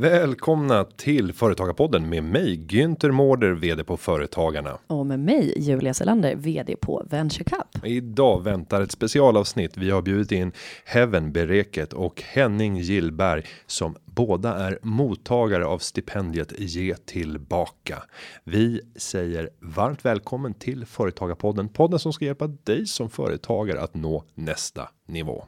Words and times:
Välkomna 0.00 0.84
till 0.84 1.32
Företagarpodden 1.32 2.08
med 2.08 2.24
mig 2.24 2.56
Günther 2.56 3.10
Mårder, 3.10 3.52
vd 3.52 3.84
på 3.84 3.96
Företagarna. 3.96 4.78
Och 4.86 5.06
med 5.06 5.20
mig 5.20 5.54
Julia 5.56 5.94
Selander, 5.94 6.36
vd 6.36 6.76
på 6.76 7.06
Venture 7.10 7.44
Cup. 7.44 7.84
Idag 7.84 8.44
väntar 8.44 8.80
ett 8.80 8.92
specialavsnitt. 8.92 9.76
Vi 9.76 9.90
har 9.90 10.02
bjudit 10.02 10.32
in 10.32 10.52
Heaven 10.84 11.32
Bereket 11.32 11.92
och 11.92 12.22
Henning 12.22 12.76
Gillberg 12.76 13.46
som 13.66 13.96
båda 14.04 14.54
är 14.54 14.78
mottagare 14.82 15.66
av 15.66 15.78
stipendiet 15.78 16.52
Ge 16.58 16.94
tillbaka. 16.94 18.02
Vi 18.44 18.80
säger 18.96 19.50
varmt 19.60 20.04
välkommen 20.04 20.54
till 20.54 20.86
Företagarpodden, 20.86 21.68
podden 21.68 21.98
som 21.98 22.12
ska 22.12 22.24
hjälpa 22.24 22.46
dig 22.46 22.86
som 22.86 23.10
företagare 23.10 23.80
att 23.80 23.94
nå 23.94 24.24
nästa 24.34 24.88
nivå. 25.08 25.44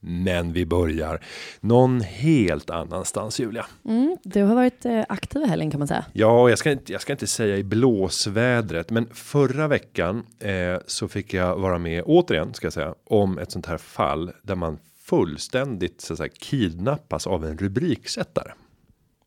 Men 0.00 0.52
vi 0.52 0.66
börjar 0.66 1.20
någon 1.60 2.00
helt 2.00 2.70
annanstans 2.70 3.40
Julia. 3.40 3.66
Mm, 3.84 4.16
du 4.24 4.42
har 4.42 4.54
varit 4.54 4.84
eh, 4.84 5.04
aktiv 5.08 5.42
i 5.42 5.46
helgen 5.46 5.70
kan 5.70 5.80
man 5.80 5.88
säga. 5.88 6.04
Ja, 6.12 6.48
jag 6.48 6.58
ska 6.58 6.70
inte. 6.70 6.92
Jag 6.92 7.00
ska 7.00 7.12
inte 7.12 7.26
säga 7.26 7.56
i 7.56 7.64
blåsvädret, 7.64 8.90
men 8.90 9.06
förra 9.06 9.68
veckan 9.68 10.26
eh, 10.40 10.80
så 10.86 11.08
fick 11.08 11.34
jag 11.34 11.56
vara 11.56 11.78
med 11.78 12.02
återigen 12.06 12.54
ska 12.54 12.66
jag 12.66 12.72
säga 12.72 12.94
om 13.04 13.38
ett 13.38 13.52
sånt 13.52 13.66
här 13.66 13.78
fall 13.78 14.32
där 14.42 14.54
man 14.54 14.78
fullständigt 15.08 16.00
så 16.00 16.12
att 16.12 16.18
säga, 16.18 16.32
kidnappas 16.38 17.26
av 17.26 17.44
en 17.44 17.58
rubriksättare. 17.58 18.52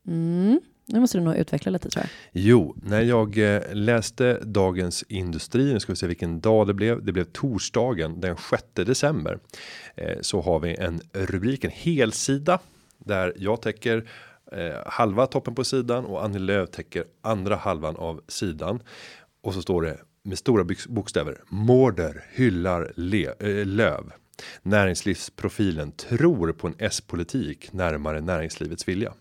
Mm. 0.06 0.60
Nu 0.86 1.00
måste 1.00 1.18
du 1.18 1.24
nog 1.24 1.36
utveckla 1.36 1.70
lite 1.70 1.88
tror 1.88 2.04
jag. 2.04 2.10
Jo, 2.32 2.76
när 2.82 3.00
jag 3.00 3.54
eh, 3.54 3.62
läste 3.72 4.38
Dagens 4.44 5.04
Industri, 5.08 5.72
nu 5.72 5.80
ska 5.80 5.92
vi 5.92 5.96
se 5.96 6.06
vilken 6.06 6.40
dag 6.40 6.66
det 6.66 6.74
blev. 6.74 7.04
Det 7.04 7.12
blev 7.12 7.24
torsdagen 7.24 8.20
den 8.20 8.36
6 8.50 8.64
december. 8.74 9.38
Eh, 9.94 10.18
så 10.20 10.40
har 10.40 10.60
vi 10.60 10.74
en 10.74 11.00
rubrik, 11.12 11.64
en 11.64 11.70
helsida 11.70 12.58
där 12.98 13.32
jag 13.36 13.62
täcker 13.62 14.08
eh, 14.52 14.76
halva 14.86 15.26
toppen 15.26 15.54
på 15.54 15.64
sidan 15.64 16.04
och 16.04 16.24
Annie 16.24 16.38
Lööf 16.38 16.70
täcker 16.70 17.04
andra 17.20 17.56
halvan 17.56 17.96
av 17.96 18.20
sidan. 18.28 18.82
Och 19.42 19.54
så 19.54 19.62
står 19.62 19.82
det 19.82 19.98
med 20.24 20.38
stora 20.38 20.66
bokstäver. 20.88 21.40
Mårder 21.48 22.24
hyllar 22.32 22.92
Le, 22.96 23.26
äh, 23.26 23.66
Löv. 23.66 24.12
Näringslivsprofilen 24.62 25.92
tror 25.92 26.52
på 26.52 26.66
en 26.66 26.74
S-politik 26.78 27.72
närmare 27.72 28.20
näringslivets 28.20 28.88
vilja. 28.88 29.14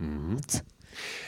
Mm. 0.00 0.36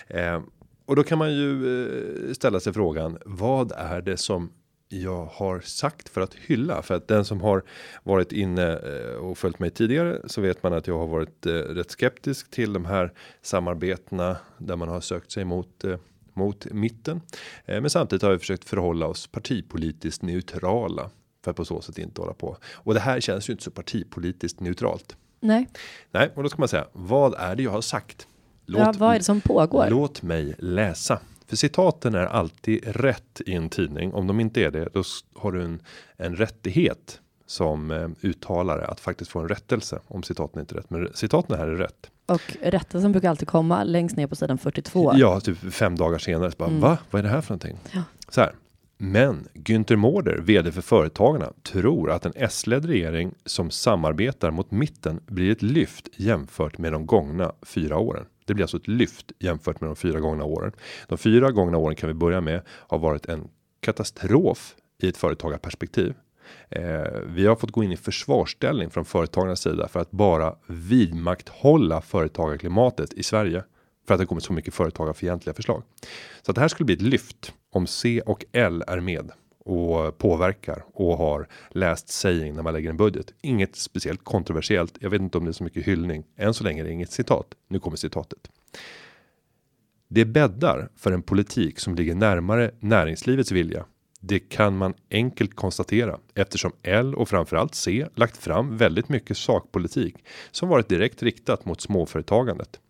Eh, 0.09 0.42
och 0.86 0.97
då 0.97 1.03
kan 1.03 1.19
man 1.19 1.34
ju 1.34 1.83
eh, 2.28 2.33
ställa 2.33 2.61
sig 2.61 2.72
frågan. 2.72 3.19
Vad 3.25 3.72
är 3.72 4.00
det 4.00 4.17
som 4.17 4.53
jag 4.89 5.27
har 5.27 5.61
sagt 5.61 6.09
för 6.09 6.20
att 6.20 6.34
hylla 6.34 6.83
för 6.83 6.94
att 6.94 7.09
den 7.09 7.25
som 7.25 7.41
har 7.41 7.62
varit 8.03 8.33
inne 8.33 8.72
eh, 8.72 9.14
och 9.14 9.39
följt 9.39 9.59
mig 9.59 9.70
tidigare 9.70 10.20
så 10.27 10.41
vet 10.41 10.62
man 10.62 10.72
att 10.72 10.87
jag 10.87 10.98
har 10.98 11.06
varit 11.06 11.47
rätt 11.47 11.91
skeptisk 11.91 12.50
till 12.50 12.72
de 12.72 12.84
här 12.84 13.12
samarbetena 13.42 14.37
där 14.59 14.77
man 14.77 14.89
har 14.89 15.00
sökt 15.00 15.31
sig 15.31 15.44
mot 15.44 15.84
mot 16.34 16.67
mitten. 16.72 17.20
Men 17.67 17.91
samtidigt 17.91 18.22
har 18.22 18.31
vi 18.31 18.39
försökt 18.39 18.69
förhålla 18.69 19.06
oss 19.06 19.27
partipolitiskt 19.27 20.22
neutrala 20.22 21.11
för 21.44 21.50
att 21.50 21.56
på 21.56 21.64
så 21.64 21.81
sätt 21.81 21.98
inte 21.98 22.20
hålla 22.20 22.34
på 22.34 22.56
och 22.72 22.94
det 22.94 23.00
här 23.00 23.20
känns 23.20 23.48
ju 23.48 23.53
inte 23.53 23.64
så 23.64 23.70
partipolitiskt 23.70 24.61
neutralt. 24.61 25.17
Nej, 25.41 25.69
nej, 26.11 26.31
och 26.34 26.42
då 26.42 26.48
ska 26.48 26.59
man 26.59 26.69
säga 26.69 26.87
vad 26.92 27.34
är 27.34 27.56
det 27.56 27.62
jag 27.62 27.70
har 27.70 27.81
sagt? 27.81 28.28
Låt, 28.67 28.81
ja, 28.81 28.95
vad 28.98 29.14
är 29.14 29.19
det 29.19 29.25
som 29.25 29.41
pågår? 29.41 29.86
Låt 29.91 30.22
mig 30.22 30.55
läsa. 30.59 31.20
För 31.47 31.56
citaten 31.56 32.14
är 32.14 32.27
alltid 32.27 32.84
rätt 32.86 33.41
i 33.47 33.55
en 33.55 33.69
tidning. 33.69 34.15
Om 34.15 34.27
de 34.27 34.41
inte 34.41 34.60
är 34.60 34.71
det, 34.71 34.88
då 34.93 35.03
har 35.34 35.53
du 35.53 35.62
en, 35.62 35.82
en 36.16 36.37
rättighet 36.37 37.21
som 37.47 37.91
eh, 37.91 38.09
uttalare 38.21 38.87
att 38.87 39.00
faktiskt 39.00 39.31
få 39.31 39.41
en 39.41 39.49
rättelse 39.49 40.00
om 40.06 40.22
citaten 40.22 40.60
inte 40.60 40.75
är 40.75 40.76
rätt. 40.76 40.91
Men 40.91 41.10
citaten 41.15 41.59
här 41.59 41.66
är 41.66 41.76
rätt. 41.76 42.10
Och 42.26 42.56
rättelsen 42.62 43.12
brukar 43.12 43.31
alltid 43.31 43.49
komma 43.49 43.84
längst 43.84 44.16
ner 44.16 44.26
på 44.26 44.37
sidan 44.37 44.59
42. 44.59 45.12
Ja, 45.15 45.41
typ 45.41 45.59
fem 45.75 45.97
dagar 45.97 46.19
senare. 46.19 46.50
Så 46.50 46.56
bara, 46.56 46.69
mm. 46.69 46.81
Va? 46.81 46.99
Vad 47.10 47.19
är 47.19 47.22
det 47.22 47.28
här 47.28 47.41
för 47.41 47.55
någonting? 47.55 47.78
Ja. 47.93 48.03
Så 48.28 48.41
här. 48.41 48.53
Men 48.99 49.49
Günther 49.55 49.97
Mårder, 49.97 50.38
vd 50.38 50.72
för 50.72 50.82
Företagarna, 50.82 51.53
tror 51.62 52.10
att 52.10 52.26
en 52.26 52.32
S-ledd 52.37 52.84
regering 52.84 53.34
som 53.44 53.71
samarbetar 53.71 54.50
mot 54.50 54.71
mitten 54.71 55.21
blir 55.26 55.53
ett 55.53 55.62
lyft 55.62 56.09
jämfört 56.16 56.78
med 56.78 56.93
de 56.93 57.06
gångna 57.06 57.53
fyra 57.62 57.99
åren. 57.99 58.25
Det 58.47 58.55
blir 58.55 58.65
alltså 58.65 58.77
ett 58.77 58.89
lyft 58.89 59.33
jämfört 59.39 59.81
med 59.81 59.91
de 59.91 59.97
fyra 59.97 60.21
gångna 60.21 60.45
åren. 60.45 60.73
De 61.09 61.19
fyra 61.19 61.51
gångna 61.51 61.79
åren 61.79 61.97
kan 61.97 62.09
vi 62.09 62.15
börja 62.15 62.41
med 62.41 62.62
har 62.69 62.99
varit 62.99 63.27
en 63.27 63.49
katastrof 63.81 64.75
i 65.03 65.09
ett 65.09 65.17
företagarperspektiv. 65.17 66.15
Eh, 66.69 67.21
vi 67.27 67.47
har 67.47 67.56
fått 67.56 67.71
gå 67.71 67.85
in 67.85 67.93
i 67.93 67.97
försvarsställning 67.97 68.91
från 68.91 69.05
företagarnas 69.05 69.61
sida 69.61 69.89
för 69.89 70.01
att 70.01 70.11
bara 70.11 70.55
vidmakthålla 70.67 72.01
företagarklimatet 72.01 73.12
i 73.12 73.23
Sverige 73.23 73.65
för 74.06 74.15
att 74.15 74.21
det 74.21 74.27
kommit 74.27 74.45
så 74.45 74.53
mycket 74.53 74.75
företagarfientliga 74.75 75.55
förslag. 75.55 75.83
Så 76.43 76.51
att 76.51 76.55
det 76.55 76.61
här 76.61 76.69
skulle 76.69 76.85
bli 76.85 76.95
ett 76.95 77.03
lyft 77.03 77.53
om 77.73 77.87
C 77.87 78.23
och 78.27 78.45
L 78.53 78.85
är 78.87 79.01
med 79.01 79.31
och 79.66 80.19
påverkar 80.19 80.84
och 80.93 81.16
har 81.19 81.49
läst 81.71 82.09
saying 82.09 82.54
när 82.54 82.62
man 82.62 82.72
lägger 82.72 82.91
en 82.91 82.97
budget. 82.97 83.32
Inget 83.43 83.77
speciellt 83.77 84.25
kontroversiellt. 84.25 84.97
Jag 85.00 85.10
vet 85.10 85.21
inte 85.21 85.38
om 85.38 85.44
det 85.44 85.50
är 85.50 85.53
så 85.53 85.65
mycket 85.65 85.87
hyllning. 85.87 86.25
Än 86.37 86.54
så 86.54 86.65
länge 86.65 86.82
är 86.82 86.84
det 86.84 86.93
inget 86.93 87.10
citat. 87.10 87.54
Nu 87.69 87.78
kommer 87.78 87.97
citatet. 87.97 88.50
Det 90.09 90.25
bäddar 90.25 90.88
för 90.97 91.12
en 91.12 91.22
politik 91.22 91.81
som 91.81 91.94
ligger 91.94 92.15
närmare 92.15 92.71
näringslivets 92.81 93.53
vilja. 93.53 93.84
Det 94.21 94.38
kan 94.38 94.76
man 94.76 94.94
enkelt 95.10 95.55
konstatera 95.55 96.19
eftersom 96.34 96.72
L 96.82 97.15
och 97.15 97.28
framförallt 97.28 97.75
C 97.75 98.06
lagt 98.15 98.37
fram 98.37 98.76
väldigt 98.76 99.09
mycket 99.09 99.37
sakpolitik 99.37 100.15
som 100.50 100.69
varit 100.69 100.88
direkt 100.88 101.22
riktat 101.22 101.65
mot 101.65 101.81
småföretagandet. 101.81 102.81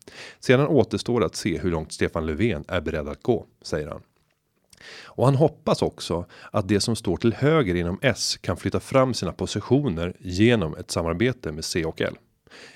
Sedan 0.41 0.67
återstår 0.67 1.25
att 1.25 1.37
se 1.37 1.59
hur 1.59 1.71
långt 1.71 1.93
Stefan 1.93 2.27
Löfven 2.27 2.65
är 2.69 2.81
beredd 2.81 3.09
att 3.09 3.23
gå, 3.23 3.47
säger 3.63 3.89
han. 3.89 4.01
Och 5.05 5.25
han 5.25 5.35
hoppas 5.35 5.83
också 5.83 6.27
att 6.53 6.69
det 6.69 6.81
som 6.81 6.97
står 6.97 7.17
till 7.17 7.35
höger 7.35 7.75
inom 7.75 7.99
S 8.03 8.37
kan 8.41 8.57
flytta 8.57 8.81
fram 8.81 9.15
sina 9.15 9.33
positioner 9.33 10.17
genom 10.19 10.77
ett 10.77 10.91
samarbete 10.91 11.53
med 11.53 11.65
C 11.65 11.85
och 11.85 12.01
L. 12.01 12.17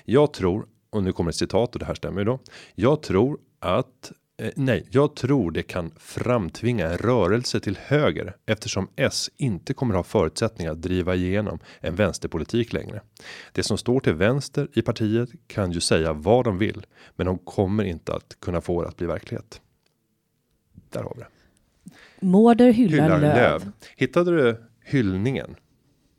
Jag 0.05 0.33
tror 0.33 0.65
och 0.91 1.03
nu 1.03 1.11
kommer 1.11 1.29
ett 1.29 1.35
citat 1.35 1.73
och 1.73 1.79
det 1.79 1.85
här 1.85 1.95
stämmer 1.95 2.21
ju 2.21 2.25
då. 2.25 2.39
Jag 2.75 3.03
tror 3.03 3.39
att 3.59 4.11
eh, 4.37 4.51
nej, 4.55 4.87
jag 4.89 5.15
tror 5.15 5.51
det 5.51 5.63
kan 5.63 5.91
framtvinga 5.97 6.89
en 6.89 6.97
rörelse 6.97 7.59
till 7.59 7.77
höger 7.77 8.35
eftersom 8.45 8.87
S 8.95 9.29
inte 9.37 9.73
kommer 9.73 9.95
ha 9.95 10.03
förutsättningar 10.03 10.71
att 10.71 10.81
driva 10.81 11.15
igenom 11.15 11.59
en 11.79 11.95
vänsterpolitik 11.95 12.73
längre. 12.73 13.01
Det 13.51 13.63
som 13.63 13.77
står 13.77 13.99
till 13.99 14.13
vänster 14.13 14.67
i 14.73 14.81
partiet 14.81 15.29
kan 15.47 15.71
ju 15.71 15.79
säga 15.79 16.13
vad 16.13 16.45
de 16.45 16.57
vill, 16.57 16.85
men 17.15 17.25
de 17.25 17.37
kommer 17.37 17.83
inte 17.83 18.13
att 18.13 18.37
kunna 18.39 18.61
få 18.61 18.81
det 18.81 18.87
att 18.87 18.97
bli 18.97 19.07
verklighet. 19.07 19.61
Där 20.89 21.03
har 21.03 21.13
vi 21.15 21.21
det. 21.21 21.40
Mårder 22.21 22.71
hyllar, 22.71 23.03
hyllar 23.03 23.19
löv. 23.19 23.35
löv. 23.35 23.71
Hittade 23.95 24.31
du 24.31 24.63
hyllningen? 24.85 25.55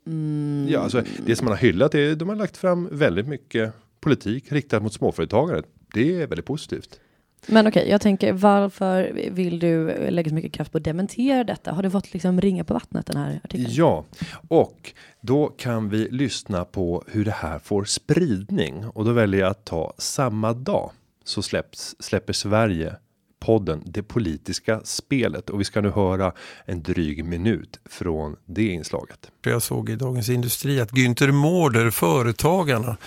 Mm. 0.07 0.67
Ja, 0.69 0.79
alltså 0.79 1.03
det 1.25 1.35
som 1.35 1.45
man 1.45 1.51
har 1.51 1.61
hyllat 1.61 1.95
är 1.95 2.15
de 2.15 2.29
har 2.29 2.35
lagt 2.35 2.57
fram 2.57 2.89
väldigt 2.91 3.27
mycket 3.27 3.73
politik 3.99 4.51
riktat 4.51 4.83
mot 4.83 4.93
småföretagare. 4.93 5.63
Det 5.93 6.21
är 6.21 6.27
väldigt 6.27 6.45
positivt. 6.45 6.99
Men 7.47 7.67
okej, 7.67 7.81
okay, 7.81 7.91
jag 7.91 8.01
tänker 8.01 8.33
varför 8.33 9.29
vill 9.31 9.59
du 9.59 9.93
lägga 10.09 10.29
så 10.29 10.35
mycket 10.35 10.53
kraft 10.53 10.71
på 10.71 10.77
att 10.77 10.83
dementera 10.83 11.43
detta? 11.43 11.71
Har 11.71 11.83
du 11.83 11.91
fått 11.91 12.13
liksom 12.13 12.41
ringa 12.41 12.63
på 12.63 12.73
vattnet 12.73 13.05
den 13.05 13.17
här 13.17 13.39
artikeln? 13.43 13.73
Ja, 13.73 14.05
och 14.47 14.93
då 15.21 15.47
kan 15.47 15.89
vi 15.89 16.07
lyssna 16.11 16.65
på 16.65 17.03
hur 17.07 17.25
det 17.25 17.31
här 17.31 17.59
får 17.59 17.83
spridning 17.83 18.85
och 18.87 19.05
då 19.05 19.11
väljer 19.11 19.41
jag 19.41 19.49
att 19.49 19.65
ta 19.65 19.93
samma 19.97 20.53
dag 20.53 20.91
så 21.23 21.41
släpps 21.41 21.95
släpper 21.99 22.33
Sverige 22.33 22.95
podden 23.45 23.83
Det 23.85 24.03
politiska 24.03 24.81
spelet 24.83 25.49
och 25.49 25.59
vi 25.59 25.63
ska 25.63 25.81
nu 25.81 25.89
höra 25.89 26.31
en 26.65 26.83
dryg 26.83 27.25
minut 27.25 27.79
från 27.85 28.35
det 28.45 28.67
inslaget. 28.67 29.31
Jag 29.41 29.61
såg 29.61 29.89
i 29.89 29.95
Dagens 29.95 30.29
Industri 30.29 30.81
att 30.81 30.91
Günther 30.91 31.31
Mårder, 31.31 31.89
Företagarna, 31.89 32.97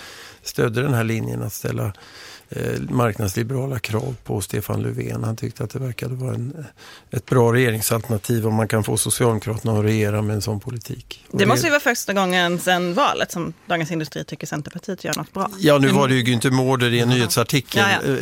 stödde 0.41 0.81
den 0.81 0.93
här 0.93 1.03
linjen 1.03 1.43
att 1.43 1.53
ställa 1.53 1.93
eh, 2.49 2.81
marknadsliberala 2.89 3.79
krav 3.79 4.15
på 4.23 4.41
Stefan 4.41 4.81
Löfven. 4.81 5.23
Han 5.23 5.35
tyckte 5.35 5.63
att 5.63 5.69
det 5.69 5.79
verkade 5.79 6.15
vara 6.15 6.33
en, 6.33 6.65
ett 7.11 7.25
bra 7.25 7.53
regeringsalternativ 7.53 8.47
om 8.47 8.53
man 8.53 8.67
kan 8.67 8.83
få 8.83 8.97
Socialdemokraterna 8.97 9.79
att 9.79 9.85
regera 9.85 10.21
med 10.21 10.35
en 10.35 10.41
sån 10.41 10.59
politik. 10.59 11.25
Det, 11.31 11.37
det 11.37 11.45
måste 11.45 11.67
ju 11.67 11.71
vara 11.71 11.79
första 11.79 12.13
gången 12.13 12.59
sedan 12.59 12.93
valet 12.93 13.31
som 13.31 13.53
Dagens 13.65 13.91
Industri 13.91 14.23
tycker 14.23 14.47
Centerpartiet 14.47 15.03
gör 15.03 15.13
något 15.17 15.33
bra. 15.33 15.51
Ja, 15.59 15.77
nu 15.77 15.87
var 15.87 16.07
det 16.07 16.15
ju 16.15 16.23
Günther 16.23 16.51
Mårder 16.51 16.93
i 16.93 16.99
en 16.99 17.03
mm. 17.03 17.17
nyhetsartikel. 17.17 17.83
Ja, 17.89 18.13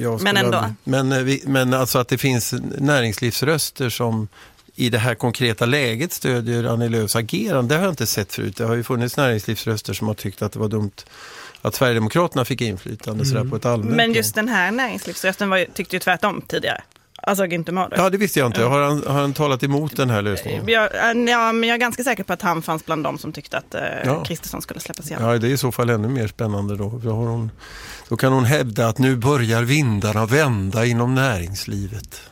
ja. 0.00 0.12
Eh, 0.12 0.20
men 0.20 0.36
ändå. 0.36 0.64
Men, 0.84 1.12
eh, 1.12 1.36
men 1.44 1.74
alltså 1.74 1.98
att 1.98 2.08
det 2.08 2.18
finns 2.18 2.54
näringslivsröster 2.78 3.88
som 3.88 4.28
i 4.76 4.90
det 4.90 4.98
här 4.98 5.14
konkreta 5.14 5.66
läget 5.66 6.12
stödjer 6.12 6.64
Annie 6.64 6.88
Lööfs 6.88 7.16
agerande. 7.16 7.74
Det 7.74 7.78
har 7.78 7.84
jag 7.84 7.92
inte 7.92 8.06
sett 8.06 8.32
förut. 8.32 8.56
Det 8.56 8.64
har 8.64 8.74
ju 8.74 8.82
funnits 8.82 9.16
näringslivsröster 9.16 9.92
som 9.92 10.06
har 10.06 10.14
tyckt 10.14 10.42
att 10.42 10.52
det 10.52 10.58
var 10.58 10.68
dumt 10.68 11.04
att 11.64 11.74
Sverigedemokraterna 11.74 12.44
fick 12.44 12.60
inflytande 12.60 13.24
mm. 13.24 13.24
sådär 13.24 13.50
på 13.50 13.56
ett 13.56 13.66
allmänt 13.66 13.96
Men 13.96 14.12
just 14.12 14.34
den 14.34 14.48
här 14.48 14.70
näringslivsrösten 14.70 15.50
var, 15.50 15.66
tyckte 15.74 15.96
ju 15.96 16.00
tvärtom 16.00 16.42
tidigare. 16.48 16.82
Alltså 17.26 17.44
Günther 17.44 17.72
Mårder. 17.72 17.96
Ja, 17.96 18.10
det 18.10 18.18
visste 18.18 18.38
jag 18.38 18.46
inte. 18.46 18.62
Har 18.62 18.80
han, 18.80 19.02
har 19.06 19.20
han 19.20 19.32
talat 19.32 19.62
emot 19.62 19.96
den 19.96 20.10
här 20.10 20.22
lösningen? 20.22 20.68
Jag, 20.68 20.90
ja, 21.28 21.52
men 21.52 21.68
jag 21.68 21.74
är 21.74 21.78
ganska 21.78 22.04
säker 22.04 22.24
på 22.24 22.32
att 22.32 22.42
han 22.42 22.62
fanns 22.62 22.86
bland 22.86 23.04
dem 23.04 23.18
som 23.18 23.32
tyckte 23.32 23.58
att 23.58 23.74
Ja. 24.04 24.24
Kristersson 24.24 24.62
skulle 24.62 24.80
släppas 24.80 25.06
igenom. 25.06 25.30
Ja, 25.30 25.38
det 25.38 25.48
är 25.48 25.50
i 25.50 25.56
så 25.56 25.72
fall 25.72 25.90
ännu 25.90 26.08
mer 26.08 26.26
spännande 26.26 26.76
då. 26.76 27.00
Då, 27.04 27.10
har 27.10 27.26
hon, 27.26 27.50
då 28.08 28.16
kan 28.16 28.32
hon 28.32 28.44
hävda 28.44 28.88
att 28.88 28.98
nu 28.98 29.16
börjar 29.16 29.62
vindarna 29.62 30.26
vända 30.26 30.84
inom 30.84 31.14
näringslivet. 31.14 32.30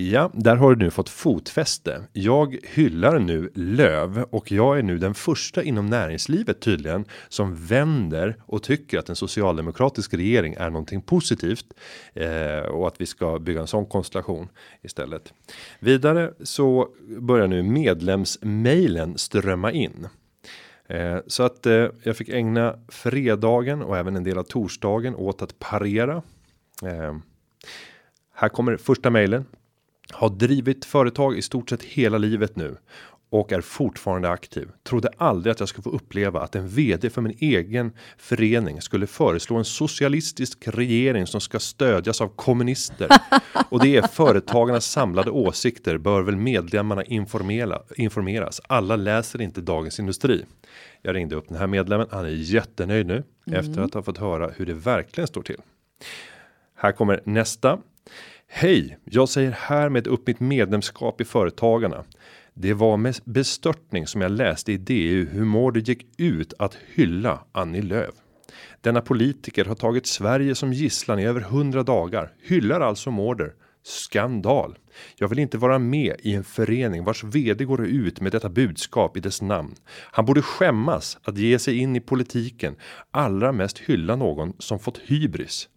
Ja, 0.00 0.30
där 0.34 0.56
har 0.56 0.74
du 0.74 0.84
nu 0.84 0.90
fått 0.90 1.08
fotfäste. 1.08 2.04
Jag 2.12 2.56
hyllar 2.62 3.18
nu 3.18 3.50
löv 3.54 4.22
och 4.30 4.52
jag 4.52 4.78
är 4.78 4.82
nu 4.82 4.98
den 4.98 5.14
första 5.14 5.62
inom 5.62 5.86
näringslivet 5.86 6.60
tydligen 6.60 7.04
som 7.28 7.66
vänder 7.66 8.36
och 8.46 8.62
tycker 8.62 8.98
att 8.98 9.08
en 9.08 9.16
socialdemokratisk 9.16 10.14
regering 10.14 10.54
är 10.54 10.70
någonting 10.70 11.02
positivt 11.02 11.66
eh, 12.14 12.58
och 12.58 12.88
att 12.88 13.00
vi 13.00 13.06
ska 13.06 13.38
bygga 13.38 13.60
en 13.60 13.66
sån 13.66 13.86
konstellation 13.86 14.48
istället. 14.82 15.32
Vidare 15.80 16.32
så 16.42 16.88
börjar 17.18 17.46
nu 17.46 17.62
medlemsmailen 17.62 19.18
strömma 19.18 19.72
in. 19.72 20.08
Eh, 20.86 21.18
så 21.26 21.42
att 21.42 21.66
eh, 21.66 21.86
jag 22.02 22.16
fick 22.16 22.28
ägna 22.28 22.78
fredagen 22.88 23.82
och 23.82 23.98
även 23.98 24.16
en 24.16 24.24
del 24.24 24.38
av 24.38 24.42
torsdagen 24.42 25.14
åt 25.14 25.42
att 25.42 25.58
parera. 25.58 26.22
Eh, 26.84 27.16
här 28.34 28.48
kommer 28.48 28.76
första 28.76 29.10
mejlen. 29.10 29.44
Har 30.12 30.28
drivit 30.28 30.84
företag 30.84 31.38
i 31.38 31.42
stort 31.42 31.70
sett 31.70 31.82
hela 31.82 32.18
livet 32.18 32.56
nu 32.56 32.76
och 33.30 33.52
är 33.52 33.60
fortfarande 33.60 34.30
aktiv. 34.30 34.68
Trodde 34.82 35.08
aldrig 35.16 35.50
att 35.50 35.60
jag 35.60 35.68
skulle 35.68 35.82
få 35.82 35.90
uppleva 35.90 36.40
att 36.40 36.54
en 36.54 36.68
vd 36.68 37.10
för 37.10 37.22
min 37.22 37.36
egen 37.38 37.92
förening 38.18 38.80
skulle 38.80 39.06
föreslå 39.06 39.56
en 39.56 39.64
socialistisk 39.64 40.68
regering 40.68 41.26
som 41.26 41.40
ska 41.40 41.58
stödjas 41.58 42.20
av 42.20 42.28
kommunister. 42.28 43.08
Och 43.68 43.80
det 43.80 43.96
är 43.96 44.02
företagarnas 44.02 44.86
samlade 44.86 45.30
åsikter 45.30 45.98
bör 45.98 46.22
väl 46.22 46.36
medlemmarna 46.36 47.04
informera, 47.04 47.82
informeras. 47.96 48.60
Alla 48.66 48.96
läser 48.96 49.40
inte 49.40 49.60
Dagens 49.60 49.98
Industri. 49.98 50.44
Jag 51.02 51.14
ringde 51.14 51.36
upp 51.36 51.48
den 51.48 51.58
här 51.58 51.66
medlemmen. 51.66 52.06
Han 52.10 52.24
är 52.24 52.28
jättenöjd 52.28 53.06
nu 53.06 53.22
efter 53.52 53.80
att 53.80 53.94
ha 53.94 54.02
fått 54.02 54.18
höra 54.18 54.50
hur 54.56 54.66
det 54.66 54.74
verkligen 54.74 55.28
står 55.28 55.42
till. 55.42 55.60
Här 56.74 56.92
kommer 56.92 57.20
nästa. 57.24 57.78
Hej, 58.52 58.98
jag 59.04 59.28
säger 59.28 59.50
härmed 59.50 60.06
upp 60.06 60.26
mitt 60.26 60.40
medlemskap 60.40 61.20
i 61.20 61.24
Företagarna. 61.24 62.04
Det 62.54 62.74
var 62.74 62.96
med 62.96 63.18
bestörtning 63.24 64.06
som 64.06 64.20
jag 64.20 64.30
läste 64.30 64.72
i 64.72 64.76
DU 64.76 65.28
hur 65.32 65.44
Mårder 65.44 65.80
gick 65.80 66.06
ut 66.16 66.54
att 66.58 66.78
hylla 66.94 67.44
Annie 67.52 67.82
Lööf. 67.82 68.14
Denna 68.80 69.00
politiker 69.00 69.64
har 69.64 69.74
tagit 69.74 70.06
Sverige 70.06 70.54
som 70.54 70.72
gisslan 70.72 71.18
i 71.18 71.26
över 71.26 71.40
hundra 71.40 71.82
dagar. 71.82 72.32
Hyllar 72.42 72.80
alltså 72.80 73.10
Mårder. 73.10 73.52
Skandal. 73.82 74.78
Jag 75.16 75.28
vill 75.28 75.38
inte 75.38 75.58
vara 75.58 75.78
med 75.78 76.16
i 76.18 76.34
en 76.34 76.44
förening 76.44 77.04
vars 77.04 77.24
vd 77.24 77.64
går 77.64 77.86
ut 77.86 78.20
med 78.20 78.32
detta 78.32 78.48
budskap 78.48 79.16
i 79.16 79.20
dess 79.20 79.42
namn. 79.42 79.74
Han 79.86 80.24
borde 80.24 80.42
skämmas 80.42 81.18
att 81.22 81.38
ge 81.38 81.58
sig 81.58 81.78
in 81.78 81.96
i 81.96 82.00
politiken. 82.00 82.76
Allra 83.10 83.52
mest 83.52 83.78
hylla 83.78 84.16
någon 84.16 84.52
som 84.58 84.78
fått 84.78 84.98
hybris. 84.98 85.68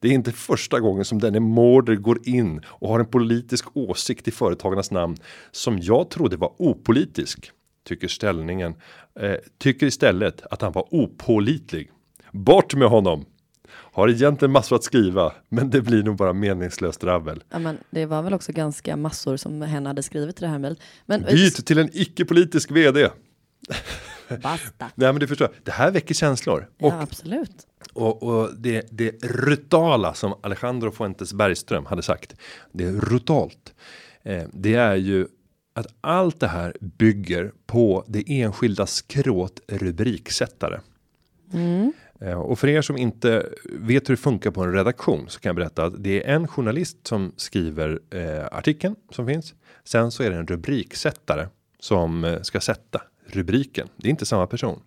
Det 0.00 0.08
är 0.08 0.12
inte 0.12 0.32
första 0.32 0.80
gången 0.80 1.04
som 1.04 1.18
denne 1.18 1.40
Mårder 1.40 1.96
går 1.96 2.28
in 2.28 2.60
och 2.66 2.88
har 2.88 3.00
en 3.00 3.06
politisk 3.06 3.76
åsikt 3.76 4.28
i 4.28 4.30
företagarnas 4.30 4.90
namn 4.90 5.16
som 5.50 5.78
jag 5.78 6.10
trodde 6.10 6.36
var 6.36 6.52
opolitisk. 6.58 7.50
Tycker 7.88 8.08
ställningen 8.08 8.74
eh, 9.20 9.34
tycker 9.58 9.86
istället 9.86 10.42
att 10.50 10.62
han 10.62 10.72
var 10.72 10.94
opålitlig. 10.94 11.90
Bort 12.32 12.74
med 12.74 12.88
honom! 12.88 13.24
Har 13.72 14.08
egentligen 14.08 14.52
massor 14.52 14.76
att 14.76 14.84
skriva, 14.84 15.32
men 15.48 15.70
det 15.70 15.80
blir 15.82 16.02
nog 16.02 16.16
bara 16.16 16.32
meningslöst 16.32 17.00
dravel. 17.00 17.42
Ja, 17.50 17.58
men 17.58 17.78
det 17.90 18.06
var 18.06 18.22
väl 18.22 18.34
också 18.34 18.52
ganska 18.52 18.96
massor 18.96 19.36
som 19.36 19.62
hen 19.62 19.86
hade 19.86 20.02
skrivit 20.02 20.38
i 20.38 20.40
det 20.40 20.48
här 20.48 20.58
mejlet. 20.58 20.80
Men 21.06 21.22
Byt 21.22 21.66
till 21.66 21.78
en 21.78 21.90
icke-politisk 21.92 22.70
vd. 22.70 23.08
basta. 24.42 24.90
Nej, 24.94 25.12
men 25.12 25.20
du 25.20 25.26
förstår, 25.26 25.48
det 25.64 25.70
här 25.70 25.90
väcker 25.90 26.14
känslor. 26.14 26.68
Och 26.80 26.92
Ja, 26.92 27.00
absolut. 27.02 27.66
Och, 28.00 28.22
och 28.22 28.50
det, 28.56 28.86
det 28.90 29.24
rutala 29.24 30.14
som 30.14 30.34
Alejandro 30.40 30.90
Fuentes 30.90 31.32
Bergström 31.32 31.86
hade 31.86 32.02
sagt. 32.02 32.36
Det 32.72 32.84
är 32.84 32.92
rutalt. 32.92 33.74
Eh, 34.22 34.42
det 34.52 34.74
är 34.74 34.96
ju 34.96 35.26
att 35.74 35.86
allt 36.00 36.40
det 36.40 36.48
här 36.48 36.76
bygger 36.80 37.52
på 37.66 38.04
det 38.08 38.24
enskilda 38.26 38.86
skråt 38.86 39.60
rubriksättare. 39.68 40.80
Eh, 42.20 42.40
och 42.40 42.58
för 42.58 42.68
er 42.68 42.82
som 42.82 42.96
inte 42.96 43.46
vet 43.64 44.08
hur 44.08 44.14
det 44.14 44.22
funkar 44.22 44.50
på 44.50 44.62
en 44.62 44.72
redaktion 44.72 45.28
så 45.28 45.40
kan 45.40 45.48
jag 45.48 45.56
berätta 45.56 45.84
att 45.84 46.02
det 46.02 46.26
är 46.26 46.34
en 46.34 46.48
journalist 46.48 47.06
som 47.06 47.32
skriver 47.36 48.00
eh, 48.10 48.46
artikeln 48.52 48.96
som 49.10 49.26
finns. 49.26 49.54
Sen 49.84 50.10
så 50.10 50.22
är 50.22 50.30
det 50.30 50.36
en 50.36 50.46
rubriksättare 50.46 51.46
som 51.80 52.24
eh, 52.24 52.42
ska 52.42 52.60
sätta 52.60 53.02
rubriken. 53.26 53.88
Det 53.96 54.08
är 54.08 54.10
inte 54.10 54.26
samma 54.26 54.46
person. 54.46 54.80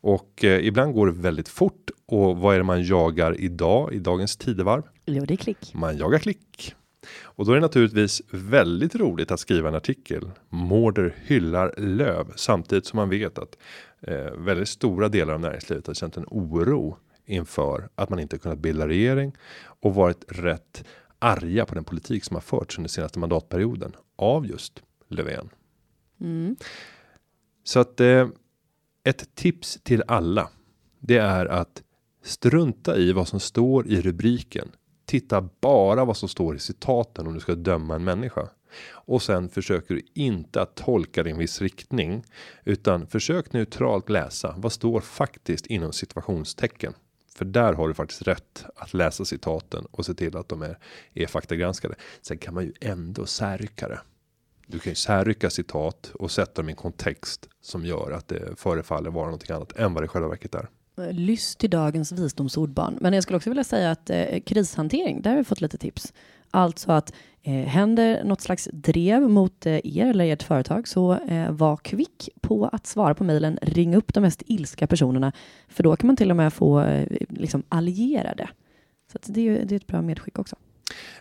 Och 0.00 0.44
eh, 0.44 0.66
ibland 0.66 0.94
går 0.94 1.06
det 1.06 1.12
väldigt 1.12 1.48
fort. 1.48 1.90
Och 2.06 2.36
vad 2.36 2.54
är 2.54 2.58
det 2.58 2.64
man 2.64 2.82
jagar 2.82 3.40
idag 3.40 3.92
i 3.94 3.98
dagens 3.98 4.36
tidevarv? 4.36 4.82
Jo, 5.06 5.24
det 5.24 5.34
är 5.34 5.36
klick. 5.36 5.74
Man 5.74 5.96
jagar 5.96 6.18
klick. 6.18 6.74
Och 7.22 7.44
då 7.44 7.52
är 7.52 7.54
det 7.54 7.60
naturligtvis 7.60 8.22
väldigt 8.30 8.94
roligt 8.94 9.30
att 9.30 9.40
skriva 9.40 9.68
en 9.68 9.74
artikel. 9.74 10.30
Mårder 10.48 11.14
hyllar 11.24 11.74
löv 11.78 12.32
samtidigt 12.36 12.86
som 12.86 12.96
man 12.96 13.10
vet 13.10 13.38
att 13.38 13.58
eh, 14.00 14.32
väldigt 14.38 14.68
stora 14.68 15.08
delar 15.08 15.34
av 15.34 15.40
näringslivet 15.40 15.86
har 15.86 15.94
känt 15.94 16.16
en 16.16 16.26
oro 16.28 16.96
inför 17.26 17.88
att 17.94 18.10
man 18.10 18.18
inte 18.18 18.38
kunnat 18.38 18.58
bilda 18.58 18.88
regering 18.88 19.32
och 19.80 19.94
varit 19.94 20.24
rätt 20.28 20.84
arga 21.18 21.66
på 21.66 21.74
den 21.74 21.84
politik 21.84 22.24
som 22.24 22.36
har 22.36 22.40
förts 22.40 22.78
under 22.78 22.88
senaste 22.88 23.18
mandatperioden 23.18 23.92
av 24.16 24.46
just 24.46 24.82
Löfven. 25.08 25.48
Så 27.64 27.80
att 27.80 28.00
eh, 28.00 28.28
ett 29.08 29.34
tips 29.34 29.78
till 29.82 30.02
alla. 30.06 30.50
Det 31.00 31.16
är 31.16 31.46
att 31.46 31.82
strunta 32.22 32.96
i 32.96 33.12
vad 33.12 33.28
som 33.28 33.40
står 33.40 33.86
i 33.86 34.00
rubriken. 34.00 34.68
Titta 35.06 35.48
bara 35.60 36.04
vad 36.04 36.16
som 36.16 36.28
står 36.28 36.56
i 36.56 36.58
citaten 36.58 37.26
om 37.26 37.34
du 37.34 37.40
ska 37.40 37.54
döma 37.54 37.94
en 37.94 38.04
människa. 38.04 38.48
Och 38.90 39.22
sen 39.22 39.48
försöker 39.48 39.94
du 39.94 40.02
inte 40.14 40.62
att 40.62 40.74
tolka 40.74 41.22
det 41.22 41.28
i 41.28 41.32
en 41.32 41.38
viss 41.38 41.60
riktning. 41.60 42.24
Utan 42.64 43.06
försök 43.06 43.52
neutralt 43.52 44.08
läsa. 44.08 44.54
Vad 44.58 44.72
står 44.72 45.00
faktiskt 45.00 45.66
inom 45.66 45.92
situationstecken. 45.92 46.94
För 47.34 47.44
där 47.44 47.72
har 47.72 47.88
du 47.88 47.94
faktiskt 47.94 48.22
rätt 48.22 48.64
att 48.76 48.94
läsa 48.94 49.24
citaten 49.24 49.86
och 49.90 50.06
se 50.06 50.14
till 50.14 50.36
att 50.36 50.48
de 50.48 50.62
är, 50.62 50.78
är 51.14 51.26
faktagranskade. 51.26 51.94
Sen 52.22 52.38
kan 52.38 52.54
man 52.54 52.64
ju 52.64 52.72
ändå 52.80 53.26
särrycka 53.26 53.88
det. 53.88 54.00
Du 54.70 54.78
kan 54.78 54.90
ju 54.90 54.94
särrycka 54.94 55.50
citat 55.50 56.10
och 56.14 56.30
sätta 56.30 56.62
dem 56.62 56.68
i 56.68 56.72
en 56.72 56.76
kontext 56.76 57.48
som 57.60 57.84
gör 57.86 58.10
att 58.12 58.28
det 58.28 58.60
förefaller 58.60 59.10
vara 59.10 59.24
någonting 59.24 59.56
annat 59.56 59.72
än 59.72 59.94
vad 59.94 60.02
det 60.02 60.04
i 60.04 60.08
själva 60.08 60.28
verket 60.28 60.54
är. 60.54 60.68
Eh, 60.98 61.12
lyss 61.12 61.56
till 61.56 61.70
dagens 61.70 62.12
visdomsord 62.12 62.70
barn. 62.70 62.98
Men 63.00 63.12
jag 63.12 63.22
skulle 63.22 63.36
också 63.36 63.50
vilja 63.50 63.64
säga 63.64 63.90
att 63.90 64.10
eh, 64.10 64.40
krishantering, 64.46 65.22
där 65.22 65.30
har 65.30 65.36
vi 65.38 65.44
fått 65.44 65.60
lite 65.60 65.78
tips. 65.78 66.12
Alltså 66.50 66.92
att 66.92 67.12
eh, 67.42 67.52
händer 67.52 68.24
något 68.24 68.40
slags 68.40 68.68
drev 68.72 69.22
mot 69.30 69.66
eh, 69.66 69.80
er 69.96 70.06
eller 70.06 70.24
ert 70.32 70.42
företag 70.42 70.88
så 70.88 71.12
eh, 71.18 71.50
var 71.52 71.76
kvick 71.76 72.28
på 72.40 72.66
att 72.72 72.86
svara 72.86 73.14
på 73.14 73.24
mejlen. 73.24 73.58
Ring 73.62 73.96
upp 73.96 74.14
de 74.14 74.20
mest 74.20 74.42
ilska 74.46 74.86
personerna 74.86 75.32
för 75.68 75.82
då 75.82 75.96
kan 75.96 76.06
man 76.06 76.16
till 76.16 76.30
och 76.30 76.36
med 76.36 76.52
få 76.52 76.80
eh, 76.80 77.08
liksom 77.28 77.62
allierade. 77.68 78.50
Så 79.12 79.16
att 79.18 79.22
det, 79.34 79.40
är, 79.40 79.44
ju- 79.44 79.64
det 79.64 79.74
är 79.74 79.76
ett 79.76 79.86
bra 79.86 80.02
medskick 80.02 80.38
också. 80.38 80.56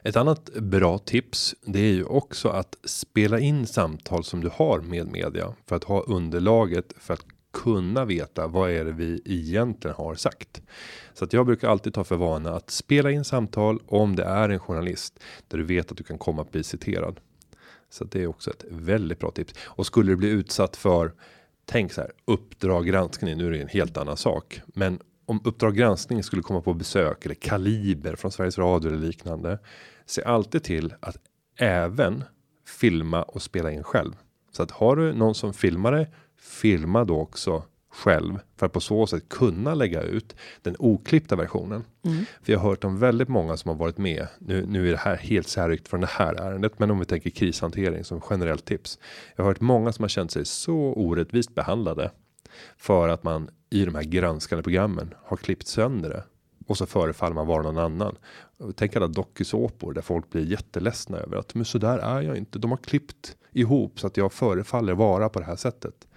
Ett 0.04 0.16
annat 0.16 0.54
bra 0.54 0.98
tips. 0.98 1.56
Det 1.66 1.80
är 1.80 1.94
ju 1.94 2.04
också 2.04 2.50
att 2.50 2.76
spela 2.84 3.40
in 3.40 3.68
samtal 3.68 4.24
som 4.24 4.42
du 4.42 4.50
har 4.54 4.82
med 4.82 5.08
media 5.08 5.54
för 5.66 5.76
att 5.76 5.84
ha 5.84 6.02
underlaget 6.02 6.94
för 6.98 7.14
att 7.14 7.26
kunna 7.54 8.06
veta 8.06 8.48
vad 8.48 8.72
är 8.72 8.86
det 8.86 8.92
vi 8.92 9.22
egentligen 9.26 9.96
har 9.98 10.16
sagt. 10.16 10.62
Så 11.14 11.26
att 11.26 11.34
jag 11.34 11.46
brukar 11.46 11.70
alltid 11.70 11.94
ta 11.94 12.04
för 12.04 12.16
vana 12.16 12.56
att 12.56 12.70
spela 12.70 13.12
in 13.12 13.24
samtal 13.24 13.80
om 13.88 14.16
det 14.16 14.24
är 14.24 14.50
en 14.50 14.60
journalist 14.60 15.20
där 15.48 15.58
du 15.58 15.64
vet 15.64 15.92
att 15.92 15.98
du 15.98 16.04
kan 16.04 16.18
komma 16.18 16.42
att 16.42 16.52
bli 16.52 16.64
citerad. 16.64 17.20
Så 17.90 18.04
att 18.04 18.12
det 18.12 18.24
är 18.24 18.28
också 18.28 18.52
ett 18.52 18.66
väldigt 18.70 19.20
bra 19.20 19.32
tips. 19.32 19.54
Och 19.60 19.86
skulle 19.86 20.12
du 20.12 20.16
bli 20.16 20.30
utsatt 20.30 20.76
för 20.76 21.12
Tänk 21.70 21.94
så 21.94 22.02
här 22.02 22.12
uppdrag 22.26 22.86
granskning. 22.86 23.38
Nu 23.38 23.48
är 23.48 23.52
det 23.52 23.62
en 23.62 23.68
helt 23.68 23.98
annan 23.98 24.18
sak, 24.18 24.62
men 24.68 25.00
om 25.28 25.42
Uppdrag 25.44 25.76
granskning 25.76 26.24
skulle 26.24 26.42
komma 26.42 26.62
på 26.62 26.74
besök 26.74 27.26
eller 27.26 27.36
Kaliber 27.36 28.16
från 28.16 28.32
Sveriges 28.32 28.58
Radio 28.58 28.88
eller 28.92 29.08
liknande. 29.08 29.60
Se 30.06 30.24
alltid 30.24 30.64
till 30.64 30.94
att 31.00 31.18
även 31.58 32.24
filma 32.80 33.24
och 33.24 33.42
spela 33.42 33.72
in 33.72 33.84
själv. 33.84 34.12
Så 34.52 34.64
att 34.64 34.72
har 34.72 34.96
du 34.96 35.14
någon 35.14 35.36
som 35.36 35.54
filmar 35.54 35.92
dig, 35.92 36.12
filma 36.40 37.04
då 37.04 37.20
också 37.20 37.64
själv 37.90 38.40
för 38.58 38.66
att 38.66 38.74
på 38.74 38.80
så 38.80 39.08
sätt 39.08 39.30
kunna 39.30 39.74
lägga 39.74 40.02
ut 40.02 40.36
den 40.62 40.76
oklippta 40.80 41.36
versionen. 41.36 41.84
För 42.42 42.54
jag 42.54 42.60
har 42.60 42.70
hört 42.70 42.84
om 42.84 43.00
väldigt 43.00 43.30
många 43.30 43.58
som 43.58 43.70
har 43.70 43.76
varit 43.76 43.98
med. 43.98 44.28
Nu, 44.40 44.66
nu 44.66 44.88
är 44.88 44.92
det 44.92 44.98
här 44.98 45.16
helt 45.16 45.48
särrykt 45.48 45.88
från 45.88 46.02
det 46.02 46.08
här 46.08 46.34
ärendet, 46.34 46.80
men 46.80 46.92
om 46.92 47.00
vi 47.00 47.06
tänker 47.06 47.30
krishantering 47.30 48.04
som 48.04 48.22
generellt 48.30 48.66
tips. 48.66 49.00
Jag 49.36 49.44
har 49.44 49.52
hört 49.52 49.62
många 49.62 49.92
som 49.92 50.04
har 50.04 50.10
känt 50.10 50.32
sig 50.32 50.46
så 50.46 50.78
orättvist 50.78 51.56
behandlade 51.56 52.12
för 52.78 53.10
att 53.10 53.24
man 53.24 53.50
i 53.70 53.86
de 53.86 53.96
här 53.96 54.04
granskande 54.04 54.64
programmen 54.64 55.14
har 55.24 55.38
klippt 55.38 55.68
sönder 55.68 56.10
det 56.10 56.24
och 56.68 56.78
så 56.78 56.86
förefaller 56.86 57.36
man 57.36 57.48
vara 57.48 57.64
någon 57.64 57.78
annan. 57.78 58.18
Tänk 58.76 58.96
alla 58.96 59.08
dokusåpor 59.08 59.94
där 59.94 60.02
folk 60.02 60.30
blir 60.30 60.46
jätteledsna 60.46 61.18
över 61.18 61.38
att 61.38 61.56
men 61.56 61.66
så 61.66 61.78
där 61.78 61.98
är 61.98 62.22
jag 62.22 62.38
inte. 62.38 62.60
De 62.60 62.72
har 62.72 62.78
klippt 62.78 63.38
ihop 63.52 64.00
så 64.00 64.08
att 64.08 64.18
jag 64.18 64.34
förefaller 64.34 64.94
vara 64.94 65.30
på 65.30 65.40
det 65.40 65.46
här 65.46 65.56
sättet. 65.56 66.08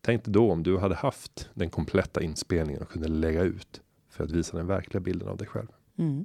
Tänk 0.00 0.24
då 0.24 0.52
om 0.52 0.62
du 0.62 0.78
hade 0.78 0.94
haft 0.94 1.48
den 1.54 1.70
kompletta 1.70 2.22
inspelningen 2.22 2.82
och 2.82 2.88
kunde 2.88 3.08
lägga 3.08 3.42
ut 3.42 3.80
för 4.10 4.24
att 4.24 4.30
visa 4.30 4.56
den 4.56 4.66
verkliga 4.66 5.00
bilden 5.00 5.28
av 5.28 5.36
dig 5.36 5.46
själv. 5.46 5.68
Mm. 5.98 6.24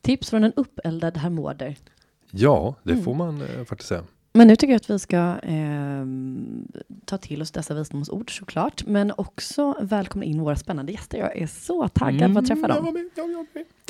Tips 0.00 0.30
från 0.30 0.44
en 0.44 0.52
uppeldad 0.52 1.16
herr 1.16 1.76
Ja, 2.30 2.74
det 2.82 2.92
mm. 2.92 3.04
får 3.04 3.14
man 3.14 3.42
eh, 3.42 3.64
faktiskt 3.64 3.88
säga. 3.88 4.04
Men 4.38 4.48
nu 4.48 4.56
tycker 4.56 4.72
jag 4.72 4.76
att 4.76 4.90
vi 4.90 4.98
ska 4.98 5.16
eh, 5.42 6.06
ta 7.04 7.18
till 7.18 7.42
oss 7.42 7.50
dessa 7.50 7.74
visdomsord 7.74 8.38
såklart, 8.38 8.86
men 8.86 9.12
också 9.16 9.76
välkomna 9.80 10.24
in 10.24 10.40
våra 10.40 10.56
spännande 10.56 10.92
gäster. 10.92 11.18
Jag 11.18 11.36
är 11.36 11.46
så 11.46 11.88
taggad 11.88 12.22
mm, 12.22 12.34
på 12.34 12.38
att 12.38 12.46
träffa 12.46 12.68
dem. 12.68 13.10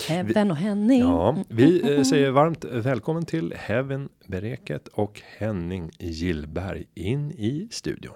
Heaven 0.09 0.51
och 0.51 0.57
Henning. 0.57 1.01
Ja, 1.01 1.37
vi 1.49 1.97
eh, 1.97 2.03
säger 2.03 2.31
varmt 2.31 2.65
välkommen 2.65 3.25
till 3.25 3.55
Heaven 3.57 4.09
Bereket 4.27 4.89
och 4.89 5.23
Henning 5.39 5.91
Gillberg 5.99 6.85
in 6.95 7.31
i 7.31 7.69
studion. 7.71 8.15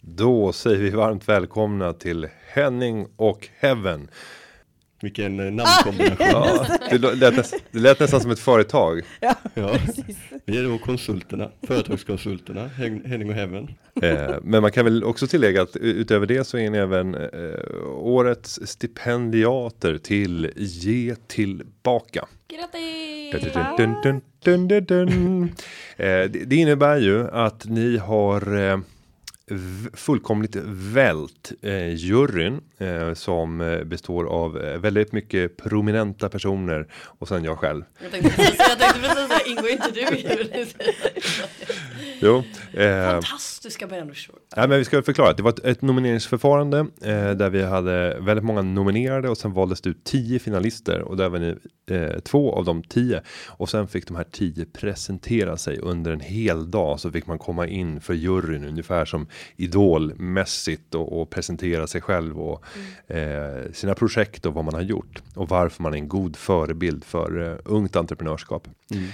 Då 0.00 0.52
säger 0.52 0.78
vi 0.78 0.90
varmt 0.90 1.28
välkomna 1.28 1.92
till 1.92 2.28
Henning 2.54 3.06
och 3.16 3.48
Heaven. 3.58 4.08
Vilken 5.04 5.40
eh, 5.40 5.52
namnkombination. 5.52 6.16
ja, 6.20 6.66
det, 6.90 7.14
lät 7.14 7.36
nästan, 7.36 7.60
det 7.70 7.78
lät 7.78 8.00
nästan 8.00 8.20
som 8.20 8.30
ett 8.30 8.38
företag. 8.38 9.00
Ja, 9.20 9.34
ja. 9.54 9.78
Vi 10.44 10.58
är 10.58 10.64
då 10.64 10.78
konsulterna, 10.78 11.50
företagskonsulterna, 11.62 12.68
Henning 13.04 13.28
och 13.28 13.34
Heaven. 13.34 13.68
Eh, 14.02 14.36
men 14.42 14.62
man 14.62 14.72
kan 14.72 14.84
väl 14.84 15.04
också 15.04 15.26
tillägga 15.26 15.62
att 15.62 15.76
utöver 15.76 16.26
det 16.26 16.44
så 16.44 16.58
är 16.58 16.70
ni 16.70 16.78
även 16.78 17.14
eh, 17.14 17.28
årets 17.90 18.60
stipendiater 18.64 19.98
till 19.98 20.50
Ge 20.56 21.14
tillbaka. 21.26 22.26
Grattis! 22.48 23.54
Dun, 23.76 23.94
dun, 24.02 24.20
dun, 24.44 24.68
dun, 24.68 24.84
dun. 24.84 25.42
Eh, 25.96 26.06
det, 26.06 26.28
det 26.28 26.56
innebär 26.56 26.96
ju 26.96 27.30
att 27.30 27.64
ni 27.64 27.96
har 27.96 28.82
fullkomligt 29.94 30.56
vält 30.66 31.52
eh, 31.62 31.94
juryn 31.94 32.60
eh, 32.78 33.14
som 33.14 33.60
eh, 33.60 33.84
består 33.84 34.24
av 34.24 34.62
eh, 34.62 34.78
väldigt 34.78 35.12
mycket 35.12 35.56
prominenta 35.56 36.28
personer 36.28 36.86
och 37.18 37.28
sen 37.28 37.44
jag 37.44 37.58
själv. 37.58 37.84
Jag 38.02 38.12
tänkte 38.12 38.30
precis, 38.30 38.58
jag 38.58 38.78
tänkte 38.78 39.00
precis 39.00 39.28
säga, 39.28 39.40
ingår 39.46 39.68
inte 39.68 39.90
du 39.90 40.00
i 40.00 40.22
juryn? 40.22 40.66
jo. 42.20 42.42
Eh, 42.72 43.12
Fantastiska 43.12 43.86
människor. 43.86 44.36
Ja, 44.56 44.66
men 44.66 44.78
vi 44.78 44.84
ska 44.84 45.02
förklara. 45.02 45.32
Det 45.32 45.42
var 45.42 45.50
ett, 45.50 45.64
ett 45.64 45.82
nomineringsförfarande 45.82 46.78
eh, 47.02 47.30
där 47.30 47.50
vi 47.50 47.62
hade 47.62 48.18
väldigt 48.20 48.44
många 48.44 48.62
nominerade 48.62 49.28
och 49.28 49.38
sen 49.38 49.52
valdes 49.52 49.80
det 49.80 49.90
ut 49.90 50.04
tio 50.04 50.38
finalister 50.38 51.00
och 51.00 51.16
där 51.16 51.28
var 51.28 51.38
ni 51.38 51.56
eh, 51.90 52.18
två 52.20 52.54
av 52.54 52.64
de 52.64 52.82
tio 52.82 53.22
och 53.46 53.70
sen 53.70 53.88
fick 53.88 54.06
de 54.06 54.16
här 54.16 54.26
tio 54.30 54.64
presentera 54.64 55.56
sig 55.56 55.78
under 55.78 56.12
en 56.12 56.20
hel 56.20 56.70
dag 56.70 57.00
så 57.00 57.10
fick 57.10 57.26
man 57.26 57.38
komma 57.38 57.66
in 57.66 58.00
för 58.00 58.14
juryn 58.14 58.64
ungefär 58.64 59.04
som 59.04 59.26
idolmässigt 59.56 60.94
och, 60.94 61.20
och 61.20 61.30
presentera 61.30 61.86
sig 61.86 62.00
själv 62.00 62.40
och 62.40 62.64
mm. 63.08 63.64
eh, 63.64 63.72
sina 63.72 63.94
projekt 63.94 64.46
och 64.46 64.54
vad 64.54 64.64
man 64.64 64.74
har 64.74 64.82
gjort 64.82 65.22
och 65.34 65.48
varför 65.48 65.82
man 65.82 65.92
är 65.92 65.98
en 65.98 66.08
god 66.08 66.36
förebild 66.36 67.04
för 67.04 67.50
eh, 67.50 67.58
ungt 67.64 67.96
entreprenörskap. 67.96 68.68
Mm. 68.90 69.04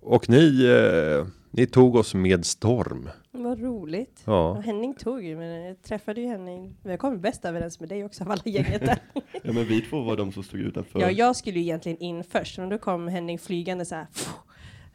Och 0.00 0.28
ni, 0.28 0.64
eh, 0.64 1.26
ni 1.50 1.66
tog 1.66 1.96
oss 1.96 2.14
med 2.14 2.46
storm. 2.46 3.08
Vad 3.30 3.60
roligt. 3.60 4.22
Ja. 4.24 4.60
Henning 4.60 4.94
tog 4.94 5.24
ju, 5.24 5.36
men 5.36 5.64
jag 5.64 5.82
träffade 5.82 6.20
ju 6.20 6.26
Henning. 6.26 6.76
Men 6.82 6.90
jag 6.90 7.00
kom 7.00 7.20
bäst 7.20 7.44
överens 7.44 7.80
med 7.80 7.88
dig 7.88 8.04
också 8.04 8.24
av 8.24 8.30
alla 8.30 8.42
gänget 8.44 8.86
där. 8.86 8.98
ja, 9.42 9.52
men 9.52 9.64
vi 9.64 9.80
två 9.80 10.00
var 10.00 10.16
de 10.16 10.32
som 10.32 10.42
stod 10.42 10.60
utanför. 10.60 11.00
Ja, 11.00 11.10
jag 11.10 11.36
skulle 11.36 11.58
ju 11.58 11.64
egentligen 11.64 11.98
in 11.98 12.24
först, 12.24 12.58
men 12.58 12.68
då 12.68 12.78
kom 12.78 13.08
Henning 13.08 13.38
flygande 13.38 13.84
så 13.84 13.94
här. 13.94 14.06
Pff, 14.06 14.30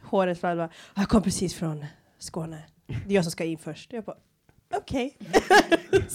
håret 0.02 0.40
fram. 0.40 0.68
Jag 0.94 1.08
kom 1.08 1.22
precis 1.22 1.54
från 1.54 1.84
Skåne. 2.18 2.62
Det 2.86 2.94
är 3.12 3.14
jag 3.14 3.24
som 3.24 3.30
ska 3.30 3.44
in 3.44 3.58
först. 3.58 3.92
Jag 3.92 4.04
bara, 4.04 4.16
okej. 4.76 5.16
Okay. 5.90 6.08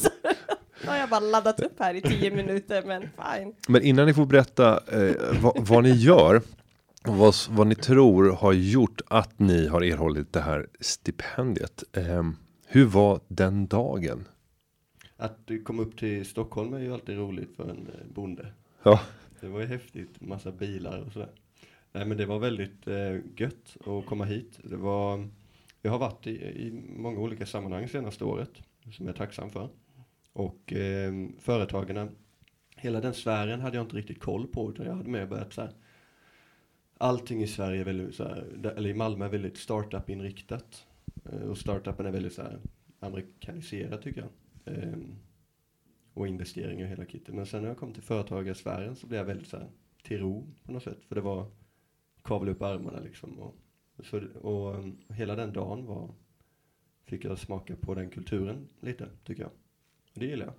Nu 0.84 0.92
har 0.92 0.98
jag 0.98 1.10
bara 1.10 1.20
laddat 1.20 1.60
upp 1.60 1.80
här 1.80 1.94
i 1.94 2.02
tio 2.02 2.32
minuter, 2.32 2.84
men 2.86 3.02
fine. 3.02 3.54
Men 3.68 3.82
innan 3.82 4.06
ni 4.06 4.14
får 4.14 4.26
berätta 4.26 4.80
eh, 4.92 5.42
vad, 5.42 5.68
vad, 5.68 5.84
ni 5.84 5.92
gör, 5.92 6.42
vad, 7.04 7.36
vad 7.50 7.68
ni 7.68 7.76
tror 7.76 8.32
har 8.32 8.54
gjort 8.54 9.02
att 9.08 9.40
ni 9.40 9.68
har 9.68 9.82
erhållit 9.82 10.34
det 10.34 10.40
här 10.40 10.68
stipendiet. 10.80 11.84
Eh, 11.92 12.24
hur 12.68 12.86
var 12.86 13.20
den 13.28 13.68
dagen? 13.68 14.28
Att 15.18 15.50
komma 15.64 15.82
upp 15.82 15.98
till 15.98 16.26
Stockholm 16.26 16.74
är 16.74 16.80
ju 16.80 16.94
alltid 16.94 17.18
roligt 17.18 17.56
för 17.56 17.64
en 17.64 17.88
eh, 17.88 18.14
bonde. 18.14 18.48
Ja. 18.84 19.00
Det 19.40 19.48
var 19.48 19.60
ju 19.60 19.66
häftigt, 19.68 20.22
massa 20.22 20.52
bilar 20.52 21.04
och 21.08 21.14
sådär. 21.14 21.30
Nej 21.92 22.06
men 22.06 22.18
det 22.18 22.26
var 22.26 22.40
väldigt 22.40 22.88
eh, 22.88 23.16
gött 23.38 23.78
att 23.86 24.06
komma 24.06 24.26
hit. 24.26 24.60
Det 24.64 24.78
var 24.78 25.30
jag 25.86 25.92
har 25.92 26.00
varit 26.00 26.28
i, 26.28 26.32
i 26.32 26.72
många 26.98 27.20
olika 27.20 27.46
sammanhang 27.46 27.88
senaste 27.88 28.26
året 28.26 28.52
som 28.92 29.06
jag 29.06 29.14
är 29.14 29.18
tacksam 29.18 29.50
för. 29.50 29.70
Och 30.34 30.74
eh, 30.74 31.14
företagarna, 31.40 32.10
hela 32.76 33.02
den 33.02 33.14
sfären 33.14 33.62
hade 33.62 33.78
jag 33.78 33.84
inte 33.84 33.96
riktigt 33.96 34.20
koll 34.20 34.48
på 34.48 34.72
utan 34.72 34.86
jag 34.86 34.96
hade 34.96 35.10
mer 35.10 35.26
börjat 35.26 35.54
så 35.54 35.62
här, 35.62 35.72
allting 36.98 37.44
i 37.44 37.48
Sverige 37.48 37.82
är 37.82 37.86
väldigt 37.86 38.16
så 38.16 38.24
här, 38.24 38.72
eller 38.76 38.90
i 38.90 38.94
Malmö 38.94 39.26
är 39.26 39.30
väldigt 39.30 39.58
startup 39.58 40.10
inriktat. 40.10 40.86
Eh, 41.26 41.50
och 41.50 41.58
startupen 41.58 42.06
är 42.06 42.12
väldigt 42.12 42.34
så 42.34 42.42
här 42.42 42.60
amerikaniserad 43.00 44.02
tycker 44.02 44.22
jag. 44.22 44.76
Eh, 44.76 44.98
och 46.14 46.28
investeringar 46.28 46.86
och 46.86 46.92
hela 46.92 47.06
kittet. 47.06 47.36
Men 47.36 47.46
sen 47.46 47.62
när 47.62 47.70
jag 47.70 47.78
kom 47.78 47.94
till 47.94 48.04
företagarsfären 48.04 48.96
så 48.96 49.08
blev 49.08 49.18
jag 49.18 49.26
väldigt 49.26 49.48
så 49.48 49.58
här 49.58 49.68
till 50.04 50.20
ro 50.20 50.48
på 50.64 50.72
något 50.72 50.84
sätt. 50.84 51.06
För 51.08 51.16
det 51.16 51.22
var 51.22 51.52
kavla 52.24 52.52
upp 52.52 52.62
armarna 52.62 53.00
liksom 53.00 53.40
och 53.40 53.56
så, 54.04 54.22
och 54.42 54.76
um, 54.76 54.98
hela 55.10 55.36
den 55.36 55.54
dagen 55.54 55.86
var, 55.86 56.10
fick 57.06 57.26
jag 57.26 57.40
smaka 57.40 57.76
på 57.76 57.96
den 57.96 58.10
kulturen 58.10 58.68
lite, 58.80 59.10
tycker 59.24 59.42
jag. 59.42 59.52
Det 60.14 60.26
gillar 60.26 60.46
jag. 60.46 60.56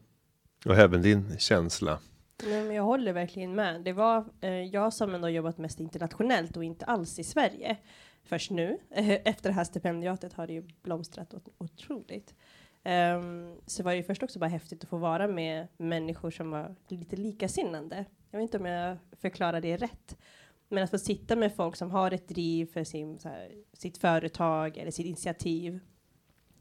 Och 0.73 0.79
även 0.79 1.03
din 1.03 1.39
känsla. 1.39 1.99
Nej, 2.45 2.65
men 2.65 2.77
jag 2.77 2.83
håller 2.83 3.13
verkligen 3.13 3.55
med. 3.55 3.83
Det 3.85 3.93
var 3.93 4.25
eh, 4.41 4.51
jag 4.51 4.93
som 4.93 5.15
ändå 5.15 5.29
jobbat 5.29 5.59
mest 5.59 5.81
internationellt 5.81 6.57
och 6.57 6.65
inte 6.65 6.85
alls 6.85 7.19
i 7.19 7.25
Sverige. 7.25 7.77
Först 8.25 8.51
nu, 8.51 8.79
efter 9.25 9.49
det 9.49 9.55
här 9.55 9.65
stipendiatet 9.65 10.33
har 10.33 10.47
det 10.47 10.53
ju 10.53 10.63
blomstrat 10.83 11.35
otroligt. 11.59 12.35
Um, 12.85 13.57
så 13.67 13.83
var 13.83 13.91
det 13.91 13.97
ju 13.97 14.03
först 14.03 14.23
också 14.23 14.39
bara 14.39 14.51
häftigt 14.51 14.83
att 14.85 14.91
få 14.91 14.97
vara 14.97 15.29
med 15.29 15.67
människor 15.77 16.31
som 16.31 16.51
var 16.51 16.75
lite 16.89 17.17
likasinnande. 17.17 18.05
Jag 18.31 18.39
vet 18.39 18.43
inte 18.43 18.59
om 18.59 18.67
jag 18.67 18.99
förklarar 19.13 19.61
det 19.61 19.77
rätt. 19.77 20.17
Men 20.69 20.85
att 20.85 20.91
få 20.91 20.99
sitta 20.99 21.37
med 21.37 21.55
folk 21.55 21.77
som 21.77 21.91
har 21.91 22.11
ett 22.11 22.29
driv 22.29 22.67
för 22.67 22.85
sin, 22.85 23.19
här, 23.25 23.53
sitt 23.73 23.99
företag 23.99 24.77
eller 24.77 24.91
sitt 24.91 25.07
initiativ. 25.07 25.81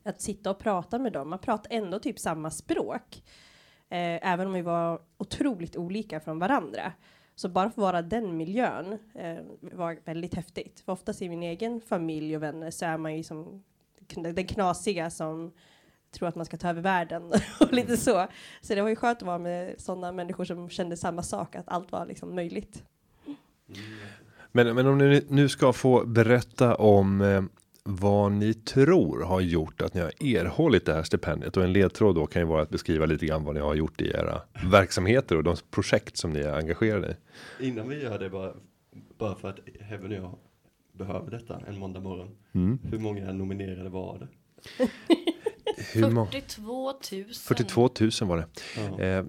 Att 0.03 0.21
sitta 0.21 0.51
och 0.51 0.59
prata 0.59 0.99
med 0.99 1.13
dem, 1.13 1.29
man 1.29 1.39
pratar 1.39 1.77
ändå 1.77 1.99
typ 1.99 2.19
samma 2.19 2.51
språk. 2.51 3.23
Eh, 3.89 4.31
även 4.31 4.47
om 4.47 4.53
vi 4.53 4.61
var 4.61 5.01
otroligt 5.17 5.77
olika 5.77 6.19
från 6.19 6.39
varandra. 6.39 6.93
Så 7.35 7.49
bara 7.49 7.69
för 7.69 7.71
att 7.71 7.77
vara 7.77 8.01
den 8.01 8.37
miljön 8.37 8.99
eh, 9.13 9.37
var 9.59 9.99
väldigt 10.05 10.35
häftigt. 10.35 10.79
För 10.79 10.91
oftast 10.91 11.21
i 11.21 11.29
min 11.29 11.43
egen 11.43 11.81
familj 11.81 12.35
och 12.35 12.43
vänner 12.43 12.71
så 12.71 12.85
är 12.85 12.97
man 12.97 13.17
ju 13.17 13.23
som 13.23 13.63
den 14.07 14.47
knasiga 14.47 15.09
som 15.09 15.53
tror 16.11 16.29
att 16.29 16.35
man 16.35 16.45
ska 16.45 16.57
ta 16.57 16.69
över 16.69 16.81
världen 16.81 17.31
och 17.59 17.73
lite 17.73 17.97
så. 17.97 18.27
Så 18.61 18.75
det 18.75 18.81
var 18.81 18.89
ju 18.89 18.95
skönt 18.95 19.17
att 19.17 19.27
vara 19.27 19.37
med 19.37 19.81
sådana 19.81 20.11
människor 20.11 20.45
som 20.45 20.69
kände 20.69 20.97
samma 20.97 21.23
sak, 21.23 21.55
att 21.55 21.69
allt 21.69 21.91
var 21.91 22.05
liksom 22.05 22.35
möjligt. 22.35 22.83
Men, 24.51 24.75
men 24.75 24.87
om 24.87 24.97
ni 24.97 25.25
nu 25.29 25.49
ska 25.49 25.73
få 25.73 26.05
berätta 26.05 26.75
om 26.75 27.21
eh, 27.21 27.43
vad 27.83 28.31
ni 28.31 28.53
tror 28.53 29.23
har 29.23 29.41
gjort 29.41 29.81
att 29.81 29.93
ni 29.93 30.01
har 30.01 30.23
erhållit 30.23 30.85
det 30.85 30.93
här 30.93 31.03
stipendiet 31.03 31.57
och 31.57 31.63
en 31.63 31.73
ledtråd 31.73 32.15
då 32.15 32.25
kan 32.25 32.41
ju 32.41 32.47
vara 32.47 32.61
att 32.61 32.69
beskriva 32.69 33.05
lite 33.05 33.25
grann 33.25 33.43
vad 33.43 33.55
ni 33.55 33.61
har 33.61 33.75
gjort 33.75 34.01
i 34.01 34.09
era 34.09 34.41
verksamheter 34.71 35.37
och 35.37 35.43
de 35.43 35.55
projekt 35.71 36.17
som 36.17 36.33
ni 36.33 36.39
är 36.39 36.53
engagerade 36.53 37.17
i. 37.59 37.67
Innan 37.67 37.89
vi 37.89 38.03
gör 38.03 38.19
det 38.19 38.29
bara, 38.29 38.53
bara 39.17 39.35
för 39.35 39.49
att 39.49 39.59
och 40.03 40.11
jag 40.11 40.37
behöver 40.91 41.31
detta 41.31 41.61
en 41.67 41.79
måndag 41.79 41.99
morgon. 41.99 42.35
Mm. 42.53 42.79
Hur 42.83 42.99
många 42.99 43.33
nominerade 43.33 43.89
var 43.89 44.19
det? 44.19 44.27
42 45.93 46.93
000. 47.11 47.25
42 47.33 47.89
000 47.99 48.11
var 48.21 48.37
det. 48.37 48.47
Ja, 48.75 49.03
eh. 49.03 49.25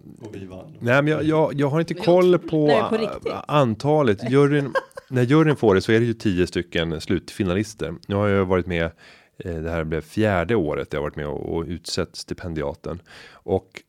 Nej, 0.80 1.02
men 1.02 1.06
jag, 1.06 1.24
jag, 1.24 1.54
jag 1.54 1.68
har 1.68 1.80
inte 1.80 1.94
koll 1.94 2.38
på, 2.38 2.66
nej, 2.66 3.08
på 3.22 3.32
antalet. 3.48 4.30
Juryn, 4.30 4.72
när 5.08 5.22
juryn 5.22 5.56
får 5.56 5.74
det 5.74 5.80
så 5.80 5.92
är 5.92 6.00
det 6.00 6.06
ju 6.06 6.14
10 6.14 6.46
stycken 6.46 7.00
slutfinalister. 7.00 7.94
Nu 8.08 8.14
har 8.14 8.28
jag 8.28 8.44
varit 8.44 8.66
med. 8.66 8.90
Eh, 9.38 9.54
det 9.54 9.70
här 9.70 9.84
blev 9.84 10.00
fjärde 10.00 10.54
året 10.54 10.92
jag 10.92 11.00
har 11.00 11.02
varit 11.02 11.16
med 11.16 11.26
och, 11.26 11.56
och 11.56 11.64
utsett 11.64 12.16
stipendiaten 12.16 13.02
och 13.32 13.82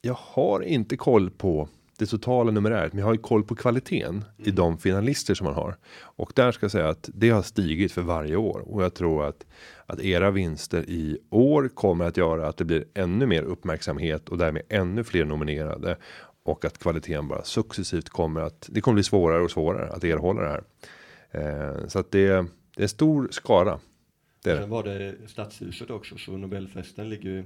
jag 0.00 0.16
har 0.20 0.60
inte 0.60 0.96
koll 0.96 1.30
på 1.30 1.68
det 1.96 2.06
totala 2.06 2.50
numeräret, 2.50 2.92
men 2.92 2.98
jag 2.98 3.06
har 3.06 3.14
ju 3.14 3.20
koll 3.20 3.44
på 3.44 3.54
kvaliteten 3.54 4.14
mm. 4.14 4.24
i 4.36 4.50
de 4.50 4.78
finalister 4.78 5.34
som 5.34 5.44
man 5.44 5.54
har 5.54 5.76
och 6.00 6.32
där 6.34 6.52
ska 6.52 6.64
jag 6.64 6.70
säga 6.70 6.88
att 6.88 7.10
det 7.14 7.30
har 7.30 7.42
stigit 7.42 7.92
för 7.92 8.02
varje 8.02 8.36
år 8.36 8.62
och 8.66 8.82
jag 8.82 8.94
tror 8.94 9.26
att 9.26 9.46
att 9.86 10.00
era 10.00 10.30
vinster 10.30 10.84
i 10.88 11.18
år 11.30 11.68
kommer 11.74 12.04
att 12.04 12.16
göra 12.16 12.48
att 12.48 12.56
det 12.56 12.64
blir 12.64 12.84
ännu 12.94 13.26
mer 13.26 13.42
uppmärksamhet 13.42 14.28
och 14.28 14.38
därmed 14.38 14.62
ännu 14.68 15.04
fler 15.04 15.24
nominerade 15.24 15.96
och 16.42 16.64
att 16.64 16.78
kvaliteten 16.78 17.28
bara 17.28 17.44
successivt 17.44 18.08
kommer 18.08 18.40
att 18.40 18.68
det 18.72 18.80
kommer 18.80 18.94
bli 18.94 19.02
svårare 19.02 19.42
och 19.42 19.50
svårare 19.50 19.92
att 19.92 20.04
erhålla 20.04 20.42
det 20.42 20.48
här. 20.48 20.62
Eh, 21.30 21.86
så 21.86 21.98
att 21.98 22.10
det, 22.10 22.26
det 22.28 22.32
är 22.32 22.82
en 22.82 22.88
stor 22.88 23.28
skara. 23.30 23.78
Det 24.44 24.50
är. 24.50 24.60
Sen 24.60 24.70
var 24.70 24.82
det 24.82 25.14
Stadshuset 25.26 25.90
också, 25.90 26.16
så 26.18 26.32
Nobelfesten 26.32 27.08
ligger 27.08 27.30
ju, 27.30 27.44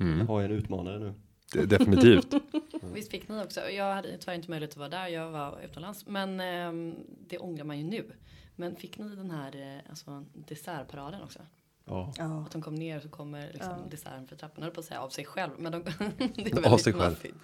Mm, 0.00 0.28
har 0.28 0.42
en 0.42 0.50
utmanare 0.50 0.98
nu. 0.98 1.14
det, 1.54 1.66
definitivt. 1.66 2.26
Visst 2.80 3.10
fick 3.10 3.28
ni 3.28 3.42
också? 3.44 3.70
Jag 3.70 3.94
hade 3.94 4.18
tyvärr 4.18 4.34
inte 4.34 4.50
möjlighet 4.50 4.70
att 4.72 4.76
vara 4.76 4.88
där, 4.88 5.06
jag 5.08 5.30
var 5.30 5.60
utomlands. 5.64 6.06
Men 6.06 6.40
ehm, 6.40 6.94
det 7.28 7.38
ångrar 7.38 7.64
man 7.64 7.78
ju 7.78 7.84
nu. 7.84 8.12
Men 8.56 8.76
fick 8.76 8.98
ni 8.98 9.08
den 9.16 9.30
här 9.30 9.56
eh, 9.76 9.90
alltså, 9.90 10.24
dessertparaden 10.34 11.22
också? 11.22 11.38
Ja, 11.84 12.12
Ja. 12.18 12.42
Att 12.46 12.52
de 12.52 12.62
kom 12.62 12.74
ner 12.74 12.96
och 12.96 13.02
så 13.02 13.08
kommer 13.08 13.52
liksom 13.52 13.70
Ja. 13.70 13.90
desserten 13.90 14.26
för 14.28 14.36
trappan. 14.36 14.64
Jag 14.64 14.74
på 14.74 14.80
att 14.80 14.86
säga 14.86 15.00
av 15.00 15.08
sig 15.08 15.24
själv. 15.24 15.52
Men 15.58 15.72
de, 15.72 15.82
det 16.34 16.52
är 16.52 16.72
Av 16.72 16.78
sig 16.78 16.92
själv. 16.92 17.10
maffigt. 17.12 17.36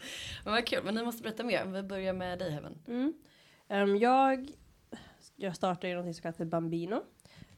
Men 0.44 0.52
vad 0.52 0.66
kul, 0.66 0.84
men 0.84 0.94
ni 0.94 1.04
måste 1.04 1.22
berätta 1.22 1.44
mer. 1.44 1.64
Vi 1.64 1.82
börjar 1.82 2.12
med 2.12 2.38
dig 2.38 2.50
Heaven. 2.50 2.78
Mm. 2.86 3.12
Ehm, 3.68 3.96
jag, 3.96 4.48
jag 5.36 5.56
startade 5.56 5.88
ju 5.88 5.94
något 6.02 6.16
som 6.16 6.22
kallas 6.22 6.50
Bambino. 6.50 7.02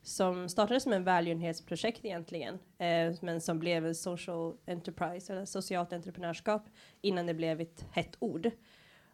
Som 0.08 0.48
startade 0.48 0.80
som 0.80 0.92
en 0.92 1.04
välgörenhetsprojekt 1.04 2.04
egentligen. 2.04 2.54
Eh, 2.78 3.14
men 3.20 3.40
som 3.40 3.58
blev 3.58 3.86
en 3.86 3.94
social 3.94 4.54
enterprise, 4.66 5.32
eller 5.32 5.44
socialt 5.44 5.92
entreprenörskap. 5.92 6.62
Innan 7.00 7.26
det 7.26 7.34
blev 7.34 7.60
ett 7.60 7.84
hett 7.92 8.16
ord. 8.18 8.50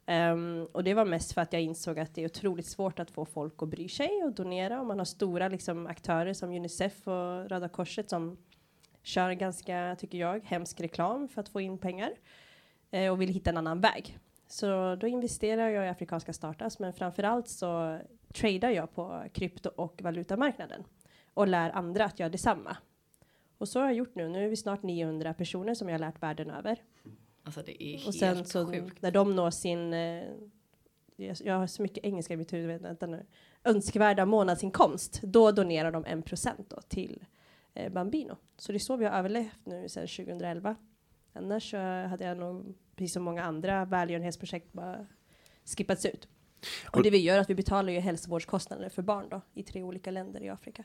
Um, 0.07 0.69
och 0.73 0.85
det 0.85 0.95
var 0.95 1.05
mest 1.05 1.33
för 1.33 1.41
att 1.41 1.53
jag 1.53 1.63
insåg 1.63 1.99
att 1.99 2.15
det 2.15 2.21
är 2.21 2.27
otroligt 2.27 2.67
svårt 2.67 2.99
att 2.99 3.11
få 3.11 3.25
folk 3.25 3.63
att 3.63 3.69
bry 3.69 3.89
sig 3.89 4.23
och 4.25 4.33
donera. 4.33 4.81
om 4.81 4.87
man 4.87 4.99
har 4.99 5.05
stora 5.05 5.49
liksom, 5.49 5.87
aktörer 5.87 6.35
som 6.35 6.51
Unicef 6.51 7.09
och 7.09 7.49
Röda 7.49 7.69
Korset 7.69 8.11
som 8.11 8.37
kör 9.03 9.33
ganska, 9.33 9.97
tycker 9.99 10.19
jag, 10.19 10.45
hemsk 10.45 10.81
reklam 10.81 11.29
för 11.29 11.41
att 11.41 11.49
få 11.49 11.61
in 11.61 11.79
pengar. 11.79 12.11
Eh, 12.91 13.13
och 13.13 13.21
vill 13.21 13.31
hitta 13.31 13.51
en 13.51 13.57
annan 13.57 13.81
väg. 13.81 14.19
Så 14.49 14.97
då 14.97 15.07
investerar 15.07 15.69
jag 15.69 15.87
i 15.87 15.89
afrikanska 15.89 16.33
startups, 16.33 16.79
men 16.79 16.93
framförallt 16.93 17.49
så 17.49 17.99
tradar 18.35 18.71
jag 18.71 18.95
på 18.95 19.25
krypto 19.33 19.69
och 19.77 20.03
valutamarknaden 20.03 20.85
och 21.35 21.49
lär 21.49 21.71
andra 21.71 22.05
att 22.05 22.19
göra 22.19 22.31
detsamma. 22.31 22.77
Och 23.59 23.69
så 23.69 23.81
har 23.81 23.87
jag 23.87 23.95
gjort 23.95 24.15
nu. 24.15 24.29
Nu 24.29 24.45
är 24.45 24.49
vi 24.49 24.57
snart 24.57 24.83
900 24.83 25.35
personer 25.35 25.75
som 25.75 25.89
jag 25.89 25.95
har 25.95 25.99
lärt 25.99 26.23
världen 26.23 26.51
över. 26.51 26.83
Alltså 27.43 27.63
det 27.63 27.83
är 27.85 27.93
helt 27.93 28.07
Och 28.07 28.15
sen 28.15 28.45
så 28.45 28.67
sjukt. 28.67 29.03
när 29.03 29.11
de 29.11 29.37
når 29.37 29.51
sin, 29.51 29.95
eh, 29.95 30.25
jag 31.17 31.59
har 31.59 31.67
så 31.67 31.83
mycket 31.83 32.05
engelska 32.05 32.35
i 32.35 32.37
mitt 32.37 32.53
huvud, 32.53 32.83
vänta 32.83 33.07
nu, 33.07 33.27
önskvärda 33.65 34.27
månadsinkomst, 34.27 35.21
då 35.23 35.53
donerar 35.53 35.93
de 35.93 36.05
1% 36.05 36.65
då 36.69 36.81
till 36.81 37.25
eh, 37.75 37.93
Bambino. 37.93 38.37
Så 38.57 38.73
det 38.73 38.77
är 38.77 38.81
så 38.81 38.97
vi 38.97 39.05
har 39.05 39.19
överlevt 39.19 39.59
nu 39.65 39.89
sedan 39.89 40.07
2011. 40.07 40.77
Annars 41.33 41.71
så 41.71 41.77
hade 41.77 42.25
jag 42.25 42.37
nog, 42.37 42.75
precis 42.97 43.13
som 43.13 43.23
många 43.23 43.43
andra 43.45 43.85
välgörenhetsprojekt, 43.85 44.73
bara 44.73 45.07
skippats 45.65 46.07
ut. 46.07 46.29
Och 46.91 47.03
det 47.03 47.11
vi 47.11 47.19
gör 47.19 47.37
är 47.37 47.41
att 47.41 47.51
vi 47.51 47.55
betalar 47.55 47.93
ju 47.93 48.01
hälsovårdskostnader 48.01 48.89
för 48.89 49.03
barn 49.03 49.27
då, 49.31 49.41
i 49.55 49.63
tre 49.63 49.83
olika 49.83 50.11
länder 50.11 50.43
i 50.43 50.49
Afrika. 50.49 50.85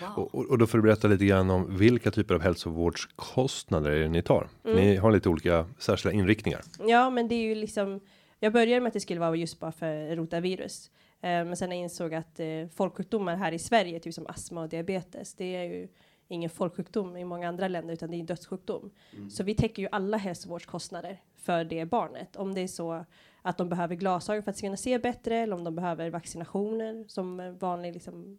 Wow. 0.00 0.10
Och, 0.18 0.34
och- 0.50 0.58
då 0.58 0.66
får 0.66 0.78
du 0.78 0.82
berätta 0.82 1.08
lite 1.08 1.24
grann 1.24 1.50
om 1.50 1.76
vilka 1.76 2.10
typer 2.10 2.34
av 2.34 2.40
hälsovårdskostnader 2.40 3.90
är 3.90 4.00
det 4.00 4.08
ni 4.08 4.22
tar? 4.22 4.48
Mm. 4.64 4.76
Ni 4.76 4.96
har 4.96 5.10
lite 5.10 5.28
olika 5.28 5.66
särskilda 5.78 6.18
inriktningar. 6.18 6.60
Ja, 6.86 7.10
men 7.10 7.28
det 7.28 7.34
är 7.34 7.42
ju 7.42 7.54
liksom. 7.54 8.00
Jag 8.40 8.52
började 8.52 8.80
med 8.80 8.88
att 8.88 8.94
det 8.94 9.00
skulle 9.00 9.20
vara 9.20 9.36
just 9.36 9.60
bara 9.60 9.72
för 9.72 10.16
rotavirus. 10.16 10.90
Eh, 11.20 11.28
men 11.30 11.56
sen 11.56 11.70
jag 11.70 11.80
insåg 11.80 12.14
att 12.14 12.40
eh, 12.40 12.46
folksjukdomar 12.74 13.36
här 13.36 13.52
i 13.52 13.58
Sverige, 13.58 14.00
typ 14.00 14.14
som 14.14 14.26
astma 14.26 14.62
och 14.62 14.68
diabetes, 14.68 15.34
det 15.34 15.56
är 15.56 15.64
ju 15.64 15.88
ingen 16.28 16.50
folksjukdom 16.50 17.16
i 17.16 17.24
många 17.24 17.48
andra 17.48 17.68
länder, 17.68 17.94
utan 17.94 18.10
det 18.10 18.16
är 18.16 18.20
en 18.20 18.26
dödssjukdom. 18.26 18.90
Så 19.30 19.44
vi 19.44 19.54
täcker 19.54 19.82
ju 19.82 19.88
alla 19.92 20.16
hälsovårdskostnader 20.16 21.20
för 21.36 21.64
det 21.64 21.84
barnet. 21.84 22.36
Om 22.36 22.54
det 22.54 22.60
är 22.60 22.66
så 22.68 23.04
att 23.42 23.58
de 23.58 23.68
behöver 23.68 23.94
glasögon 23.94 24.42
för 24.42 24.50
att 24.50 24.60
kunna 24.60 24.76
se 24.76 24.98
bättre, 24.98 25.36
eller 25.36 25.56
om 25.56 25.64
de 25.64 25.74
behöver 25.74 26.10
vaccinationer 26.10 27.04
som 27.08 27.56
vanlig 27.58 27.92
liksom, 27.94 28.38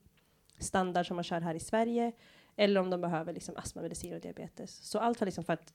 standard 0.57 1.07
som 1.07 1.15
man 1.15 1.23
kör 1.23 1.41
här 1.41 1.55
i 1.55 1.59
Sverige, 1.59 2.11
eller 2.55 2.81
om 2.81 2.89
de 2.89 3.01
behöver 3.01 3.33
liksom, 3.33 3.55
astmamedicin 3.57 4.13
och 4.13 4.21
diabetes. 4.21 4.71
Så 4.89 4.99
allt 4.99 5.21
var 5.21 5.25
liksom 5.25 5.43
för 5.43 5.53
att 5.53 5.73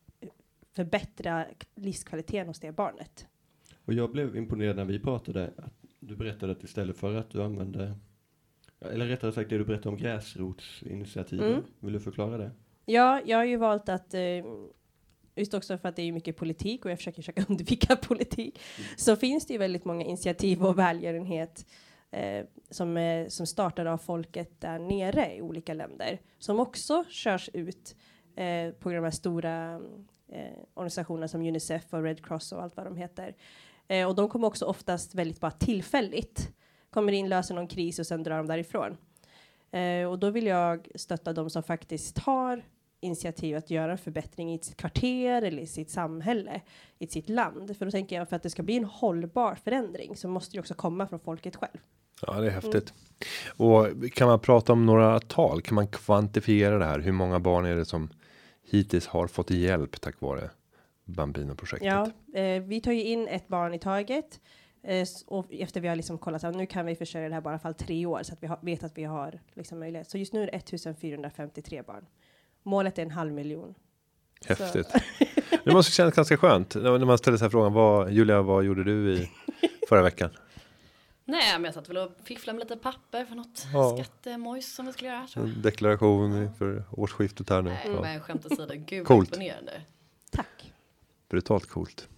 förbättra 0.72 1.46
livskvaliteten 1.74 2.46
hos 2.46 2.60
det 2.60 2.72
barnet. 2.72 3.26
och 3.84 3.92
jag 3.94 4.12
blev 4.12 4.36
imponerad 4.36 4.76
när 4.76 4.84
vi 4.84 4.98
pratade, 5.00 5.50
att 5.56 5.72
du 6.00 6.16
berättade 6.16 6.52
att 6.52 6.64
istället 6.64 6.96
för 6.96 7.14
att 7.14 7.30
du 7.30 7.42
använde, 7.42 7.94
eller 8.80 9.06
rättare 9.06 9.32
sagt 9.32 9.50
det 9.50 9.58
du 9.58 9.64
berättade 9.64 9.88
om 9.88 9.96
gräsrotsinitiativen, 9.96 11.52
Mm. 11.52 11.64
vill 11.80 11.92
du 11.92 12.00
förklara 12.00 12.38
det? 12.38 12.50
Ja, 12.84 13.20
jag 13.26 13.38
har 13.38 13.44
ju 13.44 13.56
valt 13.56 13.88
att 13.88 14.14
eh, 14.14 14.20
Just 15.36 15.54
också 15.54 15.78
för 15.78 15.88
att 15.88 15.96
det 15.96 16.02
är 16.02 16.12
mycket 16.12 16.36
politik 16.36 16.84
och 16.84 16.90
jag 16.90 16.98
försöker 16.98 17.22
försöka 17.22 17.44
undvika 17.48 17.96
politik. 17.96 18.60
Så 18.96 19.16
finns 19.16 19.46
det 19.46 19.52
ju 19.52 19.58
väldigt 19.58 19.84
många 19.84 20.04
initiativ 20.04 20.64
och 20.64 20.78
välgörenhet 20.78 21.66
eh, 22.10 22.44
som, 22.70 22.96
eh, 22.96 23.28
som 23.28 23.46
startar 23.46 23.86
av 23.86 23.98
folket 23.98 24.60
där 24.60 24.78
nere 24.78 25.34
i 25.36 25.42
olika 25.42 25.74
länder. 25.74 26.20
Som 26.38 26.60
också 26.60 27.04
körs 27.08 27.50
ut 27.52 27.96
eh, 28.36 28.70
på 28.70 28.92
de 28.92 29.04
här 29.04 29.10
stora 29.10 29.80
eh, 30.32 30.58
organisationerna 30.74 31.28
som 31.28 31.40
Unicef 31.40 31.94
och 31.94 32.02
Red 32.02 32.26
Cross 32.26 32.52
och 32.52 32.62
allt 32.62 32.76
vad 32.76 32.86
de 32.86 32.96
heter. 32.96 33.34
Eh, 33.88 34.08
och 34.08 34.14
de 34.14 34.28
kommer 34.28 34.46
också 34.46 34.64
oftast 34.64 35.14
väldigt 35.14 35.40
bara 35.40 35.50
tillfälligt. 35.50 36.48
Kommer 36.90 37.12
in, 37.12 37.28
löser 37.28 37.54
någon 37.54 37.68
kris 37.68 37.98
och 37.98 38.06
sen 38.06 38.22
drar 38.22 38.36
de 38.36 38.46
därifrån. 38.46 38.96
Eh, 39.70 40.10
och 40.10 40.18
då 40.18 40.30
vill 40.30 40.46
jag 40.46 40.88
stötta 40.94 41.32
de 41.32 41.50
som 41.50 41.62
faktiskt 41.62 42.16
tar 42.16 42.64
initiativ 43.06 43.56
att 43.56 43.70
göra 43.70 43.92
en 43.92 43.98
förbättring 43.98 44.54
i 44.54 44.58
sitt 44.58 44.76
kvarter 44.76 45.42
eller 45.42 45.62
i 45.62 45.66
sitt 45.66 45.90
samhälle, 45.90 46.60
i 46.98 47.06
sitt 47.06 47.28
land. 47.28 47.76
För 47.76 47.84
då 47.84 47.90
tänker 47.90 48.16
jag 48.16 48.28
för 48.28 48.36
att 48.36 48.42
det 48.42 48.50
ska 48.50 48.62
bli 48.62 48.76
en 48.76 48.84
hållbar 48.84 49.54
förändring 49.54 50.16
så 50.16 50.28
måste 50.28 50.56
det 50.56 50.60
också 50.60 50.74
komma 50.74 51.06
från 51.06 51.20
folket 51.20 51.56
själv. 51.56 51.78
Ja, 52.26 52.40
det 52.40 52.46
är 52.46 52.50
häftigt. 52.50 52.94
Och 53.56 53.86
kan 54.12 54.28
man 54.28 54.40
prata 54.40 54.72
om 54.72 54.86
några 54.86 55.20
tal? 55.20 55.62
Kan 55.62 55.74
man 55.74 55.88
kvantifiera 55.88 56.78
det 56.78 56.84
här? 56.84 56.98
Hur 56.98 57.12
många 57.12 57.40
barn 57.40 57.66
är 57.66 57.76
det 57.76 57.84
som 57.84 58.10
hittills 58.70 59.06
har 59.06 59.26
fått 59.26 59.50
hjälp 59.50 60.00
tack 60.00 60.20
vare 60.20 60.50
Bambino-projektet? 61.04 61.86
Ja, 61.86 62.40
eh, 62.40 62.62
vi 62.62 62.80
tar 62.80 62.92
ju 62.92 63.02
in 63.02 63.28
ett 63.28 63.48
barn 63.48 63.74
i 63.74 63.78
taget. 63.78 64.40
Eh, 64.82 65.06
och 65.26 65.46
efter 65.50 65.80
vi 65.80 65.88
har 65.88 65.96
liksom 65.96 66.18
kollat 66.18 66.44
att 66.44 66.56
nu 66.56 66.66
kan 66.66 66.86
vi 66.86 66.96
försörja 66.96 67.28
det 67.28 67.34
här 67.34 67.40
bara 67.40 67.58
fall 67.58 67.74
tre 67.74 68.06
år 68.06 68.22
så 68.22 68.32
att 68.32 68.42
vi 68.42 68.46
har, 68.46 68.58
vet 68.62 68.84
att 68.84 68.98
vi 68.98 69.04
har 69.04 69.40
liksom 69.54 69.78
möjlighet. 69.78 70.10
Så 70.10 70.18
just 70.18 70.32
nu 70.32 70.42
är 70.42 70.46
det 70.46 70.52
1453 70.52 71.82
barn. 71.82 72.06
Målet 72.66 72.98
är 72.98 73.02
en 73.02 73.10
halv 73.10 73.32
miljon. 73.32 73.74
Häftigt. 74.46 74.86
Det 75.64 75.72
måste 75.72 75.92
kännas 75.92 76.14
ganska 76.14 76.36
skönt 76.36 76.74
när 76.74 76.98
man 77.04 77.18
ställer 77.18 77.38
sig 77.38 77.50
frågan. 77.50 77.72
Vad, 77.72 78.12
Julia, 78.12 78.42
vad 78.42 78.64
gjorde 78.64 78.84
du 78.84 79.12
i 79.14 79.30
förra 79.88 80.02
veckan? 80.02 80.30
Nej, 81.24 81.52
men 81.52 81.64
jag 81.64 81.74
satt 81.74 81.88
väl 81.88 81.96
och 81.96 82.12
fifflade 82.24 82.58
med 82.58 82.64
lite 82.68 82.76
papper 82.82 83.24
för 83.24 83.34
något 83.34 83.66
Ja. 83.72 83.96
skattemojs 83.96 84.74
som 84.74 84.86
vi 84.86 84.92
skulle 84.92 85.10
göra. 85.10 85.26
jag. 85.34 85.44
En 85.44 85.62
deklaration 85.62 86.50
för 86.58 86.84
årsskiftet 86.90 87.50
här 87.50 87.62
nu. 87.62 87.70
Nej, 87.70 87.90
Ja. 87.94 88.00
men 88.02 88.20
skämt 88.20 88.46
åsido, 88.46 88.74
gud 88.86 89.06
Coolt. 89.06 89.28
imponerande. 89.28 89.72
Tack. 90.30 90.72
Brutalt 91.28 91.66
coolt. 91.68 92.08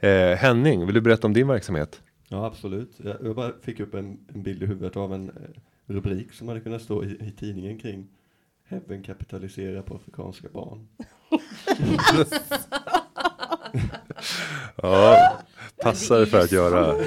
Eh, 0.00 0.10
Henning, 0.36 0.86
vill 0.86 0.94
du 0.94 1.00
berätta 1.00 1.26
om 1.26 1.32
din 1.32 1.48
verksamhet? 1.48 2.02
Ja, 2.28 2.46
absolut. 2.46 2.92
Jag, 2.96 3.16
jag 3.24 3.36
bara 3.36 3.52
fick 3.62 3.80
upp 3.80 3.94
en, 3.94 4.18
en 4.34 4.42
bild 4.42 4.62
i 4.62 4.66
huvudet 4.66 4.96
av 4.96 5.14
en 5.14 5.28
eh, 5.28 5.34
rubrik 5.86 6.32
som 6.32 6.48
hade 6.48 6.60
kunnat 6.60 6.82
stå 6.82 7.04
i, 7.04 7.06
i 7.26 7.30
tidningen 7.38 7.78
kring 7.78 8.08
Heaven 8.70 9.02
kapitaliserar 9.02 9.82
på 9.82 9.94
afrikanska 9.94 10.48
barn. 10.48 10.88
Ja, 14.82 15.38
passar 15.82 16.26
för 16.26 16.38
att 16.38 16.52
göra. 16.52 16.92
Det 16.92 17.02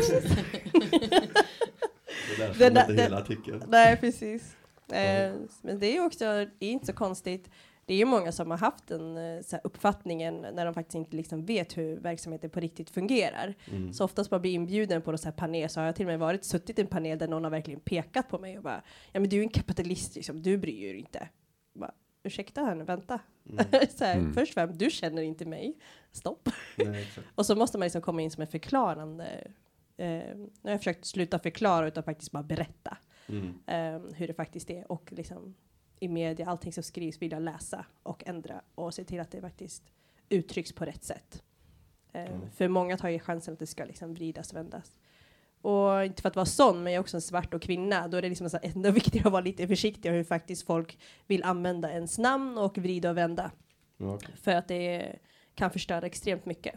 är 2.35 2.47
därför 2.47 2.59
Den 2.69 2.77
inte 2.77 3.03
hela 3.03 3.17
artikeln. 3.17 3.63
Nej, 3.67 3.97
precis. 3.97 4.55
Eh, 4.91 5.33
men 5.61 5.79
det 5.79 5.97
är 5.97 6.05
också 6.05 6.25
det 6.59 6.65
är 6.65 6.71
inte 6.71 6.85
så 6.85 6.93
konstigt. 6.93 7.49
Det 7.85 7.93
är 7.93 7.97
ju 7.97 8.05
många 8.05 8.31
som 8.31 8.51
har 8.51 8.57
haft 8.57 8.87
den 8.87 9.17
eh, 9.17 9.41
så 9.41 9.55
här, 9.55 9.61
uppfattningen 9.63 10.45
när 10.53 10.65
de 10.65 10.73
faktiskt 10.73 10.95
inte 10.95 11.15
liksom 11.15 11.45
vet 11.45 11.77
hur 11.77 11.99
verksamheten 11.99 12.49
på 12.49 12.59
riktigt 12.59 12.89
fungerar. 12.89 13.55
Mm. 13.71 13.93
Så 13.93 14.05
oftast 14.05 14.29
bara 14.29 14.39
blir 14.39 14.51
inbjuden 14.51 15.01
på 15.01 15.17
så 15.17 15.25
här 15.25 15.31
panel 15.31 15.69
så 15.69 15.79
har 15.79 15.85
jag 15.85 15.95
till 15.95 16.05
och 16.05 16.11
med 16.11 16.19
varit 16.19 16.45
suttit 16.45 16.79
i 16.79 16.81
en 16.81 16.87
panel 16.87 17.17
där 17.17 17.27
någon 17.27 17.43
har 17.43 17.51
verkligen 17.51 17.79
pekat 17.79 18.29
på 18.29 18.39
mig 18.39 18.57
och 18.57 18.63
bara 18.63 18.83
ja 19.11 19.19
men 19.19 19.29
du 19.29 19.37
är 19.37 19.41
en 19.41 19.49
kapitalist 19.49 20.15
liksom, 20.15 20.41
du 20.41 20.57
bryr 20.57 20.87
dig 20.87 20.99
inte. 20.99 21.27
Bara, 21.73 21.93
Ursäkta 22.23 22.61
henne, 22.63 22.83
vänta. 22.83 23.19
Mm. 23.49 23.65
så 23.95 24.05
här, 24.05 24.17
Mm. 24.17 24.33
Först 24.33 24.53
främst, 24.53 24.79
du 24.79 24.89
känner 24.89 25.21
inte 25.21 25.45
mig. 25.45 25.77
Stopp. 26.11 26.49
Nej. 26.77 27.07
Och 27.35 27.45
så 27.45 27.55
måste 27.55 27.77
man 27.77 27.85
liksom 27.85 28.01
komma 28.01 28.21
in 28.21 28.31
som 28.31 28.41
en 28.41 28.47
förklarande. 28.47 29.47
Eh, 29.97 30.07
nu 30.35 30.49
har 30.63 30.71
jag 30.71 30.79
försökt 30.79 31.05
sluta 31.05 31.39
förklara 31.39 31.87
utan 31.87 32.03
faktiskt 32.03 32.31
bara 32.31 32.43
berätta 32.43 32.97
Mm. 33.27 33.53
eh, 33.67 34.15
hur 34.15 34.27
det 34.27 34.33
faktiskt 34.33 34.69
är. 34.69 34.91
Och 34.91 35.11
liksom 35.11 35.55
i 35.99 36.07
media, 36.07 36.45
allting 36.49 36.73
som 36.73 36.83
skrivs 36.83 37.21
vill 37.21 37.31
jag 37.31 37.41
läsa 37.41 37.85
och 38.03 38.23
ändra 38.27 38.61
och 38.75 38.93
se 38.93 39.03
till 39.03 39.19
att 39.19 39.31
det 39.31 39.41
faktiskt 39.41 39.83
uttrycks 40.29 40.73
på 40.73 40.85
rätt 40.85 41.03
sätt. 41.03 41.43
Eh, 42.13 42.21
Mm. 42.35 42.51
För 42.51 42.67
många 42.67 42.97
tar 42.97 43.09
ju 43.09 43.19
chansen 43.19 43.53
att 43.53 43.59
det 43.59 43.67
ska 43.67 43.85
liksom 43.85 44.13
vridas 44.13 44.51
och 44.51 44.57
vändas. 44.57 44.95
Och 45.63 46.05
inte 46.05 46.21
för 46.21 46.29
att 46.29 46.35
vara 46.35 46.45
sån, 46.45 46.83
men 46.83 46.93
jag 46.93 46.97
är 46.97 47.01
också 47.01 47.17
en 47.17 47.21
svart 47.21 47.53
och 47.53 47.61
kvinna. 47.61 48.07
Då 48.07 48.17
är 48.17 48.21
det 48.21 48.29
liksom 48.29 48.49
så 48.49 48.59
ändå 48.61 48.91
viktigt 48.91 49.25
att 49.25 49.31
vara 49.31 49.41
lite 49.41 49.67
försiktig 49.67 50.09
hur 50.09 50.23
faktiskt 50.23 50.65
folk 50.65 50.99
vill 51.27 51.43
använda 51.43 51.91
ens 51.91 52.17
namn 52.17 52.57
och 52.57 52.77
vrida 52.77 53.09
och 53.09 53.17
vända. 53.17 53.51
Ja, 53.97 54.13
okej. 54.13 54.35
För 54.41 54.51
att 54.51 54.67
det 54.67 55.15
kan 55.55 55.71
förstöra 55.71 56.05
extremt 56.05 56.45
mycket. 56.45 56.75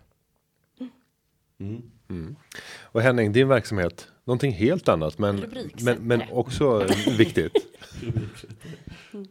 Mm. 1.59 1.83
Mm. 2.09 2.37
Och 2.83 3.01
Henning, 3.01 3.33
din 3.33 3.49
verksamhet, 3.49 4.09
någonting 4.25 4.53
helt 4.53 4.89
annat, 4.89 5.19
men, 5.19 5.45
men, 5.83 5.97
men 6.03 6.23
också 6.33 6.87
viktigt. 7.19 7.53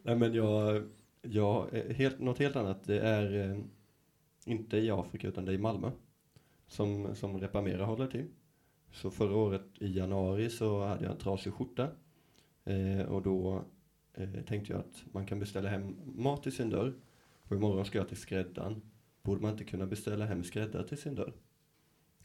Nej, 0.04 0.16
men 0.16 0.34
jag, 0.34 0.84
jag, 1.22 1.68
helt, 1.96 2.20
något 2.20 2.40
helt 2.40 2.56
annat, 2.56 2.84
det 2.84 3.00
är 3.00 3.52
eh, 3.52 3.58
inte 4.46 4.78
i 4.78 4.92
Afrika 4.92 5.28
utan 5.28 5.46
det 5.46 5.52
är 5.52 5.56
i 5.56 5.58
Malmö 5.58 5.92
som, 6.68 7.16
som 7.16 7.40
Repamera 7.40 7.86
håller 7.86 8.08
till. 8.08 8.26
Så 8.96 9.12
förra 9.12 9.36
året 9.36 9.66
i 9.80 9.98
januari 9.98 10.50
så 10.50 10.86
hade 10.86 11.04
jag 11.04 11.12
en 11.12 11.18
trasig 11.18 11.54
skjorta 11.54 11.90
eh, 12.64 13.02
och 13.02 13.22
då 13.22 13.66
eh, 14.14 14.30
tänkte 14.48 14.74
jag 14.74 14.80
att 14.80 15.04
man 15.12 15.26
kan 15.26 15.40
beställa 15.40 15.70
hem 15.70 15.96
mat 16.06 16.44
till 16.44 16.56
sin 16.56 16.70
dörr 16.70 16.94
och 17.42 17.56
imorgon 17.56 17.86
ska 17.86 17.98
jag 17.98 18.08
till 18.08 18.18
skräddaren. 18.18 18.82
Borde 19.22 19.42
man 19.42 19.52
inte 19.52 19.64
kunna 19.64 19.86
beställa 19.86 20.26
hem 20.26 20.44
skräddare 20.44 20.88
till 20.88 20.98
sin 20.98 21.16
dörr? 21.16 21.34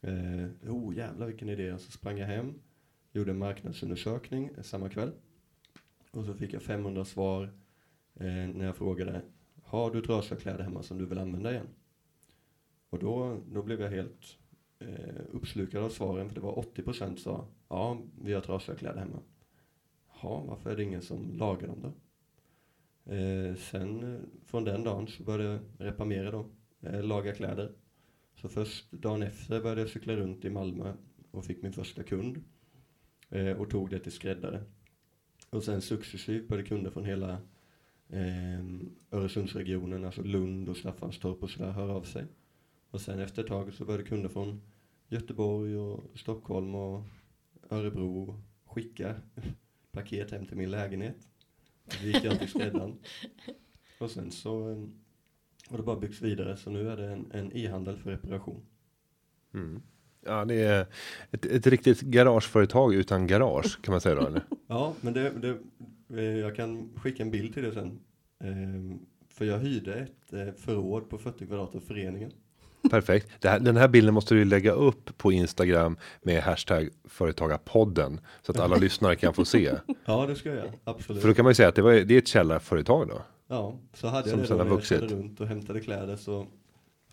Eh, 0.00 0.72
oh 0.72 0.96
jävlar 0.96 1.26
vilken 1.26 1.48
idé. 1.48 1.78
Så 1.78 1.92
sprang 1.92 2.18
jag 2.18 2.26
hem, 2.26 2.54
gjorde 3.12 3.30
en 3.30 3.38
marknadsundersökning 3.38 4.50
eh, 4.56 4.62
samma 4.62 4.88
kväll. 4.88 5.12
Och 6.10 6.24
så 6.24 6.34
fick 6.34 6.52
jag 6.52 6.62
500 6.62 7.04
svar 7.04 7.44
eh, 8.14 8.26
när 8.26 8.64
jag 8.64 8.76
frågade 8.76 9.22
Har 9.62 9.90
du 9.90 10.00
trasiga 10.00 10.40
kläder 10.40 10.64
hemma 10.64 10.82
som 10.82 10.98
du 10.98 11.06
vill 11.06 11.18
använda 11.18 11.52
igen? 11.52 11.68
Och 12.90 12.98
då, 12.98 13.40
då 13.52 13.62
blev 13.62 13.80
jag 13.80 13.90
helt 13.90 14.36
eh, 14.80 15.24
uppslukad 15.32 15.82
av 15.82 15.88
svaren 15.88 16.28
för 16.28 16.34
det 16.34 16.40
var 16.40 16.52
80% 16.52 17.16
sa 17.16 17.46
Ja, 17.68 17.98
vi 18.22 18.32
har 18.32 18.40
trasiga 18.40 18.76
kläder 18.76 18.98
hemma. 18.98 19.18
Ja, 20.22 20.44
varför 20.48 20.70
är 20.70 20.76
det 20.76 20.82
ingen 20.82 21.02
som 21.02 21.36
lagar 21.36 21.66
dem 21.68 21.82
då? 21.82 21.92
Eh, 23.12 23.54
sen 23.54 24.14
eh, 24.14 24.20
från 24.46 24.64
den 24.64 24.84
dagen 24.84 25.06
så 25.06 25.22
började 25.22 25.52
jag 25.52 25.86
reparera 25.86 26.30
då, 26.30 26.46
eh, 26.80 27.02
laga 27.02 27.34
kläder. 27.34 27.72
Så 28.34 28.48
först 28.48 28.92
dagen 28.92 29.22
efter 29.22 29.60
började 29.60 29.80
jag 29.80 29.90
cykla 29.90 30.16
runt 30.16 30.44
i 30.44 30.50
Malmö 30.50 30.92
och 31.30 31.44
fick 31.44 31.62
min 31.62 31.72
första 31.72 32.02
kund 32.02 32.44
eh, 33.28 33.52
och 33.52 33.70
tog 33.70 33.90
det 33.90 33.98
till 33.98 34.12
skräddare. 34.12 34.62
Och 35.50 35.64
sen 35.64 35.82
successivt 35.82 36.48
började 36.48 36.68
kunder 36.68 36.90
från 36.90 37.04
hela 37.04 37.32
eh, 38.08 38.64
Öresundsregionen, 39.10 40.04
alltså 40.04 40.22
Lund 40.22 40.68
och 40.68 40.76
Staffanstorp 40.76 41.42
och 41.42 41.50
sådär, 41.50 41.70
höra 41.70 41.92
av 41.92 42.02
sig. 42.02 42.24
Och 42.90 43.00
sen 43.00 43.18
efter 43.18 43.42
ett 43.42 43.48
tag 43.48 43.74
så 43.74 43.84
började 43.84 44.04
kunder 44.04 44.28
från 44.28 44.60
Göteborg 45.08 45.76
och 45.76 46.04
Stockholm 46.14 46.74
och 46.74 47.02
Örebro 47.70 48.42
skicka 48.64 49.14
paket 49.92 50.30
hem 50.30 50.46
till 50.46 50.56
min 50.56 50.70
lägenhet. 50.70 51.28
Så 51.88 52.06
gick 52.06 52.24
jag 52.24 52.38
till 52.38 52.48
skräddaren. 52.48 52.98
Och 53.98 54.10
sen 54.10 54.30
så 54.30 54.70
eh, 54.70 54.78
har 55.68 55.76
det 55.76 55.82
bara 55.82 56.00
byggts 56.00 56.22
vidare 56.22 56.56
så 56.56 56.70
nu 56.70 56.88
är 56.88 56.96
det 56.96 57.06
en, 57.06 57.30
en 57.32 57.56
e-handel 57.56 57.96
för 57.96 58.10
reparation. 58.10 58.62
Mm. 59.54 59.82
Ja, 60.20 60.44
det 60.44 60.54
är 60.54 60.86
ett, 61.30 61.46
ett 61.46 61.66
riktigt 61.66 62.00
garageföretag 62.00 62.94
utan 62.94 63.26
garage 63.26 63.82
kan 63.82 63.92
man 63.92 64.00
säga 64.00 64.14
då 64.14 64.26
eller? 64.26 64.42
Ja, 64.66 64.94
men 65.00 65.12
det, 65.12 65.30
det, 65.30 65.58
eh, 66.20 66.38
jag 66.38 66.56
kan 66.56 66.90
skicka 66.96 67.22
en 67.22 67.30
bild 67.30 67.54
till 67.54 67.62
det 67.62 67.72
sen. 67.72 68.00
Ehm, 68.38 68.98
för 69.28 69.44
jag 69.44 69.58
hyrde 69.58 69.94
ett 69.94 70.32
eh, 70.32 70.52
förråd 70.52 71.08
på 71.08 71.18
40 71.18 71.46
kvadrat 71.46 71.74
av 71.74 71.80
föreningen. 71.80 72.32
Perfekt. 72.90 73.44
Här, 73.44 73.60
den 73.60 73.76
här 73.76 73.88
bilden 73.88 74.14
måste 74.14 74.34
du 74.34 74.44
lägga 74.44 74.72
upp 74.72 75.18
på 75.18 75.32
Instagram 75.32 75.96
med 76.22 76.42
hashtag 76.42 76.88
företagarpodden 77.04 78.20
så 78.42 78.52
att 78.52 78.60
alla 78.60 78.76
lyssnare 78.76 79.16
kan 79.16 79.34
få 79.34 79.44
se. 79.44 79.72
Ja, 80.04 80.26
det 80.26 80.36
ska 80.36 80.54
jag 80.54 80.72
absolut. 80.84 81.22
För 81.22 81.28
då 81.28 81.34
kan 81.34 81.42
man 81.44 81.50
ju 81.50 81.54
säga 81.54 81.68
att 81.68 81.74
det, 81.74 81.82
var, 81.82 81.92
det 81.92 82.14
är 82.14 82.18
ett 82.18 82.28
källarföretag 82.28 83.08
då. 83.08 83.22
Ja, 83.48 83.78
så 83.94 84.06
hade 84.08 84.30
Som 84.30 84.38
jag 84.38 84.48
det 84.48 84.54
då 84.54 84.64
när 84.64 84.70
jag 84.70 84.84
körde 84.84 85.06
runt 85.06 85.40
och 85.40 85.46
hämtade 85.46 85.80
kläder 85.80 86.16
så 86.16 86.46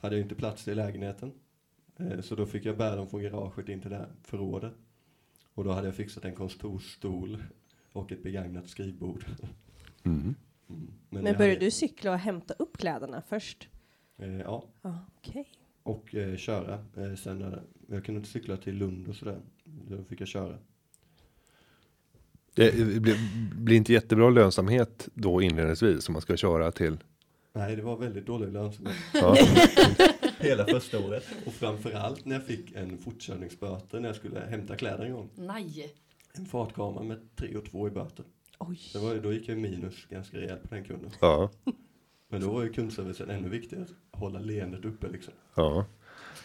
hade 0.02 0.16
jag 0.16 0.22
inte 0.26 0.36
plats 0.36 0.68
i 0.68 0.76
lägenheten. 0.76 1.32
Eh, 2.00 2.22
Så 2.22 2.36
då 2.36 2.46
fick 2.46 2.66
jag 2.66 2.78
bära 2.78 2.96
dem 2.96 3.08
från 3.10 3.22
garaget 3.24 3.70
in 3.70 3.82
till 3.82 3.90
det 3.90 3.96
här 3.98 4.08
förrådet. 4.24 4.74
Och 5.54 5.64
då 5.64 5.72
hade 5.72 5.88
jag 5.88 5.96
fixat 5.96 6.26
en 6.26 6.36
kontorsstol 6.36 7.44
och 7.94 8.12
ett 8.12 8.24
begagnat 8.24 8.68
skrivbord. 8.70 9.26
Mm. 10.04 10.36
Mm. 10.70 10.92
Men 11.10 11.26
jag 11.26 11.38
började 11.38 11.54
hade- 11.56 11.66
du 11.66 11.72
cykla 11.72 12.12
och 12.12 12.18
hämta 12.20 12.54
upp 12.60 12.78
kläderna 12.78 13.22
först? 13.30 13.68
Eh, 14.18 14.38
Ja, 14.40 14.64
okej. 15.18 15.46
och 15.84 16.16
eh, 16.16 16.36
köra. 16.38 16.74
Eh, 16.74 17.16
sen 17.16 17.40
när 17.40 17.62
jag 17.88 18.06
kunde 18.06 18.20
inte 18.20 18.30
cykla 18.30 18.58
till 18.58 18.76
Lund 18.76 19.08
och 19.08 19.16
sådär. 19.16 19.40
Då 19.64 20.04
fick 20.04 20.22
jag 20.22 20.28
köra. 20.28 20.58
Det 22.56 22.76
blir, 23.02 23.16
blir 23.56 23.78
inte 23.78 23.94
jättebra 23.94 24.30
lönsamhet 24.30 25.10
då 25.14 25.42
inledningsvis 25.42 26.10
om 26.10 26.14
man 26.14 26.22
ska 26.22 26.38
köra 26.38 26.72
till. 26.72 26.98
Nej, 27.54 27.76
det 27.76 27.82
var 27.82 27.98
väldigt 27.98 28.26
dålig 28.26 28.52
lönsamhet. 28.54 28.96
Ja. 29.14 29.36
Hela 30.40 30.66
första 30.66 31.00
året. 31.00 31.24
Och 31.46 31.54
framförallt 31.54 32.26
när 32.26 32.36
jag 32.36 32.44
fick 32.46 32.76
en 32.76 32.98
fortkörningsböter 32.98 34.00
när 34.00 34.10
jag 34.10 34.16
skulle 34.16 34.40
hämta 34.40 34.76
kläder 34.76 35.06
en 35.06 35.14
gång. 35.14 35.30
Nej. 35.36 35.94
En 36.34 36.46
fartkamera 36.46 37.04
med 37.04 37.36
3 37.36 37.56
och 37.58 37.66
2 37.66 37.88
i 37.88 37.92
böter. 37.92 38.26
Oj. 38.60 38.80
Det 38.94 39.00
var, 39.00 39.16
då 39.16 39.34
gick 39.34 39.50
jag 39.50 39.58
minus 39.58 40.06
ganska 40.10 40.38
rejält 40.38 40.70
på 40.70 40.76
den 40.76 40.84
kunden. 40.84 41.12
Ja, 41.22 41.50
Men 42.30 42.42
då 42.42 42.52
var 42.52 42.64
ju 42.64 42.74
kundservicen 42.74 43.30
ännu 43.30 43.50
viktigare. 43.50 43.84
Att 44.12 44.20
hålla 44.20 44.40
leendet 44.40 44.86
uppe 44.86 45.08
liksom. 45.08 45.34
ja. 45.56 45.86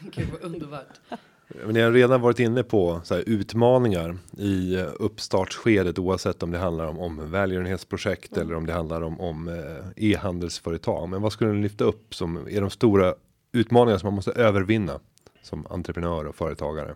Gud 0.00 0.28
vad 0.32 0.42
underbart. 0.42 1.00
Men 1.48 1.74
ni 1.74 1.80
har 1.80 1.92
redan 1.92 2.20
varit 2.20 2.38
inne 2.38 2.62
på 2.62 3.00
så 3.04 3.14
här, 3.14 3.24
utmaningar 3.26 4.16
i 4.38 4.76
uppstartsskedet 4.76 5.98
oavsett 5.98 6.42
om 6.42 6.50
det 6.50 6.58
handlar 6.58 6.86
om, 6.86 6.98
om 6.98 7.30
välgörenhetsprojekt 7.30 8.36
eller 8.36 8.54
om 8.54 8.66
det 8.66 8.72
handlar 8.72 9.02
om, 9.02 9.20
om 9.20 9.48
eh, 9.48 10.10
e-handelsföretag. 10.10 11.08
Men 11.08 11.22
vad 11.22 11.32
skulle 11.32 11.52
ni 11.52 11.62
lyfta 11.62 11.84
upp 11.84 12.14
som 12.14 12.36
är 12.36 12.60
de 12.60 12.70
stora 12.70 13.14
utmaningar 13.52 13.98
som 13.98 14.06
man 14.06 14.14
måste 14.14 14.32
övervinna 14.32 15.00
som 15.42 15.66
entreprenör 15.70 16.24
och 16.24 16.36
företagare? 16.36 16.94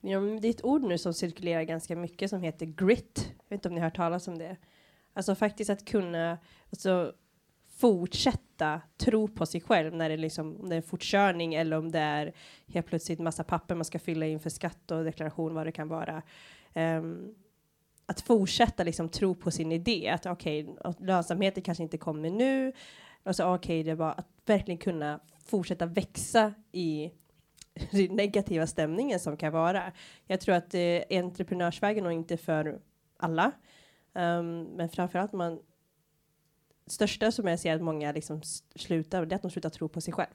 Ja, 0.00 0.20
men 0.20 0.40
det 0.40 0.48
är 0.48 0.50
ett 0.50 0.64
ord 0.64 0.82
nu 0.82 0.98
som 0.98 1.14
cirkulerar 1.14 1.62
ganska 1.62 1.96
mycket 1.96 2.30
som 2.30 2.42
heter 2.42 2.66
grit. 2.66 3.32
Jag 3.38 3.44
vet 3.48 3.58
inte 3.58 3.68
om 3.68 3.74
ni 3.74 3.80
har 3.80 3.86
hört 3.86 3.96
talas 3.96 4.28
om 4.28 4.38
det. 4.38 4.56
Alltså 5.14 5.34
faktiskt 5.34 5.70
att 5.70 5.84
kunna 5.84 6.38
alltså, 6.70 7.12
fortsätta 7.82 8.80
tro 8.96 9.28
på 9.28 9.46
sig 9.46 9.60
själv 9.60 9.94
när 9.94 10.08
det, 10.08 10.16
liksom, 10.16 10.60
om 10.60 10.68
det 10.68 10.74
är 10.74 10.76
en 10.76 10.82
fortkörning 10.82 11.54
eller 11.54 11.78
om 11.78 11.92
det 11.92 11.98
är 11.98 12.32
helt 12.66 12.86
plötsligt 12.86 13.18
massa 13.18 13.44
papper 13.44 13.74
man 13.74 13.84
ska 13.84 13.98
fylla 13.98 14.26
in 14.26 14.40
för 14.40 14.50
skatt 14.50 14.90
och 14.90 15.04
deklaration 15.04 15.54
vad 15.54 15.66
det 15.66 15.72
kan 15.72 15.88
vara. 15.88 16.22
Um, 16.74 17.34
att 18.06 18.20
fortsätta 18.20 18.84
liksom 18.84 19.08
tro 19.08 19.34
på 19.34 19.50
sin 19.50 19.72
idé 19.72 20.08
att 20.08 20.26
okej, 20.26 20.68
okay, 20.68 21.06
lönsamheten 21.06 21.62
kanske 21.62 21.82
inte 21.82 21.98
kommer 21.98 22.30
nu. 22.30 22.72
Alltså 23.22 23.44
okej, 23.44 23.82
det 23.82 23.94
var 23.94 24.10
att 24.10 24.28
verkligen 24.46 24.78
kunna 24.78 25.20
fortsätta 25.44 25.86
växa 25.86 26.54
i 26.72 27.10
den 27.90 28.16
negativa 28.16 28.66
stämningen 28.66 29.20
som 29.20 29.36
kan 29.36 29.52
vara. 29.52 29.92
Jag 30.26 30.40
tror 30.40 30.54
att 30.54 30.74
eh, 30.74 31.02
entreprenörsvägen 31.10 32.06
och 32.06 32.12
inte 32.12 32.36
för 32.36 32.80
alla. 33.18 33.52
Um, 34.14 34.62
men 34.62 34.88
framförallt 34.88 35.32
man 35.32 35.58
största 36.86 37.32
som 37.32 37.46
jag 37.46 37.58
ser 37.58 37.74
att 37.74 37.82
många 37.82 38.12
liksom 38.12 38.40
slutar, 38.74 39.26
det 39.26 39.34
är 39.34 39.36
att 39.36 39.42
de 39.42 39.50
slutar 39.50 39.70
tro 39.70 39.88
på 39.88 40.00
sig 40.00 40.14
själv. 40.14 40.30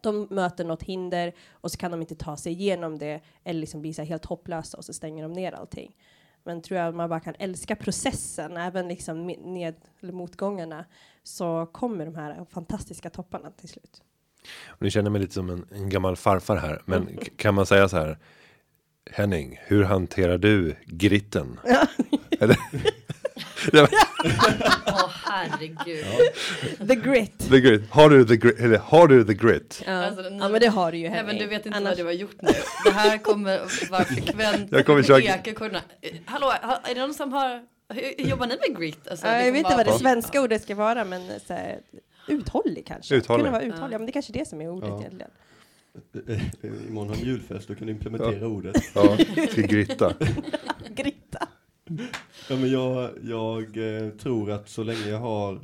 De 0.00 0.26
möter 0.30 0.64
något 0.64 0.82
hinder 0.82 1.32
och 1.50 1.70
så 1.70 1.78
kan 1.78 1.90
de 1.90 2.00
inte 2.00 2.14
ta 2.14 2.36
sig 2.36 2.52
igenom 2.52 2.98
det 2.98 3.20
eller 3.44 3.60
liksom 3.60 3.80
blir 3.80 3.92
så 3.92 4.02
helt 4.02 4.24
hopplösa 4.24 4.76
och 4.76 4.84
så 4.84 4.92
stänger 4.92 5.22
de 5.22 5.32
ner 5.32 5.52
allting. 5.52 5.96
Men 6.44 6.62
tror 6.62 6.80
jag 6.80 6.88
att 6.88 6.94
man 6.94 7.08
bara 7.08 7.20
kan 7.20 7.34
älska 7.38 7.76
processen, 7.76 8.56
även 8.56 8.88
liksom 8.88 9.26
ned, 9.26 9.74
eller 10.00 10.12
motgångarna, 10.12 10.84
så 11.22 11.66
kommer 11.72 12.06
de 12.06 12.14
här 12.14 12.46
fantastiska 12.50 13.10
topparna 13.10 13.50
till 13.50 13.68
slut. 13.68 14.02
Och 14.66 14.82
ni 14.82 14.90
känner 14.90 15.10
mig 15.10 15.20
lite 15.20 15.34
som 15.34 15.50
en, 15.50 15.66
en 15.72 15.88
gammal 15.88 16.16
farfar 16.16 16.56
här, 16.56 16.82
men 16.84 17.18
kan 17.36 17.54
man 17.54 17.66
säga 17.66 17.88
så 17.88 17.96
här? 17.96 18.18
Henning, 19.10 19.58
hur 19.62 19.84
hanterar 19.84 20.38
du 20.38 20.76
gritten? 20.86 21.60
Eller? 22.40 22.56
Åh 23.72 25.10
herregud. 25.24 26.04
The 26.88 26.94
grit! 26.94 27.38
the 27.50 27.60
grit. 27.60 27.90
Har 27.90 28.10
du 28.10 28.24
the 28.24 28.36
grit? 28.36 28.60
Eller 28.60 28.78
har 28.78 29.08
du 29.08 29.24
the 29.24 29.34
grit? 29.34 29.82
Ja. 29.86 29.92
Alltså, 29.92 30.22
nu- 30.22 30.38
ja 30.40 30.48
men 30.48 30.60
det 30.60 30.66
har 30.68 30.92
du 30.92 30.98
ju 30.98 31.08
Nej 31.08 31.16
men 31.16 31.26
Henning. 31.26 31.42
du 31.42 31.48
vet 31.48 31.66
inte 31.66 31.78
Annars- 31.78 31.88
vad 31.90 31.96
du 31.98 32.04
har 32.04 32.12
gjort 32.12 32.42
nu. 32.42 32.48
Det 32.84 32.90
här 32.90 33.18
kommer 33.18 33.60
vara 33.90 34.04
frekvent. 34.04 34.72
Jag 34.72 34.86
kommer. 34.86 35.74
Eh, 36.00 36.10
Hallå, 36.24 36.46
ha- 36.62 36.80
är 36.84 36.94
det 36.94 37.00
någon 37.00 37.14
som 37.14 37.32
har, 37.32 37.62
hur, 37.94 38.26
jobbar 38.28 38.46
ni 38.46 38.56
med 38.68 38.78
grit? 38.80 39.08
Alltså, 39.08 39.26
Ja, 39.26 39.32
jag 39.32 39.40
kommer 39.40 39.52
vet 39.52 39.58
inte 39.64 39.76
vad 39.76 39.86
det 39.86 39.98
svenska 39.98 40.40
ordet 40.42 40.62
ska 40.62 40.74
vara 40.74 41.04
men 41.04 41.22
så 41.46 41.52
här, 41.54 41.78
uthållig 42.28 42.86
kanske. 42.86 43.14
Uthållig. 43.14 43.44
Kunna 43.46 43.58
vara 43.58 43.62
uthållig, 43.66 43.84
Ja. 43.84 43.88
ja. 43.92 43.98
men 43.98 44.06
det 44.06 44.10
är 44.10 44.12
kanske 44.12 44.32
är 44.32 44.38
det 44.38 44.48
som 44.48 44.60
är 44.60 44.68
ordet 44.68 44.88
Ja. 44.88 44.98
egentligen. 45.00 45.30
Eh, 46.28 46.42
Imorgon 46.88 47.08
har 47.08 47.16
vi 47.16 47.22
julfest, 47.24 47.68
då 47.68 47.74
kan 47.74 47.86
du 47.86 47.92
implementera 47.92 48.46
ordet. 48.46 48.76
Ja, 48.94 49.16
ska 49.52 49.60
gritta. 49.60 50.14
Gritta. 50.94 51.48
Ja, 52.48 52.56
men 52.56 52.70
jag, 52.70 53.10
jag 53.22 53.76
eh, 53.76 54.10
tror 54.10 54.50
att 54.50 54.68
så 54.68 54.82
länge 54.82 55.08
jag 55.08 55.18
har 55.18 55.60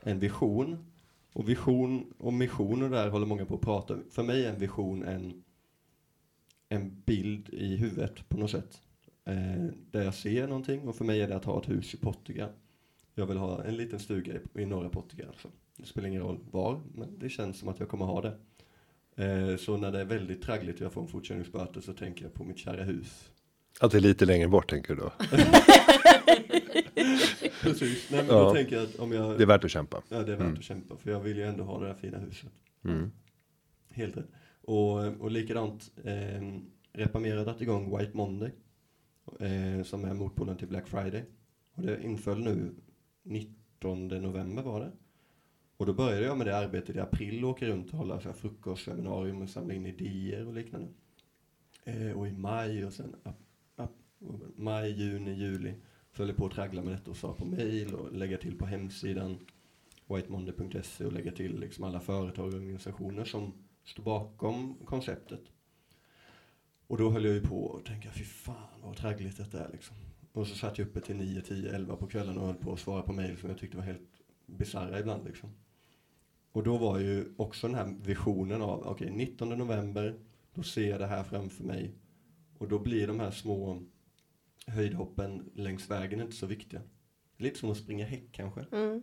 en 0.00 0.18
vision, 0.18 0.92
och 1.32 1.48
vision 1.48 2.14
och 2.18 2.32
mission 2.32 2.82
och 2.82 2.90
där 2.90 3.08
håller 3.08 3.26
många 3.26 3.44
på 3.44 3.54
att 3.54 3.60
prata. 3.60 3.98
För 4.10 4.22
mig 4.22 4.44
är 4.44 4.52
en 4.52 4.58
vision 4.58 5.02
en, 5.02 5.42
en 6.68 7.02
bild 7.06 7.48
i 7.48 7.76
huvudet 7.76 8.28
på 8.28 8.36
något 8.36 8.50
sätt. 8.50 8.80
Eh, 9.24 9.66
där 9.90 10.02
jag 10.02 10.14
ser 10.14 10.46
någonting 10.46 10.88
och 10.88 10.96
för 10.96 11.04
mig 11.04 11.20
är 11.20 11.28
det 11.28 11.36
att 11.36 11.44
ha 11.44 11.60
ett 11.60 11.68
hus 11.68 11.94
i 11.94 11.96
Portugal. 11.96 12.50
Jag 13.14 13.26
vill 13.26 13.36
ha 13.36 13.64
en 13.64 13.76
liten 13.76 13.98
stuga 13.98 14.32
i, 14.32 14.62
i 14.62 14.66
norra 14.66 14.88
Portugal. 14.88 15.28
Alltså. 15.28 15.48
Det 15.76 15.86
spelar 15.86 16.08
ingen 16.08 16.22
roll 16.22 16.38
var, 16.50 16.80
men 16.94 17.18
det 17.18 17.28
känns 17.28 17.58
som 17.58 17.68
att 17.68 17.80
jag 17.80 17.88
kommer 17.88 18.04
ha 18.04 18.20
det. 18.20 18.36
Eh, 19.24 19.56
så 19.56 19.76
när 19.76 19.92
det 19.92 20.00
är 20.00 20.04
väldigt 20.04 20.42
traggligt 20.42 20.80
och 20.80 20.84
jag 20.84 20.92
får 20.92 21.02
en 21.02 21.08
fortkörningsböter 21.08 21.80
så 21.80 21.92
tänker 21.92 22.24
jag 22.24 22.34
på 22.34 22.44
mitt 22.44 22.58
kära 22.58 22.84
hus. 22.84 23.30
Att 23.82 23.90
det 23.92 23.98
är 23.98 24.00
lite 24.00 24.24
längre 24.26 24.48
bort 24.48 24.70
tänker 24.70 24.94
du 24.94 25.00
då? 25.00 25.12
Precis, 27.62 28.10
nej 28.10 28.24
men 28.26 28.36
Ja. 28.36 28.42
då 28.44 28.54
tänker 28.54 28.76
jag 28.76 28.84
att 28.84 28.96
om 28.96 29.12
jag 29.12 29.38
Det 29.38 29.44
är 29.44 29.46
värt 29.46 29.64
att 29.64 29.70
kämpa. 29.70 30.02
Ja, 30.08 30.16
det 30.22 30.32
är 30.32 30.36
värt 30.36 30.40
Mm. 30.40 30.52
att 30.58 30.62
kämpa 30.64 30.96
för 30.96 31.10
jag 31.10 31.20
vill 31.20 31.36
ju 31.36 31.42
ändå 31.42 31.64
ha 31.64 31.80
det 31.80 31.86
här 31.86 31.94
fina 31.94 32.18
huset. 32.18 32.50
Mm. 32.84 33.10
Helt 33.90 34.16
rätt. 34.16 34.28
Och, 34.62 34.94
och 35.20 35.30
likadant, 35.30 35.90
eh, 36.04 36.42
dragit 37.44 37.60
igång 37.60 37.98
White 37.98 38.16
Monday. 38.16 38.50
Eh, 39.40 39.82
som 39.84 40.04
är 40.04 40.14
motpolen 40.14 40.56
till 40.56 40.68
Black 40.68 40.88
Friday. 40.88 41.24
Och 41.74 41.82
det 41.82 42.02
inföll 42.04 42.38
nu 42.42 42.74
19 43.22 44.08
november 44.08 44.62
var 44.62 44.80
det. 44.80 44.92
Och 45.76 45.86
då 45.86 45.92
började 45.92 46.26
jag 46.26 46.38
med 46.38 46.46
det 46.46 46.56
arbetet 46.58 46.96
i 46.96 47.00
april, 47.00 47.44
åka 47.44 47.66
runt 47.66 47.92
och 47.92 47.98
här 48.24 48.32
frukostseminarium 48.32 49.42
och 49.42 49.48
samla 49.48 49.74
in 49.74 49.86
idéer 49.86 50.46
och 50.46 50.54
liknande. 50.54 50.88
Eh, 51.84 52.12
och 52.12 52.28
i 52.28 52.32
maj 52.32 52.84
och 52.86 52.92
sen 52.92 53.14
maj, 54.56 54.90
juni, 54.90 55.32
juli 55.32 55.74
så 56.12 56.22
höll 56.22 56.28
jag 56.28 56.36
på 56.36 56.46
att 56.46 56.52
traggla 56.52 56.82
med 56.82 56.92
detta 56.92 57.10
och 57.10 57.16
svara 57.16 57.34
på 57.34 57.44
mail 57.44 57.94
och 57.94 58.12
lägga 58.12 58.38
till 58.38 58.58
på 58.58 58.66
hemsidan 58.66 59.38
whitemonday.se 60.06 61.04
och 61.04 61.12
lägga 61.12 61.32
till 61.32 61.60
liksom 61.60 61.84
alla 61.84 62.00
företag 62.00 62.48
och 62.48 62.54
organisationer 62.54 63.24
som 63.24 63.52
står 63.84 64.02
bakom 64.02 64.76
konceptet. 64.84 65.42
Och 66.86 66.98
då 66.98 67.10
höll 67.10 67.24
jag 67.24 67.34
ju 67.34 67.40
på 67.40 67.64
och 67.64 67.84
tänkte, 67.84 68.10
fy 68.10 68.24
fan 68.24 68.80
vad 68.82 68.96
traggligt 68.96 69.36
detta 69.36 69.64
är 69.64 69.72
liksom. 69.72 69.96
Och 70.32 70.46
så 70.46 70.54
satt 70.54 70.78
jag 70.78 70.88
uppe 70.88 71.00
till 71.00 71.16
9, 71.16 71.40
10, 71.40 71.74
11 71.74 71.96
på 71.96 72.06
kvällen 72.06 72.38
och 72.38 72.46
höll 72.46 72.54
på 72.54 72.72
att 72.72 72.80
svara 72.80 73.02
på 73.02 73.12
mejl 73.12 73.38
som 73.38 73.48
jag 73.48 73.58
tyckte 73.58 73.76
var 73.76 73.84
helt 73.84 74.22
bisarra 74.46 75.00
ibland 75.00 75.24
liksom. 75.24 75.50
Och 76.52 76.62
då 76.62 76.78
var 76.78 76.98
ju 76.98 77.34
också 77.36 77.66
den 77.66 77.76
här 77.76 77.94
visionen 78.02 78.62
av, 78.62 78.86
okej 78.86 79.10
19 79.10 79.48
november, 79.48 80.18
då 80.54 80.62
ser 80.62 80.90
jag 80.90 81.00
det 81.00 81.06
här 81.06 81.24
framför 81.24 81.64
mig. 81.64 81.94
Och 82.58 82.68
då 82.68 82.78
blir 82.78 83.06
de 83.06 83.20
här 83.20 83.30
små 83.30 83.82
höjdhoppen 84.72 85.50
längs 85.54 85.90
vägen 85.90 86.20
inte 86.20 86.36
så 86.36 86.46
viktiga. 86.46 86.80
Lite 87.36 87.58
som 87.58 87.70
att 87.70 87.76
springa 87.76 88.06
häck 88.06 88.24
kanske. 88.32 88.64
Mm. 88.72 89.02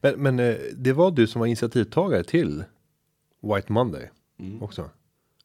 Men, 0.00 0.22
men 0.22 0.38
eh, 0.40 0.56
det 0.76 0.92
var 0.92 1.10
du 1.10 1.26
som 1.26 1.40
var 1.40 1.46
initiativtagare 1.46 2.24
till 2.24 2.64
White 3.40 3.72
Monday 3.72 4.10
Mm. 4.38 4.62
också. 4.62 4.90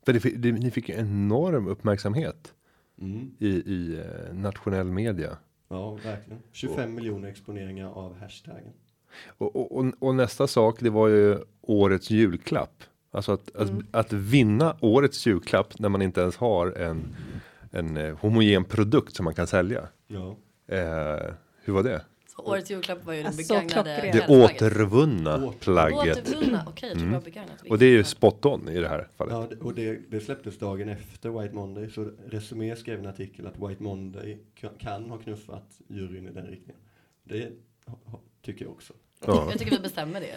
För 0.06 0.14
det, 0.14 0.20
det, 0.20 0.52
ni 0.52 0.72
fick 0.72 0.90
ju 0.90 0.96
enorm 0.96 1.68
uppmärksamhet 1.68 2.54
Mm. 3.02 3.32
i, 3.40 3.48
i 3.48 4.00
eh, 4.00 4.34
nationell 4.36 4.86
media. 4.92 5.38
Ja, 5.68 5.92
verkligen. 5.92 6.40
25 6.52 6.96
miljoner 6.96 7.30
exponeringar 7.30 7.88
av 7.88 8.18
hashtaggen. 8.20 8.74
Och, 9.28 9.56
och, 9.56 9.78
och, 9.78 9.86
och 10.00 10.16
nästa 10.16 10.48
sak, 10.48 10.78
det 10.80 10.90
var 10.90 11.08
ju 11.08 11.38
årets 11.62 12.10
julklapp. 12.12 12.84
Alltså 13.12 13.32
att, 13.32 13.56
att, 13.56 13.72
att 13.92 14.14
vinna 14.14 14.78
årets 14.82 15.28
julklapp 15.28 15.80
när 15.80 15.90
man 15.90 16.02
inte 16.02 16.22
ens 16.22 16.38
har 16.38 16.72
en, 16.72 17.16
en 17.76 17.98
eh, 17.98 18.18
homogen 18.18 18.64
produkt 18.66 19.16
som 19.16 19.24
man 19.24 19.34
kan 19.34 19.48
sälja. 19.48 19.88
Ja. 20.08 20.36
Eh, 20.68 21.34
hur 21.64 21.74
var 21.74 21.84
det? 21.84 22.02
Så 22.36 22.42
årets 22.42 22.72
julklapp 22.72 23.06
var 23.06 23.14
ju 23.14 23.20
den 23.24 23.28
Alltså, 23.28 23.54
begagnade. 23.54 24.10
Det 24.14 24.28
återvunna 24.28 25.38
Åter- 25.38 25.54
plagget. 25.60 26.18
Återvunna, 26.30 26.64
okej 26.68 26.92
tror 26.94 27.02
Mm. 27.08 27.22
begagnat. 27.24 27.62
Och 27.70 27.78
det 27.78 27.86
är 27.86 27.90
ju 27.90 28.04
spot 28.04 28.46
on 28.46 28.70
i 28.70 28.80
det 28.80 28.88
här 28.88 29.08
fallet. 29.16 29.34
Ja, 29.34 29.48
det- 29.50 29.56
och 29.66 29.74
det, 29.74 30.00
det 30.12 30.20
släpptes 30.20 30.58
dagen 30.60 30.90
efter 30.90 31.30
White 31.42 31.56
Monday, 31.56 31.90
så 31.90 32.12
Resumé 32.28 32.76
skrev 32.76 33.00
en 33.00 33.06
artikel 33.08 33.48
att 33.48 33.70
White 33.70 33.84
Monday 33.84 34.40
ka- 34.62 34.78
kan 34.80 35.10
ha 35.10 35.18
knuffat 35.18 35.80
juryn 35.88 36.28
i 36.28 36.32
den 36.32 36.46
riktningen. 36.48 36.82
Det 37.24 37.50
tycker 38.42 38.66
jag 38.66 38.72
också. 38.72 38.94
Ja. 39.26 39.48
Jag 39.50 39.60
tycker 39.60 39.72
vi 39.72 39.80
bestämmer 39.82 40.20
det. 40.22 40.36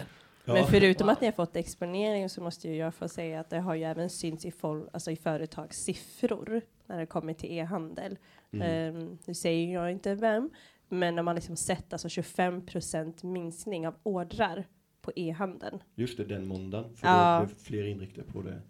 Men 0.53 0.65
förutom 0.67 1.09
att 1.09 1.21
ni 1.21 1.27
har 1.27 1.31
fått 1.31 1.55
exponering 1.55 2.29
så 2.29 2.41
måste 2.43 2.67
ju 2.69 2.75
jag 2.75 2.93
få 2.95 3.07
säga 3.07 3.39
att 3.39 3.49
det 3.49 3.59
har 3.59 3.75
ju 3.75 3.83
även 3.83 4.09
synts 4.09 4.45
i, 4.45 4.51
fol- 4.51 4.89
alltså 4.93 5.11
i 5.11 5.15
företags 5.15 5.77
siffror 5.77 6.61
när 6.85 6.99
det 6.99 7.05
kommer 7.05 7.33
till 7.33 7.51
e-handel. 7.51 8.17
Mm. 8.51 8.95
Um, 8.95 9.17
nu 9.25 9.33
säger 9.33 9.73
jag 9.73 9.91
inte 9.91 10.15
vem, 10.15 10.49
men 10.87 11.15
när 11.15 11.23
man 11.23 11.35
liksom 11.35 11.55
sett 11.55 11.93
alltså 11.93 12.07
25% 12.07 13.25
minskning 13.25 13.87
av 13.87 13.95
ordrar 14.03 14.67
på 15.01 15.11
e-handeln. 15.15 15.79
Just 15.95 16.17
det, 16.17 16.25
den 16.25 16.47
måndagen. 16.47 16.95
För 16.95 17.07
Ja. 17.07 17.39
då 17.39 17.45
blev 17.45 17.55
fler 17.55 17.83
inriktade 17.87 18.27
på 18.27 18.41
det. 18.41 18.61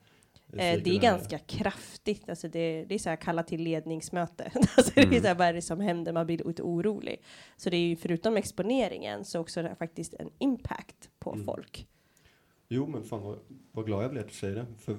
Eh, 0.53 0.57
det 0.83 0.89
är 0.89 0.99
ganska 1.01 1.39
kraftigt, 1.39 2.29
alltså 2.29 2.47
det, 2.47 2.85
det 2.85 2.95
är 2.95 2.99
så 2.99 3.09
här 3.09 3.15
kalla 3.15 3.43
till 3.43 3.62
ledningsmöte. 3.63 4.51
alltså 4.77 4.91
det 4.95 5.01
är 5.01 5.05
Mm. 5.05 5.21
så 5.21 5.27
här, 5.27 5.35
vad 5.35 5.47
är 5.47 5.53
det 5.53 5.62
som 5.62 5.79
händer? 5.79 6.13
Man 6.13 6.25
blir 6.25 6.41
lite 6.47 6.62
orolig. 6.63 7.21
Så 7.57 7.69
det 7.69 7.77
är 7.77 7.88
ju 7.88 7.95
förutom 7.95 8.38
exponeringen 8.38 9.25
så 9.25 9.39
också 9.39 9.62
det 9.62 9.75
faktiskt 9.75 10.13
en 10.13 10.29
impact 10.39 11.09
på 11.19 11.33
Mm. 11.33 11.45
folk. 11.45 11.88
Jo, 12.69 12.88
men 12.88 13.03
fan 13.03 13.21
vad, 13.21 13.39
vad 13.71 13.85
glad 13.85 14.03
jag 14.03 14.12
blev 14.12 14.23
att 14.23 14.29
du 14.29 14.35
säger 14.35 14.55
det. 14.55 14.65
För 14.79 14.97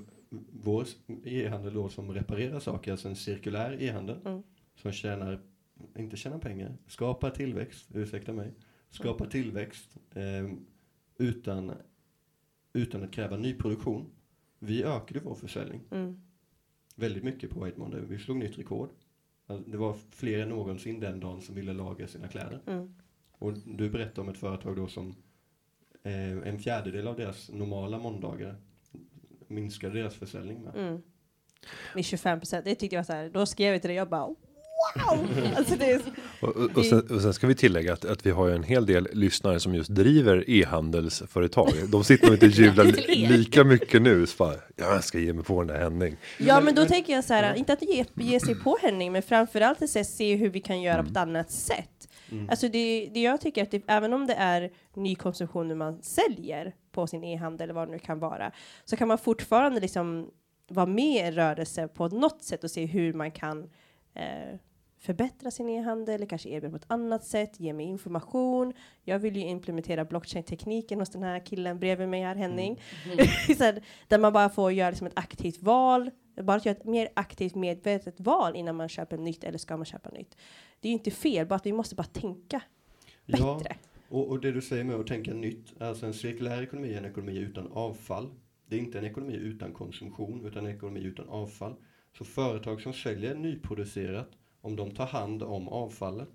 vår 0.52 0.86
e-handel 1.24 1.74
då 1.74 1.88
som 1.88 2.12
reparerar 2.14 2.60
saker, 2.60 2.92
alltså 2.92 3.08
en 3.08 3.16
cirkulär 3.16 3.82
e-handel, 3.82 4.16
Mm. 4.26 4.42
som 4.76 4.92
tjänar, 4.92 5.40
inte 5.98 6.16
tjänar 6.16 6.38
pengar, 6.38 6.76
skapar 6.86 7.30
tillväxt, 7.30 7.88
ursäkta 7.94 8.32
mig, 8.32 8.52
skapar 8.90 9.26
tillväxt 9.26 9.96
eh, 10.14 10.52
utan, 11.18 11.72
utan 12.72 13.02
att 13.02 13.12
kräva 13.12 13.36
nyproduktion. 13.36 14.10
Vi 14.62 14.84
ökade 14.84 15.20
vår 15.20 15.34
försäljning 15.34 15.80
Mm. 15.90 16.20
väldigt 16.96 17.24
mycket 17.24 17.50
på 17.50 17.64
White 17.64 17.80
Monday. 17.80 18.00
Vi 18.08 18.18
slog 18.18 18.36
nytt 18.36 18.58
rekord. 18.58 18.90
Alltså, 19.46 19.70
det 19.70 19.76
var 19.76 19.96
fler 20.10 20.38
än 20.38 20.48
någonsin 20.48 21.00
den 21.00 21.20
dagen 21.20 21.40
som 21.40 21.54
ville 21.54 21.72
laga 21.72 22.08
sina 22.08 22.28
kläder. 22.28 22.60
Mm. 22.66 22.94
Och 23.32 23.52
du 23.52 23.90
berättade 23.90 24.20
om 24.20 24.28
ett 24.28 24.38
företag 24.38 24.76
då 24.76 24.88
som 24.88 25.14
eh, 26.02 26.48
en 26.48 26.58
fjärdedel 26.58 27.06
av 27.08 27.16
deras 27.16 27.50
normala 27.50 27.98
måndagar 27.98 28.56
minskade 29.46 29.94
deras 29.94 30.14
försäljning 30.14 30.62
med. 30.62 30.76
Mm. 30.76 31.02
Med 31.94 32.04
25 32.04 32.40
procent. 32.40 32.64
Det 32.64 32.74
tyckte 32.74 32.96
jag 32.96 33.00
var 33.00 33.04
så 33.04 33.12
här. 33.12 33.30
Då 33.30 33.46
skrev 33.46 33.72
jag 33.72 33.82
till 33.82 33.88
dig. 33.88 33.96
Jag 33.96 34.08
bara 34.08 34.34
wow. 34.94 35.28
alltså 35.56 35.76
det 35.76 35.92
är, 35.92 36.00
Och, 36.40 36.56
och, 36.56 36.76
och, 36.76 36.84
sen, 36.84 37.06
och 37.10 37.20
sen 37.20 37.34
ska 37.34 37.46
vi 37.46 37.54
tillägga 37.54 37.92
att, 37.92 38.04
att 38.04 38.26
vi 38.26 38.30
har 38.30 38.48
ju 38.48 38.54
en 38.54 38.62
hel 38.62 38.86
del 38.86 39.08
lyssnare 39.12 39.60
som 39.60 39.74
just 39.74 39.90
driver 39.90 40.50
e-handelsföretag. 40.50 41.72
De 41.88 42.04
sitter 42.04 42.26
nog 42.26 42.34
inte 42.34 42.46
och 42.46 42.52
jublar 42.52 42.84
lika 43.28 43.64
mycket 43.64 44.02
nu. 44.02 44.26
Så 44.26 44.36
bara, 44.36 44.54
jag 44.76 45.04
ska 45.04 45.18
ge 45.18 45.32
mig 45.32 45.44
på 45.44 45.62
den 45.62 45.66
där 45.66 45.84
Henning. 45.84 46.16
ja, 46.38 46.60
men 46.60 46.74
då 46.74 46.84
tänker 46.84 47.12
jag 47.12 47.24
så 47.24 47.34
här. 47.34 47.54
Inte 47.54 47.72
att 47.72 47.82
ge, 47.82 48.04
ge 48.14 48.40
sig 48.40 48.54
på 48.54 48.78
Henning, 48.82 49.12
men 49.12 49.22
framförallt 49.22 49.82
att 49.82 49.90
se, 49.90 50.04
se 50.04 50.36
hur 50.36 50.50
vi 50.50 50.60
kan 50.60 50.82
göra 50.82 51.02
på 51.02 51.10
ett 51.10 51.16
annat 51.16 51.50
sätt. 51.50 52.08
Mm. 52.30 52.50
Alltså 52.50 52.68
det, 52.68 53.10
det 53.14 53.20
jag 53.20 53.40
tycker 53.40 53.62
att 53.62 53.70
det, 53.70 53.82
även 53.86 54.12
om 54.12 54.26
det 54.26 54.34
är 54.34 54.70
ny 54.94 55.14
konsumtion 55.14 55.68
när 55.68 55.74
man 55.74 56.02
säljer 56.02 56.74
på 56.92 57.06
sin 57.06 57.24
e-handel 57.24 57.64
eller 57.64 57.74
vad 57.74 57.88
det 57.88 57.92
nu 57.92 57.98
kan 57.98 58.18
vara, 58.18 58.52
så 58.84 58.96
kan 58.96 59.08
man 59.08 59.18
fortfarande 59.18 59.80
liksom 59.80 60.30
vara 60.68 60.86
med 60.86 61.28
i 61.28 61.36
rörelse 61.36 61.88
på 61.88 62.08
något 62.08 62.42
sätt 62.42 62.64
och 62.64 62.70
se 62.70 62.86
hur 62.86 63.12
man 63.12 63.30
kan 63.30 63.70
eh, 64.14 64.58
förbättra 65.00 65.50
sin 65.50 65.68
e-handel 65.68 66.14
eller 66.14 66.26
kanske 66.26 66.48
erbjuda 66.48 66.70
på 66.70 66.76
ett 66.76 66.90
annat 66.90 67.24
sätt, 67.24 67.60
ge 67.60 67.72
mig 67.72 67.86
information. 67.86 68.72
Jag 69.04 69.18
vill 69.18 69.36
ju 69.36 69.42
implementera 69.42 70.04
blockchain-tekniken 70.04 70.98
hos 71.00 71.10
den 71.10 71.22
här 71.22 71.46
killen 71.46 71.78
bredvid 71.78 72.08
mig 72.08 72.22
här, 72.22 72.34
Henning. 72.34 72.80
så 73.56 73.64
här, 73.64 73.82
där 74.08 74.18
man 74.18 74.32
bara 74.32 74.48
får 74.48 74.72
göra 74.72 74.90
liksom 74.90 75.06
ett 75.06 75.18
aktivt 75.18 75.62
val, 75.62 76.10
bara 76.42 76.56
att 76.56 76.66
göra 76.66 76.76
ett 76.76 76.84
mer 76.84 77.08
aktivt 77.14 77.54
medvetet 77.54 78.20
val 78.20 78.56
innan 78.56 78.76
man 78.76 78.88
köper 78.88 79.18
nytt 79.18 79.44
eller 79.44 79.58
ska 79.58 79.76
man 79.76 79.86
köpa 79.86 80.10
nytt. 80.10 80.36
Det 80.80 80.88
är 80.88 80.90
ju 80.90 80.98
inte 80.98 81.10
fel, 81.10 81.46
bara 81.46 81.54
att 81.54 81.66
vi 81.66 81.72
måste 81.72 81.94
bara 81.94 82.04
tänka 82.04 82.62
Ja, 83.26 83.58
bättre. 83.58 83.76
och, 84.08 84.28
och 84.28 84.40
det 84.40 84.52
du 84.52 84.60
säger 84.62 84.84
med 84.84 84.96
att 84.96 85.06
tänka 85.06 85.34
nytt, 85.34 85.82
alltså 85.82 86.06
en 86.06 86.14
cirkulär 86.14 86.62
ekonomi 86.62 86.92
är 86.92 86.98
en 86.98 87.04
ekonomi 87.04 87.38
utan 87.38 87.72
avfall. 87.72 88.30
Det 88.66 88.76
är 88.76 88.80
inte 88.80 88.98
en 88.98 89.04
ekonomi 89.04 89.34
utan 89.34 89.72
konsumtion, 89.72 90.46
utan 90.46 90.66
en 90.66 90.74
ekonomi 90.76 91.00
utan 91.00 91.28
avfall. 91.28 91.74
Så 92.18 92.24
företag 92.24 92.80
som 92.80 92.92
säljer 92.92 93.34
nyproducerat, 93.34 94.28
om 94.60 94.76
de 94.76 94.90
tar 94.90 95.06
hand 95.06 95.42
om 95.42 95.68
avfallet, 95.68 96.30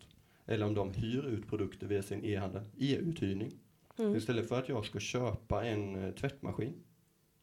eller 0.46 0.66
om 0.66 0.74
de 0.74 0.94
hyr 0.94 1.24
ut 1.26 1.48
produkter 1.48 1.88
via 1.88 2.04
sin 2.04 2.26
e-handel, 2.26 2.64
e-uthyrning, 2.78 3.52
Mm. 4.00 4.16
Istället 4.16 4.48
för 4.50 4.60
att 4.60 4.70
jag 4.70 4.86
ska 4.86 5.00
köpa 5.00 5.66
en 5.66 6.04
eh, 6.04 6.12
tvättmaskin 6.12 6.74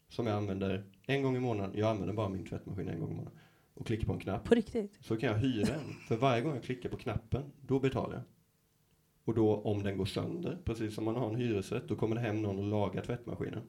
som 0.09 0.27
jag 0.27 0.37
använder 0.37 0.85
en 1.07 1.23
gång 1.23 1.37
i 1.37 1.41
månaden, 1.41 1.73
jag 1.79 1.91
använder 1.91 2.15
bara 2.15 2.29
min 2.29 2.47
tvättmaskin 2.47 2.89
en 2.89 3.01
gång 3.01 3.11
i 3.11 3.15
månaden, 3.15 3.39
och 3.75 3.87
klickar 3.87 4.07
på 4.07 4.13
en 4.13 4.19
knapp, 4.21 4.45
På 4.45 4.55
riktigt. 4.55 4.99
så 5.01 5.17
kan 5.17 5.29
jag 5.29 5.39
hyra 5.39 5.75
en. 5.75 5.93
För 6.09 6.17
varje 6.17 6.43
gång 6.43 6.55
jag 6.55 6.63
klickar 6.63 6.89
på 6.89 6.97
knappen, 6.97 7.43
då 7.61 7.81
betalar 7.81 8.15
jag. 8.15 8.23
Och 9.25 9.35
då 9.35 9.57
om 9.57 9.83
den 9.83 9.99
går 9.99 10.05
sönder, 10.05 10.59
precis 10.65 10.95
som 10.95 11.05
man 11.05 11.17
har 11.17 11.29
en 11.31 11.37
hyresrätt, 11.37 11.89
då 11.89 11.97
kommer 11.97 12.15
det 12.17 12.21
hem 12.23 12.43
någon 12.43 12.59
och 12.59 12.65
lagar 12.67 13.03
tvättmaskinen. 13.05 13.63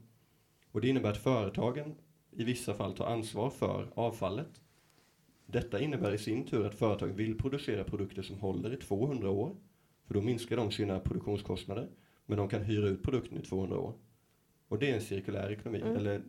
Och 0.71 0.81
det 0.81 0.87
innebär 0.87 1.11
att 1.11 1.17
företagen 1.17 1.95
i 2.31 2.43
vissa 2.43 2.73
fall 2.73 2.93
tar 2.95 3.05
ansvar 3.05 3.49
för 3.49 3.87
avfallet. 3.95 4.61
Detta 5.53 5.79
innebär 5.79 6.13
i 6.13 6.17
sin 6.17 6.45
tur 6.45 6.65
att 6.65 6.75
företag 6.75 7.07
vill 7.07 7.37
producera 7.37 7.83
produkter 7.83 8.21
som 8.21 8.39
håller 8.39 8.73
i 8.73 8.77
200 8.77 9.29
år. 9.29 9.55
För 10.07 10.13
då 10.13 10.21
minskar 10.21 10.57
de 10.57 10.71
sina 10.71 10.99
produktionskostnader. 10.99 11.87
Men 12.25 12.37
de 12.37 12.49
kan 12.49 12.61
hyra 12.61 12.87
ut 12.87 13.03
produkten 13.03 13.37
i 13.37 13.41
200 13.41 13.77
år. 13.77 13.93
Och 14.67 14.79
det 14.79 14.91
är 14.91 14.95
en 14.95 15.01
cirkulär 15.01 15.51
ekonomi, 15.51 15.81
Mm. 15.81 15.97
eller 15.97 16.21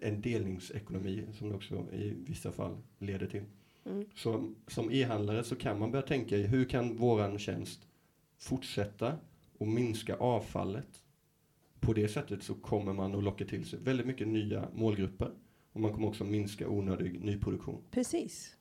en 0.00 0.20
delningsekonomi 0.20 1.26
som 1.32 1.48
det 1.48 1.54
också 1.54 1.86
i 1.92 2.14
vissa 2.26 2.52
fall 2.52 2.76
leder 2.98 3.26
till. 3.26 3.42
Mm. 3.84 4.04
Så 4.14 4.52
som 4.66 4.90
e-handlare 4.92 5.44
så 5.44 5.56
kan 5.56 5.78
man 5.78 5.90
börja 5.90 6.06
tänka 6.06 6.36
i 6.36 6.42
hur 6.42 6.64
kan 6.64 6.96
våran 6.96 7.38
tjänst 7.38 7.88
fortsätta 8.38 9.16
och 9.58 9.68
minska 9.68 10.16
avfallet 10.16 11.02
på 11.80 11.92
det 11.92 12.08
sättet 12.08 12.42
så 12.42 12.54
kommer 12.54 12.92
man 12.92 13.14
att 13.14 13.24
locka 13.24 13.44
till 13.44 13.64
sig 13.64 13.78
väldigt 13.82 14.06
mycket 14.06 14.28
nya 14.28 14.68
målgrupper. 14.74 15.30
Och 15.78 15.82
man 15.82 15.92
kommer 15.92 16.08
också 16.08 16.24
minska 16.24 16.68
onödig 16.68 17.24
nyproduktion. 17.24 17.82
Precis. 17.90 18.54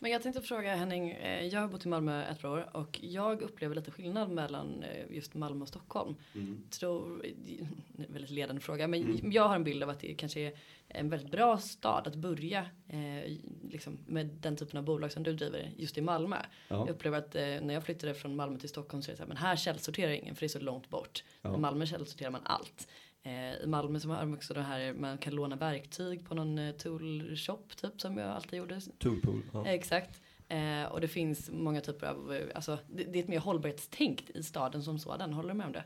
Men 0.00 0.10
jag 0.10 0.22
tänkte 0.22 0.42
fråga 0.42 0.74
Henning, 0.74 1.10
eh, 1.10 1.46
jag 1.46 1.60
har 1.60 1.68
bott 1.68 1.86
i 1.86 1.88
Malmö 1.88 2.24
ett 2.24 2.40
par 2.40 2.48
år 2.48 2.76
och 2.76 2.98
jag 3.02 3.42
upplever 3.42 3.74
lite 3.74 3.90
skillnad 3.90 4.30
mellan 4.30 4.82
eh, 4.82 5.16
just 5.16 5.34
Malmö 5.34 5.62
och 5.62 5.68
Stockholm. 5.68 6.14
Mm. 6.34 6.62
Tror, 6.70 7.22
det 7.44 7.58
är 7.58 7.60
en 8.06 8.12
väldigt 8.12 8.30
ledande 8.30 8.60
fråga, 8.60 8.88
men 8.88 9.02
Mm. 9.02 9.32
jag 9.32 9.48
har 9.48 9.54
en 9.54 9.64
bild 9.64 9.82
av 9.82 9.88
att 9.90 10.00
det 10.00 10.14
kanske 10.14 10.40
är 10.40 10.52
en 10.88 11.08
väldigt 11.08 11.30
bra 11.30 11.58
stad 11.58 12.06
att 12.06 12.14
börja 12.14 12.66
eh, 12.88 13.32
liksom 13.70 13.98
med 14.06 14.26
den 14.26 14.56
typen 14.56 14.78
av 14.78 14.84
bolag 14.84 15.12
som 15.12 15.22
du 15.22 15.32
driver 15.32 15.70
just 15.76 15.98
i 15.98 16.00
Malmö. 16.00 16.36
Ja. 16.68 16.76
Jag 16.76 16.88
upplever 16.88 17.18
att 17.18 17.34
eh, 17.34 17.42
när 17.42 17.74
jag 17.74 17.84
flyttade 17.84 18.14
från 18.14 18.36
Malmö 18.36 18.58
till 18.58 18.68
Stockholm 18.68 19.02
så 19.02 19.10
är 19.10 19.12
det 19.12 19.16
så 19.16 19.22
här, 19.22 19.28
men 19.28 19.36
här 19.36 19.56
källsorterar 19.56 20.12
ingen 20.12 20.34
för 20.34 20.40
det 20.40 20.46
är 20.46 20.48
så 20.48 20.60
långt 20.60 20.88
bort. 20.90 21.24
Ja. 21.42 21.54
I 21.56 21.58
Malmö 21.58 21.86
källsorterar 21.86 22.30
man 22.30 22.40
allt. 22.44 22.88
Eh, 23.22 23.54
I 23.54 23.66
Malmö 23.66 24.00
så 24.00 24.08
har 24.08 24.20
de 24.20 24.34
också 24.34 24.54
det 24.54 24.62
här, 24.62 24.92
man 24.92 25.18
kan 25.18 25.34
låna 25.34 25.56
verktyg 25.56 26.28
på 26.28 26.34
någon 26.34 26.58
eh, 26.58 26.74
tool 26.74 27.36
shop 27.36 27.62
typ 27.76 28.00
som 28.00 28.18
jag 28.18 28.28
alltid 28.30 28.58
gjorde. 28.58 28.80
Toolpool. 28.98 29.42
Ja. 29.52 29.66
Exakt. 29.66 30.20
Eh, 30.48 30.84
och 30.84 31.00
det 31.00 31.08
finns 31.08 31.50
många 31.50 31.80
typer 31.80 32.06
av, 32.06 32.34
eh, 32.34 32.46
alltså 32.54 32.78
det, 32.90 33.04
det 33.04 33.18
är 33.18 33.22
ett 33.22 33.28
mer 33.28 33.38
hållbarhetstänk 33.38 34.30
i 34.34 34.42
staden 34.42 34.82
som 34.82 34.98
sådan. 34.98 35.32
Håller 35.32 35.48
du 35.48 35.54
med 35.54 35.66
om 35.66 35.72
det? 35.72 35.84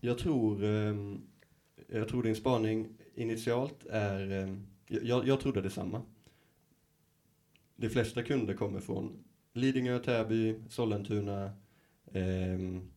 Jag 0.00 0.18
tror, 0.18 0.64
ehm, 0.64 1.20
jag 1.88 2.08
tror 2.08 2.22
din 2.22 2.36
spaning 2.36 2.88
initialt 3.14 3.86
är, 3.90 4.30
ehm, 4.30 4.66
jag, 4.86 5.28
jag 5.28 5.40
trodde 5.40 5.60
detsamma. 5.60 6.02
De 7.76 7.88
flesta 7.88 8.22
kunder 8.22 8.54
kommer 8.54 8.80
från 8.80 9.24
Lidingö, 9.52 9.98
Täby, 9.98 10.54
Sollentuna, 10.68 11.52
ehm, 12.12 12.90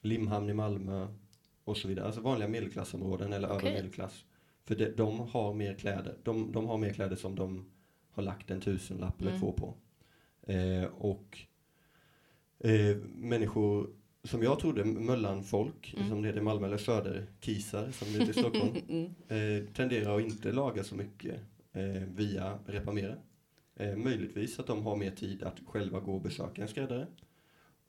Limhamn 0.00 0.50
i 0.50 0.54
Malmö 0.54 1.08
och 1.64 1.76
så 1.76 1.88
vidare. 1.88 2.06
Alltså 2.06 2.20
vanliga 2.20 2.48
medelklassområden 2.48 3.32
eller 3.32 3.48
Okej. 3.52 3.68
över 3.68 3.76
medelklass. 3.76 4.24
För 4.64 4.74
de, 4.74 4.86
de 4.90 5.20
har 5.20 5.54
mer 5.54 5.74
kläder. 5.74 6.14
De, 6.22 6.52
de 6.52 6.66
har 6.66 6.78
mer 6.78 6.92
kläder 6.92 7.16
som 7.16 7.34
de 7.34 7.70
har 8.10 8.22
lagt 8.22 8.50
en 8.50 8.60
tusenlapp 8.60 9.20
eller 9.20 9.30
Mm. 9.30 9.40
två 9.40 9.52
på. 9.52 9.74
Eh, 10.52 10.84
och 10.84 11.38
eh, 12.58 12.96
människor 13.14 13.90
som 14.24 14.42
jag 14.42 14.58
trodde, 14.58 14.84
Möllanfolk, 14.84 15.94
Mm. 15.96 16.08
som 16.08 16.22
det 16.22 16.28
heter 16.28 16.40
i 16.40 16.44
Malmö, 16.44 16.66
eller 16.66 16.76
Söderkisar 16.78 17.90
som 17.90 18.08
det 18.12 18.18
heter 18.18 18.30
i 18.30 18.32
Stockholm, 18.42 18.72
Mm. 18.88 19.04
eh, 19.28 19.66
tenderar 19.72 20.16
att 20.18 20.22
inte 20.24 20.52
laga 20.52 20.84
så 20.84 20.94
mycket 20.94 21.34
eh, 21.72 22.02
via 22.16 22.58
reparera. 22.66 23.14
Eh, 23.76 23.96
möjligtvis 23.96 24.58
att 24.58 24.66
de 24.66 24.82
har 24.86 24.96
mer 24.96 25.10
tid 25.10 25.42
att 25.42 25.56
själva 25.66 26.00
gå 26.00 26.14
och 26.14 26.20
besöka 26.22 26.62
en 26.62 26.68
skräddare. 26.68 27.06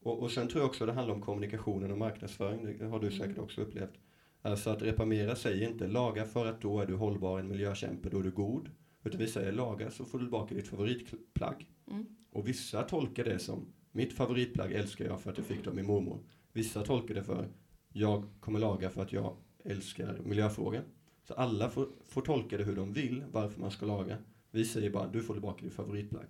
Och, 0.03 0.19
och 0.19 0.31
sen 0.31 0.47
tror 0.47 0.61
jag 0.61 0.69
också 0.69 0.85
det 0.85 0.93
handlar 0.93 1.15
om 1.15 1.21
kommunikationen 1.21 1.91
och 1.91 1.97
marknadsföring, 1.97 2.77
det 2.77 2.85
har 2.85 2.99
du 2.99 3.11
säkert 3.11 3.37
också 3.37 3.61
upplevt. 3.61 3.93
Alltså 4.41 4.69
att 4.69 4.81
reparera 4.81 5.35
säger 5.35 5.69
inte 5.69 5.87
laga 5.87 6.25
för 6.25 6.45
att 6.45 6.61
då 6.61 6.79
är 6.79 6.85
du 6.85 6.95
hållbar, 6.95 7.39
en 7.39 7.47
miljökämpe, 7.47 8.09
då 8.09 8.19
är 8.19 8.23
du 8.23 8.31
god. 8.31 8.69
Utan 9.03 9.19
vi 9.19 9.27
säger 9.27 9.51
laga 9.51 9.91
så 9.91 10.05
får 10.05 10.17
du 10.19 10.25
tillbaka 10.25 10.55
ditt 10.55 10.67
favoritplagg. 10.67 11.67
Mm. 11.91 12.05
Och 12.31 12.47
vissa 12.47 12.83
tolkar 12.83 13.23
det 13.23 13.39
som 13.39 13.73
mitt 13.91 14.13
favoritplagg 14.13 14.71
älskar 14.71 15.05
jag 15.05 15.21
för 15.21 15.31
att 15.31 15.37
jag 15.37 15.45
fick 15.45 15.65
dem 15.65 15.79
i 15.79 15.83
mormor. 15.83 16.19
Vissa 16.53 16.83
tolkar 16.83 17.15
det 17.15 17.23
för 17.23 17.47
jag 17.89 18.25
kommer 18.39 18.59
laga 18.59 18.89
för 18.89 19.01
att 19.01 19.13
jag 19.13 19.35
älskar 19.63 20.19
miljöfrågan. 20.23 20.83
Så 21.23 21.33
alla 21.33 21.69
får, 21.69 21.87
får 22.07 22.21
tolka 22.21 22.57
det 22.57 22.63
hur 22.63 22.75
de 22.75 22.93
vill, 22.93 23.23
varför 23.31 23.61
man 23.61 23.71
ska 23.71 23.85
laga. 23.85 24.17
Vi 24.51 24.65
säger 24.65 24.89
bara 24.89 25.07
du 25.07 25.23
får 25.23 25.33
tillbaka 25.33 25.65
ditt 25.65 25.73
favoritplagg. 25.73 26.25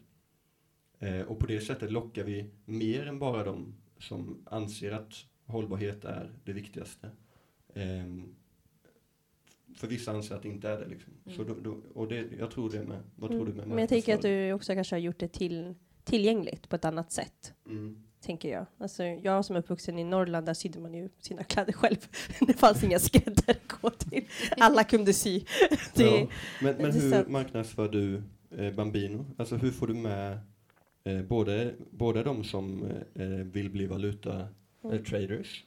Eh, 1.02 1.22
och 1.22 1.40
på 1.40 1.46
det 1.46 1.62
sättet 1.62 1.92
lockar 1.92 2.24
vi 2.24 2.50
mer 2.66 3.08
än 3.08 3.20
bara 3.20 3.44
de 3.44 3.76
som 4.00 4.44
anser 4.46 4.92
att 4.92 5.14
hållbarhet 5.46 6.06
är 6.06 6.32
det 6.44 6.54
viktigaste. 6.54 7.10
Ehm, 7.74 8.36
för 9.76 9.88
vissa 9.88 10.12
anser 10.12 10.36
att 10.36 10.44
det 10.44 10.50
inte 10.50 10.70
är 10.70 10.80
det. 10.80 10.88
Liksom. 10.88 11.14
Så 11.36 11.44
då, 11.44 11.56
då, 11.62 11.78
och 11.94 12.08
det, 12.08 12.28
jag 12.40 12.52
tror 12.52 12.70
det 12.70 12.84
med. 12.84 13.00
Vad 13.16 13.30
tror 13.30 13.46
du 13.46 13.52
med 13.52 13.64
Mm. 13.64 13.70
Men 13.70 13.80
jag 13.80 13.90
tänker 13.90 14.16
att 14.16 14.22
du 14.22 14.54
också 14.54 14.74
kanske 14.74 14.96
har 14.96 15.00
gjort 15.00 15.20
det 15.20 15.28
till, 15.28 15.76
tillgängligt 16.04 16.70
på 16.70 16.76
ett 16.76 16.86
annat 16.86 17.12
sätt. 17.12 17.54
Mm. 17.66 18.04
Tänker 18.22 18.50
jag. 18.50 18.66
Alltså, 18.78 19.04
jag 19.04 19.46
som 19.46 19.56
är 19.56 19.60
uppvuxen 19.60 20.00
i 20.00 20.04
Norrland, 20.04 20.46
där 20.46 20.54
sydde 20.54 20.80
man 20.80 20.94
ju 20.94 21.10
sina 21.20 21.44
kläder 21.44 21.74
själv. 21.74 22.08
Det 22.48 22.54
fanns 22.54 22.84
inga 22.84 23.00
skräddare 23.00 23.58
att 23.66 23.82
gå 23.82 23.90
till. 23.90 24.26
Alla 24.58 24.84
kunde 24.84 25.14
sy. 25.14 25.42
Det, 25.94 26.04
Ja. 26.04 26.28
Men, 26.62 26.76
men 26.76 26.92
hur 26.92 27.26
marknadsför 27.26 27.90
du 27.90 28.24
eh, 28.58 28.74
Bambino? 28.74 29.26
Alltså 29.38 29.56
hur 29.56 29.72
får 29.72 29.88
du 29.88 29.94
med 29.94 30.40
eh, 31.04 31.22
både, 31.22 31.74
både 31.92 32.24
de 32.24 32.44
som 32.44 32.84
eh, 33.16 33.26
vill 33.28 33.70
bli 33.70 33.86
valuta 33.88 34.48
Mm. 34.84 34.96
eh, 34.98 35.04
traders 35.04 35.64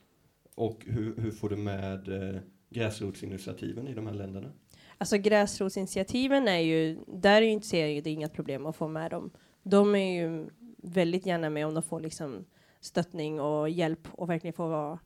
och 0.54 0.84
hur, 0.86 1.16
hur 1.16 1.30
får 1.30 1.48
du 1.48 1.56
med 1.56 2.08
eh, 2.08 2.40
gräsrotsinitiativen 2.70 3.88
i 3.88 3.94
de 3.94 4.06
här 4.06 4.14
länderna? 4.14 4.52
Alltså 4.98 5.18
gräsrotsinitiativen 5.18 6.48
är 6.48 6.58
ju, 6.58 6.98
där 7.06 7.42
är 7.42 7.46
ju 7.46 7.50
inte, 7.52 7.66
ser 7.66 8.02
det 8.02 8.10
inget 8.10 8.32
problem 8.32 8.66
att 8.66 8.76
få 8.76 8.88
med 8.88 9.10
dem. 9.10 9.30
De 9.62 9.94
är 9.94 10.22
ju 10.22 10.46
väldigt 10.76 11.26
gärna 11.26 11.50
med 11.50 11.66
om 11.66 11.74
de 11.74 11.82
får 11.82 12.00
liksom 12.00 12.44
stöttning 12.80 13.40
och 13.40 13.70
hjälp 13.70 14.08
och 14.12 14.30
verkligen 14.30 14.54
får 14.54 14.68
vara, 14.68 14.98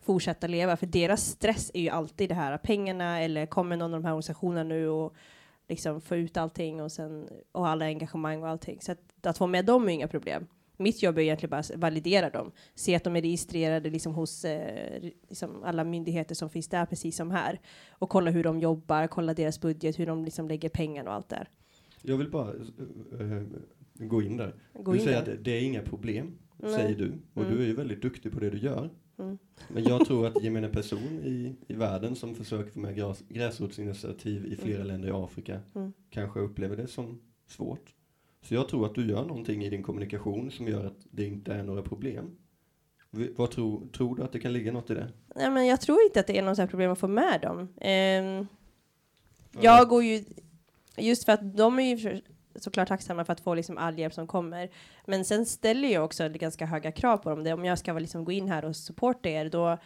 fortsätta 0.00 0.46
leva. 0.46 0.76
För 0.76 0.86
deras 0.86 1.26
stress 1.26 1.70
är 1.74 1.80
ju 1.80 1.88
alltid 1.88 2.28
det 2.28 2.34
här 2.34 2.58
pengarna 2.58 3.20
eller 3.20 3.46
kommer 3.46 3.76
någon 3.76 3.94
av 3.94 4.00
de 4.00 4.04
här 4.06 4.12
organisationerna 4.12 4.64
nu 4.64 4.88
och 4.88 5.14
liksom 5.72 6.00
få 6.00 6.16
ut 6.16 6.36
allting 6.36 6.82
och 6.82 6.92
sen 6.92 7.28
och 7.52 7.68
alla 7.68 7.84
engagemang 7.84 8.42
och 8.42 8.48
allting. 8.48 8.80
Så 8.80 8.92
att, 8.92 9.26
att 9.26 9.38
få 9.38 9.46
med 9.46 9.64
dem 9.64 9.88
är 9.88 9.92
inga 9.92 10.08
problem. 10.08 10.46
Mitt 10.76 11.02
jobb 11.02 11.18
är 11.18 11.22
egentligen 11.22 11.50
bara 11.50 11.60
att 11.60 11.70
validera 11.76 12.30
dem, 12.30 12.52
se 12.74 12.94
att 12.94 13.04
de 13.04 13.16
är 13.16 13.22
registrerade 13.22 13.90
liksom 13.90 14.14
hos 14.14 14.44
eh, 14.44 15.02
liksom 15.28 15.64
alla 15.64 15.84
myndigheter 15.84 16.34
som 16.34 16.50
finns 16.50 16.68
där, 16.68 16.86
precis 16.86 17.16
som 17.16 17.30
här. 17.30 17.60
Och 17.90 18.08
kolla 18.08 18.30
hur 18.30 18.44
de 18.44 18.60
jobbar, 18.60 19.06
kolla 19.06 19.34
deras 19.34 19.60
budget, 19.60 19.98
hur 19.98 20.06
de 20.06 20.24
liksom 20.24 20.48
lägger 20.48 20.68
pengar 20.68 21.04
och 21.04 21.12
allt 21.12 21.28
där. 21.28 21.48
Jag 22.02 22.16
vill 22.16 22.30
bara 22.30 22.48
eh, 23.20 23.42
gå 23.94 24.22
in 24.22 24.36
där. 24.36 24.54
Gå 24.72 24.92
du 24.92 24.98
in 24.98 25.04
säger 25.04 25.24
där. 25.24 25.32
att 25.32 25.44
det 25.44 25.50
är 25.50 25.62
inga 25.62 25.82
problem, 25.82 26.38
Nej. 26.56 26.72
säger 26.74 26.96
du. 26.98 27.12
Och 27.34 27.42
Mm. 27.42 27.56
du 27.56 27.62
är 27.62 27.66
ju 27.66 27.74
väldigt 27.74 28.02
duktig 28.02 28.32
på 28.32 28.40
det 28.40 28.50
du 28.50 28.58
gör. 28.58 28.90
Mm. 29.18 29.38
Men 29.68 29.84
jag 29.84 30.06
tror 30.06 30.26
att 30.26 30.42
gemene 30.42 30.68
person 30.68 31.20
i, 31.24 31.54
i 31.68 31.74
världen 31.74 32.16
som 32.16 32.34
försöker 32.34 32.70
få 32.70 32.78
med 32.78 32.96
gräs, 32.96 33.22
gräsrotsinitiativ 33.28 34.46
i 34.46 34.56
flera 34.56 34.76
Mm. 34.76 34.86
länder 34.86 35.08
i 35.08 35.12
Afrika 35.12 35.60
Mm. 35.74 35.92
kanske 36.10 36.40
upplever 36.40 36.76
det 36.76 36.86
som 36.86 37.20
svårt. 37.46 37.94
Så 38.42 38.54
jag 38.54 38.68
tror 38.68 38.86
att 38.86 38.94
du 38.94 39.08
gör 39.08 39.24
någonting 39.24 39.64
i 39.64 39.70
din 39.70 39.82
kommunikation 39.82 40.50
som 40.50 40.68
gör 40.68 40.84
att 40.84 41.06
det 41.10 41.24
inte 41.26 41.52
är 41.52 41.62
några 41.62 41.82
problem. 41.82 42.30
Vad 43.36 43.50
tror, 43.50 43.86
tror 43.86 44.16
du 44.16 44.22
att 44.22 44.32
det 44.32 44.38
kan 44.40 44.52
ligga 44.52 44.72
något 44.72 44.90
i 44.90 44.94
det? 44.94 45.12
Nej, 45.36 45.50
men 45.50 45.66
jag 45.66 45.80
tror 45.80 46.02
inte 46.02 46.20
att 46.20 46.26
det 46.26 46.38
är 46.38 46.42
något 46.42 46.70
problem 46.70 46.90
att 46.92 46.98
få 46.98 47.08
med 47.08 47.40
dem. 47.40 47.68
Ehm, 47.80 48.46
jag 49.60 49.88
går 49.88 50.04
ju, 50.04 50.24
just 50.96 51.24
för 51.24 51.32
att 51.32 51.56
de 51.56 51.78
är 51.78 51.96
ju 51.96 52.20
såklart 52.56 52.88
tacksamma 52.88 53.24
för 53.24 53.32
att 53.32 53.40
få 53.40 53.54
liksom 53.54 53.78
all 53.78 53.98
hjälp 53.98 54.14
som 54.14 54.26
kommer. 54.26 54.70
Men 55.06 55.24
sen 55.24 55.46
ställer 55.46 55.88
jag 55.88 56.04
också 56.04 56.28
ganska 56.28 56.66
höga 56.66 56.92
krav 56.92 57.16
på 57.16 57.30
dem. 57.30 57.44
Det, 57.44 57.52
om 57.52 57.64
jag 57.64 57.78
ska 57.78 57.92
liksom 57.92 58.24
gå 58.24 58.32
in 58.32 58.48
här 58.48 58.64
och 58.64 58.76
supporta 58.76 59.28
er, 59.28 59.48
då 59.48 59.78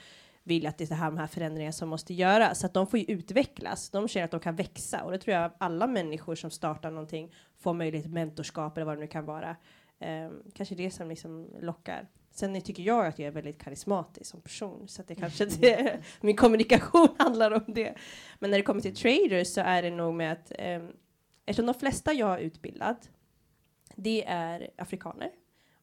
vill 0.42 0.62
jag 0.62 0.70
att 0.70 0.78
det 0.78 0.90
är 0.90 0.94
här, 0.94 1.10
de 1.10 1.18
här 1.18 1.26
förändringarna 1.26 1.72
som 1.72 1.88
måste 1.88 2.14
göras. 2.14 2.60
Så 2.60 2.66
att 2.66 2.74
de 2.74 2.86
får 2.86 2.98
ju 2.98 3.04
utvecklas. 3.04 3.90
De 3.90 4.08
känner 4.08 4.24
att 4.24 4.30
de 4.30 4.40
kan 4.40 4.56
växa. 4.56 5.02
Och 5.02 5.12
det 5.12 5.18
tror 5.18 5.36
jag 5.36 5.52
alla 5.58 5.86
människor 5.86 6.34
som 6.34 6.50
startar 6.50 6.90
någonting 6.90 7.34
får 7.58 7.74
möjlighet 7.74 8.04
till 8.04 8.12
mentorskap 8.12 8.76
eller 8.76 8.86
vad 8.86 8.96
det 8.96 9.00
nu 9.00 9.06
kan 9.06 9.24
vara. 9.24 9.56
Um, 10.00 10.42
kanske 10.54 10.74
det 10.74 10.90
som 10.90 11.08
liksom 11.08 11.46
lockar. 11.60 12.08
Sen 12.30 12.60
tycker 12.60 12.82
jag 12.82 13.06
att 13.06 13.18
jag 13.18 13.26
är 13.26 13.32
väldigt 13.32 13.62
karismatisk 13.62 14.30
som 14.30 14.40
person. 14.40 14.88
Så 14.88 15.00
att 15.00 15.08
det 15.08 15.14
kanske 15.14 15.46
det, 15.46 15.98
min 16.20 16.36
kommunikation 16.36 17.08
handlar 17.18 17.50
om 17.50 17.64
det. 17.66 17.94
Men 18.38 18.50
när 18.50 18.58
det 18.58 18.64
kommer 18.64 18.80
till 18.80 18.96
traders 18.96 19.48
så 19.48 19.60
är 19.60 19.82
det 19.82 19.90
nog 19.90 20.14
med 20.14 20.32
att 20.32 20.52
um, 20.58 20.92
eftersom 21.46 21.66
de 21.66 21.74
flesta 21.74 22.12
jag 22.12 22.26
har 22.26 22.38
utbildat 22.38 23.10
det 23.96 24.24
är 24.26 24.70
afrikaner 24.76 25.30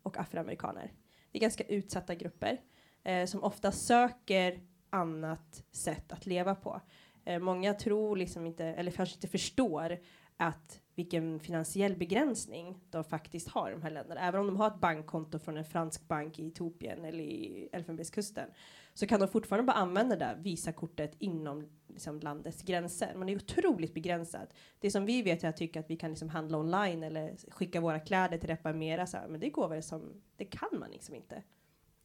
och 0.04 0.18
afroamerikaner. 0.18 0.94
Det 1.32 1.38
är 1.38 1.42
ganska 1.42 1.64
utsatta 1.64 2.16
grupper 2.16 2.62
eh, 3.04 3.26
som 3.26 3.44
ofta 3.44 3.72
söker 3.72 4.62
annat 4.90 5.64
sätt 5.72 6.12
att 6.12 6.26
leva 6.26 6.56
på. 6.56 6.82
Eh, 7.26 7.40
många 7.40 7.74
tror 7.74 8.18
liksom 8.18 8.46
inte, 8.46 8.66
eller 8.66 8.92
kanske 8.92 9.16
inte 9.16 9.28
förstår 9.28 10.00
att 10.38 10.82
vilken 10.96 11.40
finansiell 11.40 11.96
begränsning 11.96 12.80
de 12.90 13.04
faktiskt 13.04 13.48
har 13.48 13.70
i 13.70 13.74
de 13.74 13.82
här 13.82 13.92
länderna. 13.92 14.22
Även 14.22 14.42
om 14.42 14.48
de 14.48 14.58
har 14.58 14.68
ett 14.68 14.80
bankkonto 14.80 15.40
från 15.40 15.58
en 15.58 15.66
fransk 15.66 16.08
bank 16.08 16.40
i 16.40 16.48
Etiopien 16.48 17.06
eller 17.06 17.24
i 17.24 17.70
Elfenbenskusten 17.72 18.50
så 18.94 19.08
kan 19.08 19.20
de 19.20 19.28
fortfarande 19.28 19.68
bara 19.68 19.78
använda 19.78 20.16
det 20.16 20.26
där 20.26 20.36
Visakortet 20.36 21.16
inom 21.20 21.70
liksom, 21.88 22.20
landets 22.20 22.62
gränser. 22.62 23.16
Man 23.16 23.30
är 23.30 23.36
otroligt 23.36 23.94
begränsad. 23.94 24.48
Det 24.80 24.92
som 24.92 25.06
vi 25.06 25.22
vet 25.22 25.44
är 25.44 25.50
att 25.50 25.78
att 25.78 25.90
vi 25.90 25.96
kan 25.96 26.10
liksom 26.10 26.30
handla 26.30 26.58
online 26.58 27.04
eller 27.04 27.36
skicka 27.52 27.82
våra 27.82 28.00
kläder 28.00 28.38
till 28.38 28.50
Reparmera, 28.50 29.08
så 29.08 29.18
här, 29.18 29.28
men 29.28 29.40
det 29.40 29.50
går 29.50 29.68
väl 29.68 29.84
som, 29.84 30.22
det 30.38 30.46
kan 30.46 30.80
man 30.80 30.92
liksom 30.92 31.16
inte. 31.16 31.44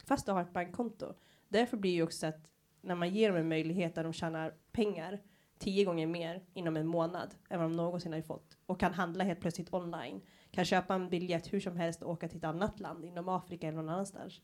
Fast 0.04 0.26
du 0.26 0.32
har 0.32 0.42
ett 0.42 0.52
bankkonto. 0.52 1.14
Därför 1.48 1.76
blir 1.76 1.92
ju 1.92 2.02
också 2.02 2.26
att 2.26 2.50
när 2.80 2.94
man 2.94 3.10
ger 3.10 3.28
dem 3.28 3.38
en 3.38 3.48
möjlighet 3.48 3.94
där 3.94 4.04
de 4.04 4.12
tjänar 4.12 4.54
pengar 4.72 5.20
tio 5.58 5.84
gånger 5.84 6.06
mer 6.06 6.42
inom 6.54 6.76
en 6.76 6.86
månad 6.86 7.34
än 7.50 7.60
vad 7.60 7.70
de 7.70 7.76
någonsin 7.76 8.12
har 8.12 8.22
fått 8.22 8.56
och 8.66 8.80
kan 8.80 8.94
handla 8.94 9.24
helt 9.24 9.40
plötsligt 9.40 9.74
online. 9.74 10.20
Kan 10.50 10.64
köpa 10.64 10.94
en 10.94 11.08
biljett 11.08 11.52
hur 11.52 11.60
som 11.60 11.76
helst 11.76 12.02
och 12.02 12.10
åka 12.10 12.28
till 12.28 12.38
ett 12.38 12.44
annat 12.44 12.80
land 12.80 13.04
inom 13.04 13.28
Afrika 13.28 13.68
eller 13.68 13.76
någon 13.76 13.88
annanstans. 13.88 14.40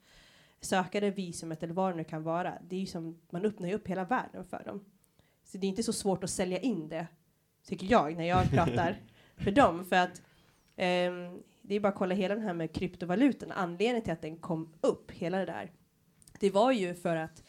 söka 0.61 1.01
det 1.01 1.11
visumet 1.11 1.63
eller 1.63 1.75
vad 1.75 1.93
det 1.93 1.97
nu 1.97 2.05
kan 2.05 2.23
vara. 2.23 2.59
Det 2.69 2.77
är 2.77 2.81
ju 2.81 2.87
som, 2.87 3.21
man 3.31 3.45
öppnar 3.45 3.69
ju 3.69 3.75
upp 3.75 3.89
hela 3.89 4.05
världen 4.05 4.45
för 4.45 4.65
dem. 4.65 4.85
Så 5.45 5.59
det 5.59 5.67
är 5.67 5.69
inte 5.69 5.83
så 5.83 5.93
svårt 5.93 6.25
att 6.25 6.31
sälja 6.31 6.59
in 6.59 6.89
det, 6.89 7.07
tycker 7.65 7.87
jag, 7.91 8.17
när 8.17 8.25
jag 8.25 8.51
pratar 8.51 9.03
för 9.37 9.51
dem. 9.51 9.85
För 9.85 9.97
att 9.97 10.23
ehm, 10.77 11.43
det 11.63 11.75
är 11.75 11.81
bara 11.81 11.89
att 11.89 11.95
kolla 11.95 12.15
hela 12.15 12.35
den 12.35 12.45
här 12.45 12.55
med 12.55 12.73
kryptovalutan. 12.75 13.53
Anledningen 13.53 14.03
till 14.03 14.13
att 14.13 14.23
den 14.23 14.37
kom 14.37 14.75
upp, 14.81 15.11
hela 15.11 15.39
det 15.39 15.47
där, 15.47 15.73
det 16.41 16.51
var 16.51 16.73
ju 16.73 16.95
för 16.95 17.17
att 17.17 17.43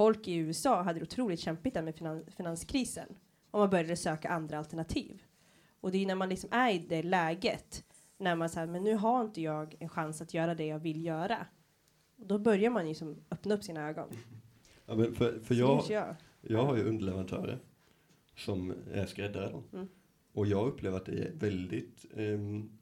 folk 0.00 0.28
i 0.28 0.34
USA 0.34 0.82
hade 0.82 0.98
det 0.98 1.02
otroligt 1.02 1.40
kämpigt 1.40 1.74
där 1.74 1.82
med 1.82 1.94
finan 1.94 2.24
finanskrisen 2.36 3.06
och 3.50 3.60
man 3.60 3.70
började 3.70 3.96
söka 3.96 4.28
andra 4.28 4.58
alternativ. 4.58 5.22
Och 5.80 5.92
det 5.92 5.98
är 5.98 6.06
när 6.06 6.14
man 6.14 6.28
liksom 6.28 6.50
är 6.52 6.74
i 6.74 6.78
det 6.78 7.02
läget 7.02 7.84
när 8.18 8.36
man 8.36 8.48
säger 8.48 8.66
men 8.66 8.84
nu 8.84 8.94
har 8.94 9.20
inte 9.20 9.40
jag 9.42 9.76
en 9.80 9.88
chans 9.88 10.22
att 10.22 10.34
göra 10.34 10.54
det 10.54 10.66
jag 10.66 10.78
vill 10.78 11.04
göra. 11.04 11.46
Och 12.18 12.26
då 12.26 12.38
börjar 12.38 12.70
man 12.70 12.88
ju 12.88 12.94
som 12.94 13.16
öppna 13.30 13.54
upp 13.54 13.64
sina 13.64 13.88
ögon. 13.88 14.08
Ja, 14.86 14.94
men 14.96 15.14
för, 15.14 15.40
för 15.40 15.54
jag, 15.54 15.84
jag. 15.88 16.16
jag 16.40 16.64
har 16.64 16.76
ju 16.76 16.84
underleverantörer 16.88 17.58
som 18.36 18.74
är 18.92 19.06
skräddare. 19.06 19.50
Då. 19.52 19.76
Mm. 19.76 19.88
Och 20.32 20.46
jag 20.46 20.68
upplever 20.68 20.96
att 20.96 21.06
det 21.06 21.12
är 21.12 21.32
väldigt 21.34 22.06
um, 22.14 22.78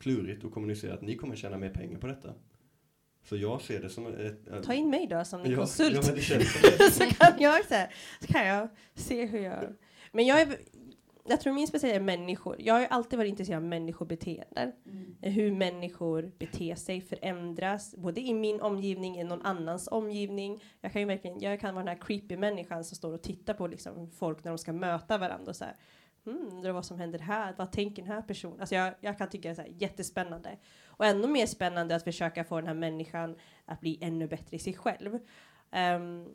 klurigt 0.00 0.44
att 0.44 0.52
kommunicera 0.52 0.94
att 0.94 1.02
ni 1.02 1.16
kommer 1.16 1.36
tjäna 1.36 1.58
mer 1.58 1.70
pengar 1.70 1.98
på 1.98 2.06
detta. 2.06 2.34
Så 3.24 3.36
jag 3.36 3.60
ser 3.60 3.80
det 3.80 3.88
som 3.88 4.06
ett... 4.06 4.64
Ta 4.64 4.74
in 4.74 4.90
mig 4.90 5.06
då 5.06 5.24
som 5.24 5.42
din 5.42 5.52
ja, 5.52 5.58
konsult. 5.58 5.94
Ja, 5.94 6.02
men 6.06 6.14
det 6.14 6.20
känns 6.20 6.52
som 6.52 6.70
det. 6.78 6.90
så 6.90 7.04
kan 7.04 7.38
jag 7.38 7.64
så, 7.64 7.74
här, 7.74 7.94
så 8.20 8.26
kan 8.26 8.46
jag 8.46 8.68
se 8.94 9.26
hur 9.26 9.38
jag... 9.38 9.64
Men 10.12 10.26
jag 10.26 10.40
är, 10.40 10.56
jag 11.24 11.40
tror 11.40 11.52
min 11.52 11.66
speciella 11.66 11.94
är 11.96 12.00
människor. 12.00 12.56
Jag 12.58 12.74
har 12.74 12.80
ju 12.80 12.86
alltid 12.86 13.18
varit 13.18 13.28
intresserad 13.28 13.56
av 13.56 13.68
människobeteenden. 13.68 14.72
Hur 15.20 15.52
människor 15.52 16.32
beter 16.38 16.74
sig, 16.74 17.00
förändras, 17.00 17.94
både 17.96 18.20
i 18.20 18.34
min 18.34 18.60
omgivning, 18.60 19.20
i 19.20 19.24
någon 19.24 19.42
annans 19.42 19.88
omgivning. 19.88 20.62
Jag 20.80 20.92
kan 20.92 21.02
ju 21.02 21.06
verkligen, 21.06 21.40
jag 21.40 21.60
kan 21.60 21.74
vara 21.74 21.84
den 21.84 21.96
här 21.96 22.02
creepy 22.06 22.36
människan 22.36 22.84
som 22.84 22.96
står 22.96 23.12
och 23.12 23.22
tittar 23.22 23.54
på 23.54 23.66
liksom 23.66 24.10
folk 24.10 24.44
när 24.44 24.50
de 24.50 24.58
ska 24.58 24.72
möta 24.72 25.18
varandra 25.18 25.50
och 25.50 25.56
så 25.56 25.64
här. 25.64 25.76
Hmm, 26.24 26.48
undrar 26.52 26.72
vad 26.72 26.86
som 26.86 26.98
händer 26.98 27.18
här? 27.18 27.54
Vad 27.58 27.72
tänker 27.72 28.02
den 28.02 28.12
här 28.12 28.22
personen? 28.22 28.60
Alltså 28.60 28.74
jag, 28.74 28.94
jag 29.00 29.18
kan 29.18 29.28
tycka 29.28 29.48
det 29.48 29.52
är 29.52 29.54
så 29.54 29.62
här 29.62 29.72
jättespännande. 29.78 30.58
Och 30.84 31.04
ännu 31.06 31.26
mer 31.28 31.46
spännande 31.46 31.96
att 31.96 32.04
försöka 32.04 32.44
få 32.44 32.56
den 32.56 32.66
här 32.66 32.74
människan 32.74 33.36
att 33.64 33.80
bli 33.80 33.98
ännu 34.00 34.26
bättre 34.28 34.56
i 34.56 34.58
sig 34.60 34.74
själv. 34.74 35.18
Ehm, 35.70 36.28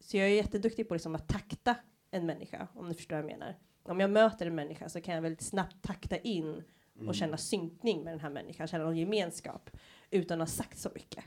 så 0.00 0.16
jag 0.16 0.26
är 0.26 0.34
jätteduktig 0.34 0.88
på 0.88 0.94
liksom 0.94 1.14
att 1.14 1.28
takta 1.28 1.76
en 2.10 2.26
människa, 2.26 2.68
om 2.74 2.88
du 2.88 2.94
förstår 2.94 3.16
vad 3.16 3.24
jag 3.24 3.38
menar. 3.38 3.58
Om 3.82 4.00
jag 4.00 4.10
möter 4.10 4.46
en 4.46 4.54
människa 4.54 4.88
så 4.88 5.00
kan 5.00 5.14
jag 5.14 5.22
väldigt 5.22 5.42
snabbt 5.42 5.82
takta 5.82 6.18
in 6.18 6.64
Mm. 6.96 7.08
och 7.08 7.14
känna 7.14 7.36
synkning 7.36 8.04
med 8.04 8.12
den 8.12 8.20
här 8.20 8.30
människan, 8.30 8.66
känna 8.66 8.84
någon 8.84 8.96
gemenskap 8.96 9.70
utan 10.10 10.40
att 10.40 10.48
ha 10.48 10.54
sagt 10.54 10.78
så 10.78 10.90
mycket. 10.94 11.24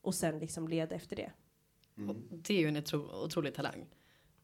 Och 0.00 0.14
sen 0.14 0.38
liksom 0.38 0.68
leda 0.68 0.94
efter 0.96 1.16
det. 1.16 1.32
Mm. 1.96 2.16
Det 2.30 2.54
är 2.54 2.58
ju 2.58 2.68
en 2.68 2.76
otro, 2.76 3.24
otrolig 3.24 3.54
talang. 3.54 3.86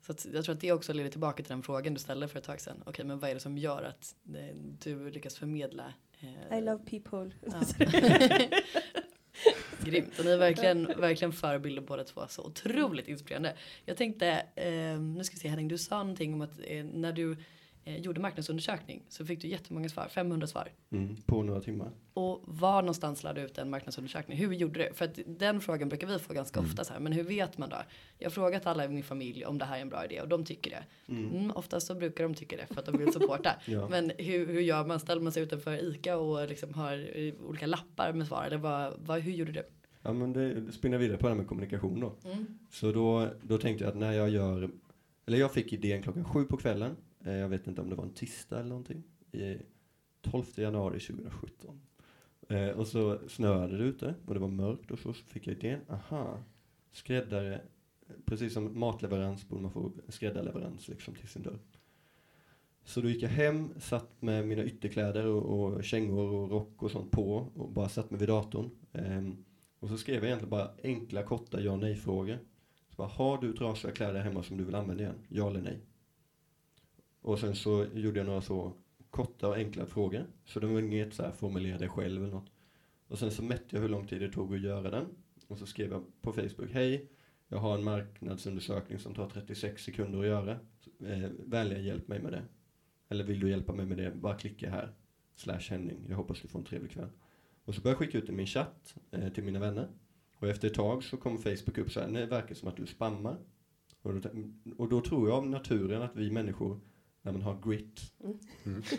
Så 0.06 0.14
jag 0.32 0.44
tror 0.44 0.54
att 0.54 0.60
det 0.60 0.72
också 0.72 0.92
leder 0.92 1.10
tillbaka 1.10 1.42
till 1.42 1.50
den 1.50 1.62
frågan 1.62 1.94
du 1.94 2.00
ställde 2.00 2.28
för 2.28 2.38
ett 2.38 2.44
tag 2.44 2.60
sedan. 2.60 2.82
Okej, 2.86 3.04
men 3.04 3.18
vad 3.18 3.30
är 3.30 3.34
det 3.34 3.40
som 3.40 3.58
gör 3.58 3.82
att 3.82 4.14
eh, 4.34 4.56
du 4.84 5.10
lyckas 5.10 5.36
förmedla? 5.38 5.94
eh, 6.20 6.58
I 6.58 6.60
love 6.60 6.84
people. 6.84 7.30
Ja. 7.40 7.60
Grymt. 9.84 10.18
Och 10.18 10.24
ni 10.24 10.30
är 10.30 10.38
verkligen, 10.38 10.84
verkligen 10.84 11.32
förebilder 11.32 11.82
båda 11.82 12.04
två. 12.04 12.26
Så 12.28 12.42
otroligt 12.42 13.08
inspirerande. 13.08 13.56
Jag 13.84 13.96
tänkte, 13.96 14.28
eh, 14.54 15.00
nu 15.00 15.24
ska 15.24 15.34
vi 15.34 15.40
se 15.40 15.48
Henning, 15.48 15.68
du 15.68 15.78
sa 15.78 15.98
någonting 15.98 16.34
om 16.34 16.40
att 16.40 16.60
eh, 16.64 16.84
när 16.84 17.12
du 17.12 17.36
eh, 17.84 17.96
gjorde 17.96 18.20
marknadsundersökning 18.20 19.02
så 19.08 19.26
fick 19.26 19.40
du 19.40 19.48
jättemånga 19.48 19.88
svar, 19.88 20.08
500 20.08 20.46
svar. 20.46 20.72
Mm, 20.90 21.16
på 21.16 21.42
några 21.42 21.60
timmar. 21.60 21.90
Och 22.14 22.40
var 22.46 22.82
någonstans 22.82 23.22
lade 23.22 23.40
du 23.40 23.46
ut 23.46 23.58
en 23.58 23.70
marknadsundersökning? 23.70 24.38
Hur 24.38 24.52
gjorde 24.52 24.84
du? 24.84 24.94
För 24.94 25.04
att 25.04 25.18
den 25.26 25.60
frågan 25.60 25.88
brukar 25.88 26.06
vi 26.06 26.18
få 26.18 26.32
ganska 26.32 26.60
ofta 26.60 26.84
så 26.84 26.92
här. 26.92 27.00
Men 27.00 27.12
hur 27.12 27.22
vet 27.22 27.58
man 27.58 27.68
då? 27.68 27.76
Jag 28.18 28.26
har 28.26 28.30
frågat 28.30 28.66
alla 28.66 28.84
i 28.84 28.88
min 28.88 29.04
familj 29.04 29.44
om 29.44 29.58
det 29.58 29.64
här 29.64 29.76
är 29.76 29.82
en 29.82 29.88
bra 29.88 30.04
idé 30.04 30.20
och 30.20 30.28
de 30.28 30.44
tycker 30.44 30.70
det. 30.70 31.12
Mm, 31.12 31.50
oftast 31.50 31.86
så 31.86 31.94
brukar 31.94 32.24
de 32.24 32.34
tycka 32.34 32.56
det 32.56 32.74
för 32.74 32.80
att 32.80 32.86
de 32.86 32.98
vill 32.98 33.12
supporta. 33.12 33.50
Ja. 33.66 33.88
Men 33.88 34.12
hur, 34.18 34.46
hur 34.46 34.60
gör 34.60 34.86
man? 34.86 35.00
Ställer 35.00 35.22
man 35.22 35.32
sig 35.32 35.42
utanför 35.42 35.84
ICA 35.84 36.16
och 36.16 36.48
liksom 36.48 36.74
har 36.74 37.18
eh, 37.18 37.34
olika 37.48 37.66
lappar 37.66 38.12
med 38.12 38.26
svar? 38.26 38.44
Eller 38.44 38.58
vad, 38.58 38.94
vad, 38.98 39.20
hur 39.20 39.32
gjorde 39.32 39.52
du? 39.52 39.62
Ja, 40.02 40.12
men 40.12 40.32
det 40.32 40.72
spinner 40.72 40.98
vidare 40.98 41.18
på 41.18 41.26
det 41.26 41.28
här 41.28 41.36
med 41.36 41.46
kommunikation 41.46 42.00
då. 42.00 42.30
Mm. 42.30 42.46
Så 42.70 42.92
då, 42.92 43.28
då 43.42 43.58
tänkte 43.58 43.84
jag 43.84 43.90
att 43.90 43.98
när 43.98 44.12
jag 44.12 44.30
gör, 44.30 44.70
eller 45.26 45.38
jag 45.38 45.52
fick 45.52 45.72
idén 45.72 46.02
klockan 46.02 46.24
sju 46.24 46.44
på 46.44 46.56
kvällen. 46.56 46.96
Eh, 47.24 47.34
jag 47.34 47.48
vet 47.48 47.66
inte 47.66 47.80
om 47.80 47.90
det 47.90 47.96
var 47.96 48.04
en 48.04 48.14
tisdag 48.14 48.58
eller 48.58 48.68
någonting. 48.68 49.02
I 49.32 49.56
12 50.20 50.44
januari 50.56 51.00
2017. 51.00 51.80
Eh, 52.48 52.68
och 52.68 52.86
så 52.86 53.28
snöade 53.28 53.78
det 53.78 53.84
ute 53.84 54.14
och 54.26 54.34
det 54.34 54.40
var 54.40 54.48
mörkt 54.48 54.90
och 54.90 54.98
så 54.98 55.12
fick 55.12 55.46
jag 55.46 55.56
idén. 55.56 55.80
Aha, 55.88 56.38
skräddare, 56.92 57.60
precis 58.24 58.52
som 58.52 58.78
matleverans 58.78 59.48
borde 59.48 59.62
man 59.62 59.70
få 59.70 59.92
skräddarleverans 60.08 60.88
liksom 60.88 61.14
till 61.14 61.28
sin 61.28 61.42
dörr. 61.42 61.58
Så 62.84 63.00
då 63.00 63.08
gick 63.08 63.22
jag 63.22 63.28
hem, 63.28 63.68
satt 63.78 64.22
med 64.22 64.46
mina 64.46 64.64
ytterkläder 64.64 65.26
och, 65.26 65.74
och 65.74 65.84
kängor 65.84 66.32
och 66.32 66.50
rock 66.50 66.82
och 66.82 66.90
sånt 66.90 67.10
på 67.10 67.50
och 67.54 67.72
bara 67.72 67.88
satt 67.88 68.10
mig 68.10 68.20
vid 68.20 68.28
datorn. 68.28 68.70
Ehm, 68.92 69.44
och 69.80 69.88
så 69.88 69.98
skrev 69.98 70.16
jag 70.16 70.24
egentligen 70.24 70.50
bara 70.50 70.70
enkla 70.82 71.22
korta 71.22 71.60
ja 71.60 71.76
nej 71.76 71.96
frågor. 71.96 72.38
Så 72.90 72.96
bara, 72.96 73.08
har 73.08 73.38
du 73.38 73.52
trasiga 73.52 73.92
kläder 73.92 74.20
hemma 74.20 74.42
som 74.42 74.56
du 74.56 74.64
vill 74.64 74.74
använda 74.74 75.02
igen? 75.02 75.26
Ja 75.28 75.50
eller 75.50 75.62
nej? 75.62 75.80
Och 77.24 77.38
sen 77.38 77.54
så 77.54 77.86
gjorde 77.94 78.18
jag 78.18 78.26
några 78.26 78.40
så 78.42 78.72
korta 79.10 79.48
och 79.48 79.56
enkla 79.56 79.86
frågor. 79.86 80.26
Så 80.44 80.60
det 80.60 80.66
var 80.66 80.80
inget 80.80 81.14
så 81.14 81.22
här 81.22 81.32
formulera 81.32 81.78
dig 81.78 81.88
själv 81.88 82.22
eller 82.22 82.34
något. 82.34 82.50
Och 83.08 83.18
sen 83.18 83.30
så 83.30 83.42
mätte 83.42 83.76
jag 83.76 83.80
hur 83.80 83.88
lång 83.88 84.06
tid 84.06 84.20
det 84.20 84.28
tog 84.28 84.54
att 84.54 84.60
göra 84.60 84.90
den. 84.90 85.06
Och 85.46 85.58
så 85.58 85.66
skrev 85.66 85.90
jag 85.90 86.22
på 86.22 86.32
Facebook, 86.32 86.70
hej, 86.72 87.08
jag 87.48 87.58
har 87.58 87.74
en 87.74 87.84
marknadsundersökning 87.84 88.98
som 88.98 89.14
tar 89.14 89.28
36 89.28 89.84
sekunder 89.84 90.18
att 90.18 90.26
göra. 90.26 90.52
Eh, 91.00 91.30
vänligen 91.46 91.84
hjälp 91.84 92.08
mig 92.08 92.20
med 92.20 92.32
det. 92.32 92.42
Eller 93.08 93.24
vill 93.24 93.40
du 93.40 93.50
hjälpa 93.50 93.72
mig 93.72 93.86
med 93.86 93.96
det, 93.96 94.10
bara 94.10 94.34
klicka 94.34 94.70
här. 94.70 94.92
Slash 95.36 95.70
Henning, 95.70 96.06
jag 96.08 96.16
hoppas 96.16 96.40
du 96.40 96.48
får 96.48 96.58
en 96.58 96.64
trevlig 96.64 96.90
kväll. 96.90 97.10
Och 97.64 97.74
så 97.74 97.80
började 97.80 98.00
jag 98.02 98.06
skicka 98.06 98.18
ut 98.18 98.28
i 98.28 98.32
min 98.32 98.46
chatt 98.46 98.96
eh, 99.10 99.32
till 99.32 99.44
mina 99.44 99.58
vänner. 99.58 99.88
Och 100.38 100.48
efter 100.48 100.68
ett 100.68 100.74
tag 100.74 101.04
så 101.04 101.16
kom 101.16 101.38
Facebook 101.38 101.78
upp 101.78 101.90
så 101.90 102.00
här, 102.00 102.08
det 102.08 102.26
verkar 102.26 102.54
som 102.54 102.68
att 102.68 102.76
du 102.76 102.86
spammar. 102.86 103.36
Och 104.02 104.14
då, 104.14 104.30
och 104.76 104.88
då 104.88 105.00
tror 105.00 105.28
jag 105.28 105.38
av 105.38 105.46
naturen 105.46 106.02
att 106.02 106.16
vi 106.16 106.30
människor, 106.30 106.80
när 107.24 107.32
man 107.32 107.42
har 107.42 107.60
grit, 107.62 108.12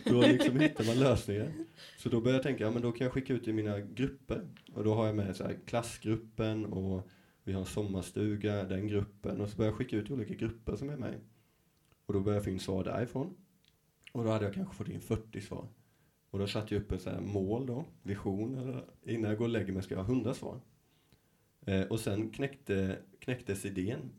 då 0.06 0.22
liksom 0.22 0.60
hittar 0.60 0.86
man 0.86 1.00
lösningar. 1.00 1.52
Så 1.98 2.10
då 2.10 2.22
började 2.22 2.38
jag 2.38 2.44
tänka, 2.44 2.64
ja 2.64 2.72
men 2.72 2.82
då 2.82 2.92
kan 2.92 3.06
jag 3.06 3.14
skicka 3.14 3.34
ut 3.34 3.48
i 3.48 3.54
mina 3.54 3.80
grupper. 3.80 4.48
Och 4.74 4.84
då 4.84 4.94
har 4.94 5.06
jag 5.06 5.16
med 5.16 5.36
så 5.36 5.44
här 5.44 5.58
klassgruppen 5.66 6.66
och 6.66 7.10
vi 7.44 7.54
har 7.54 7.60
en 7.60 7.66
sommarstuga, 7.66 8.64
den 8.64 8.88
gruppen. 8.88 9.42
Och 9.42 9.50
så 9.50 9.58
började 9.58 9.72
jag 9.72 9.78
skicka 9.78 9.98
ut 9.98 10.10
i 10.10 10.14
olika 10.14 10.34
grupper 10.34 10.76
som 10.76 10.90
är 10.90 10.98
med. 10.98 11.20
Och 12.06 12.14
då 12.14 12.20
började 12.20 12.38
jag 12.38 12.44
få 12.44 12.50
in 12.50 12.60
svar 12.60 12.84
därifrån. 12.84 13.36
Och 14.12 14.24
då 14.24 14.30
hade 14.30 14.46
jag 14.46 14.54
kanske 14.54 14.76
fått 14.76 14.90
in 14.90 15.02
40 15.02 15.42
svar. 15.42 15.68
Och 16.30 16.40
då 16.40 16.48
satte 16.48 16.76
jag 16.76 16.82
upp 16.82 16.92
en 16.92 17.00
så 17.00 17.10
här 17.10 17.22
mål 17.22 17.66
då, 17.66 17.86
vision, 18.04 18.58
eller 18.58 18.86
innan 19.04 19.30
jag 19.30 19.38
går 19.38 19.46
och 19.46 19.52
lägger 19.52 19.74
mig 19.74 19.84
ska 19.84 19.96
jag 19.96 20.04
ha 20.04 20.14
100 20.14 20.34
svar. 20.34 20.60
Eh, 21.62 21.82
och 21.82 22.00
sen 22.00 22.30
knäckte, 22.30 23.00
knäcktes 23.20 23.66
idén 23.66 24.12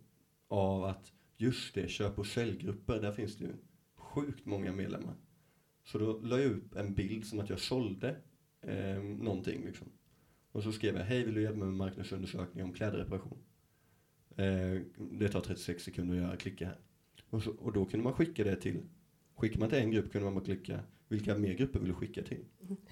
av 0.49 0.85
att 0.85 1.13
just 1.37 1.75
det, 1.75 1.89
köp 1.89 2.19
och 2.19 2.27
säljgrupper, 2.27 3.01
där 3.01 3.13
finns 3.13 3.37
det 3.37 3.45
ju 3.45 3.53
sjukt 4.17 4.47
många 4.47 4.73
medlemmar. 4.73 5.15
Så 5.85 5.99
då 5.99 6.21
la 6.23 6.39
jag 6.39 6.53
upp 6.53 6.77
en 6.77 6.95
bild 6.95 7.27
som 7.27 7.41
att 7.41 7.51
jag 7.51 7.61
sålde 7.61 8.17
eh, 8.63 9.03
någonting 9.03 9.65
liksom. 9.65 9.87
Och 10.53 10.63
så 10.63 10.73
skrev 10.73 10.97
jag, 10.97 11.05
hej 11.05 11.25
vill 11.25 11.35
du 11.35 11.43
hjälpa 11.43 11.59
mig 11.59 11.69
med 11.69 11.77
marknadsundersökning 11.77 12.65
om 12.65 12.73
klädreparation? 12.73 13.39
Eh, 14.37 14.81
det 15.11 15.29
tar 15.29 15.41
36 15.41 15.85
sekunder 15.85 16.17
att 16.17 16.23
göra, 16.23 16.37
klicka 16.37 16.67
här. 16.67 16.79
Och, 17.31 17.43
så, 17.43 17.51
och 17.51 17.73
då 17.73 17.85
kunde 17.85 18.05
man 18.05 18.13
skicka 18.13 18.45
det 18.45 18.57
till, 18.57 18.83
skickar 19.37 19.61
man 19.61 19.69
till 19.69 19.79
en 19.79 19.91
grupp 19.91 20.13
kunde 20.13 20.25
man 20.25 20.35
bara 20.35 20.45
klicka, 20.45 20.81
vilka 21.09 21.39
mer 21.39 21.55
grupper 21.55 21.79
vill 21.79 21.89
du 21.89 21.95
skicka 21.95 22.23
till? 22.23 22.45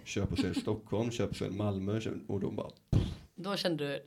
Köp 0.05 0.33
och 0.33 0.39
sälj 0.39 0.55
Stockholm, 0.55 1.11
köp 1.11 1.31
och 1.31 1.37
sälj 1.37 1.57
Malmö, 1.57 2.01
köp, 2.01 2.15
och 2.31 2.41
då 2.41 2.51
bara, 2.51 2.71
Då 3.35 3.57
kände 3.57 3.89
du, 3.89 4.03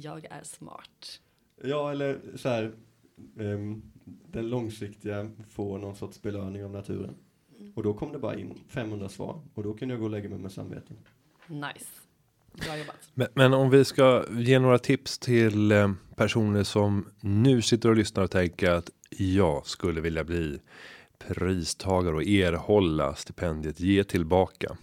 jag 0.00 0.24
är 0.24 0.42
smart. 0.42 1.20
ja 1.64 1.90
eller 1.92 2.20
så 2.36 2.48
här, 2.48 2.72
den 4.26 4.48
långsiktiga 4.48 5.30
får 5.50 5.78
någon 5.78 5.96
sorts 5.96 6.22
belöning 6.22 6.64
av 6.64 6.70
naturen. 6.70 7.14
Och 7.74 7.82
då 7.82 7.94
kom 7.94 8.12
det 8.12 8.18
bara 8.18 8.36
in 8.36 8.54
500 8.68 9.08
svar 9.08 9.40
och 9.54 9.62
då 9.62 9.74
kunde 9.74 9.94
jag 9.94 10.00
gå 10.00 10.04
och 10.04 10.10
lägga 10.10 10.28
mig 10.28 10.38
med 10.38 10.52
samveten. 10.52 10.96
Nice. 11.46 11.86
Bra 12.52 12.78
jobbat. 12.78 13.10
Men, 13.14 13.28
men 13.34 13.54
om 13.54 13.70
vi 13.70 13.84
ska 13.84 14.24
ge 14.30 14.58
några 14.58 14.78
tips 14.78 15.18
till 15.18 15.72
eh, 15.72 15.92
personer 16.16 16.62
som 16.62 17.06
nu 17.20 17.62
sitter 17.62 17.88
och 17.88 17.96
lyssnar 17.96 18.24
och 18.24 18.30
tänker 18.30 18.70
att 18.70 18.90
jag 19.10 19.66
skulle 19.66 20.00
vilja 20.00 20.24
bli 20.24 20.58
pristagare 21.18 22.14
och 22.14 22.22
erhålla 22.22 23.14
stipendiet 23.14 23.80
ge 23.80 24.04
tillbaka. 24.04 24.76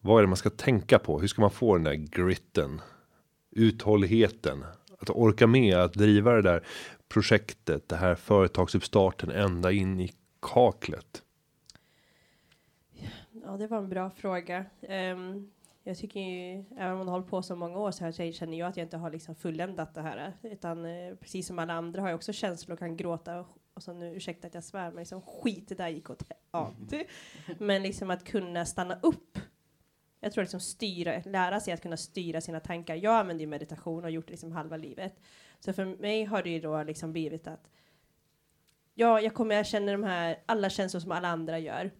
Vad 0.00 0.18
är 0.18 0.22
det 0.22 0.28
man 0.28 0.36
ska 0.36 0.50
tänka 0.50 0.98
på? 0.98 1.20
Hur 1.20 1.28
ska 1.28 1.40
man 1.40 1.50
få 1.50 1.74
den 1.74 1.84
där 1.84 1.94
gritten? 1.94 2.80
Uthålligheten. 3.50 4.64
Att 4.98 5.10
orka 5.10 5.46
med 5.46 5.76
att 5.76 5.92
driva 5.92 6.32
det 6.32 6.42
där 6.42 6.64
projektet, 7.10 7.88
det 7.88 7.96
här 7.96 8.14
företagsuppstarten 8.14 9.30
ända 9.30 9.72
in 9.72 10.00
i 10.00 10.12
kaklet. 10.40 11.22
Ja, 13.44 13.56
det 13.56 13.66
var 13.66 13.78
en 13.78 13.88
bra 13.88 14.10
fråga. 14.10 14.64
Ehm, 14.82 15.50
jag 15.82 15.98
tycker 15.98 16.20
ju, 16.20 16.64
även 16.76 16.92
om 16.92 16.98
man 16.98 17.08
har 17.08 17.12
hållit 17.12 17.30
på 17.30 17.42
så 17.42 17.56
många 17.56 17.78
år 17.78 17.90
så 17.90 18.04
här, 18.04 18.32
känner 18.32 18.58
jag 18.58 18.68
att 18.68 18.76
jag 18.76 18.84
inte 18.84 18.96
har 18.96 19.10
liksom 19.10 19.34
fulländat 19.34 19.94
det 19.94 20.02
här. 20.02 20.32
Utan 20.42 20.84
eh, 20.84 21.14
precis 21.14 21.46
som 21.46 21.58
alla 21.58 21.72
andra 21.72 22.02
har 22.02 22.08
jag 22.08 22.16
också 22.16 22.32
känslor 22.32 22.72
och 22.72 22.78
kan 22.78 22.96
gråta. 22.96 23.40
Och, 23.40 23.46
och 23.74 23.82
så 23.82 23.92
nu, 23.92 24.14
ursäkta 24.16 24.46
att 24.46 24.54
jag 24.54 24.64
svär, 24.64 24.90
men 24.90 24.98
liksom 24.98 25.22
skit, 25.22 25.68
det 25.68 25.74
där 25.74 25.88
gick 25.88 26.10
åt 26.10 26.22
ja. 26.52 26.70
Men 27.58 27.82
liksom 27.82 28.10
att 28.10 28.24
kunna 28.24 28.66
stanna 28.66 28.98
upp. 29.02 29.38
Jag 30.20 30.32
tror 30.32 30.44
liksom 30.44 30.60
styra, 30.60 31.22
lära 31.24 31.60
sig 31.60 31.74
att 31.74 31.82
kunna 31.82 31.96
styra 31.96 32.40
sina 32.40 32.60
tankar. 32.60 32.94
Jag 32.94 33.14
använder 33.14 33.40
ju 33.40 33.46
meditation 33.46 33.96
och 33.96 34.02
har 34.02 34.10
gjort 34.10 34.26
det 34.26 34.30
liksom 34.32 34.52
halva 34.52 34.76
livet. 34.76 35.20
Så 35.60 35.72
för 35.72 35.84
mig 35.84 36.24
har 36.24 36.42
det 36.42 36.50
ju 36.50 36.60
då 36.60 36.82
liksom 36.82 37.12
blivit 37.12 37.46
att 37.46 37.70
ja, 38.94 39.20
jag 39.20 39.34
kommer, 39.34 39.54
jag 39.54 39.66
känner 39.66 39.92
de 39.92 40.04
här, 40.04 40.42
alla 40.46 40.70
känslor 40.70 41.00
som 41.00 41.12
alla 41.12 41.28
andra 41.28 41.58
gör. 41.58 41.90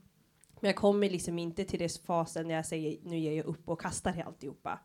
Men 0.60 0.68
jag 0.68 0.76
kommer 0.76 1.10
liksom 1.10 1.38
inte 1.38 1.64
till 1.64 1.78
det 1.78 2.02
fasen 2.06 2.48
när 2.48 2.54
jag 2.54 2.66
säger 2.66 2.98
nu 3.02 3.18
ger 3.18 3.32
jag 3.32 3.46
upp 3.46 3.68
och 3.68 3.80
kastar 3.80 4.18
i 4.18 4.22
alltihopa. 4.22 4.80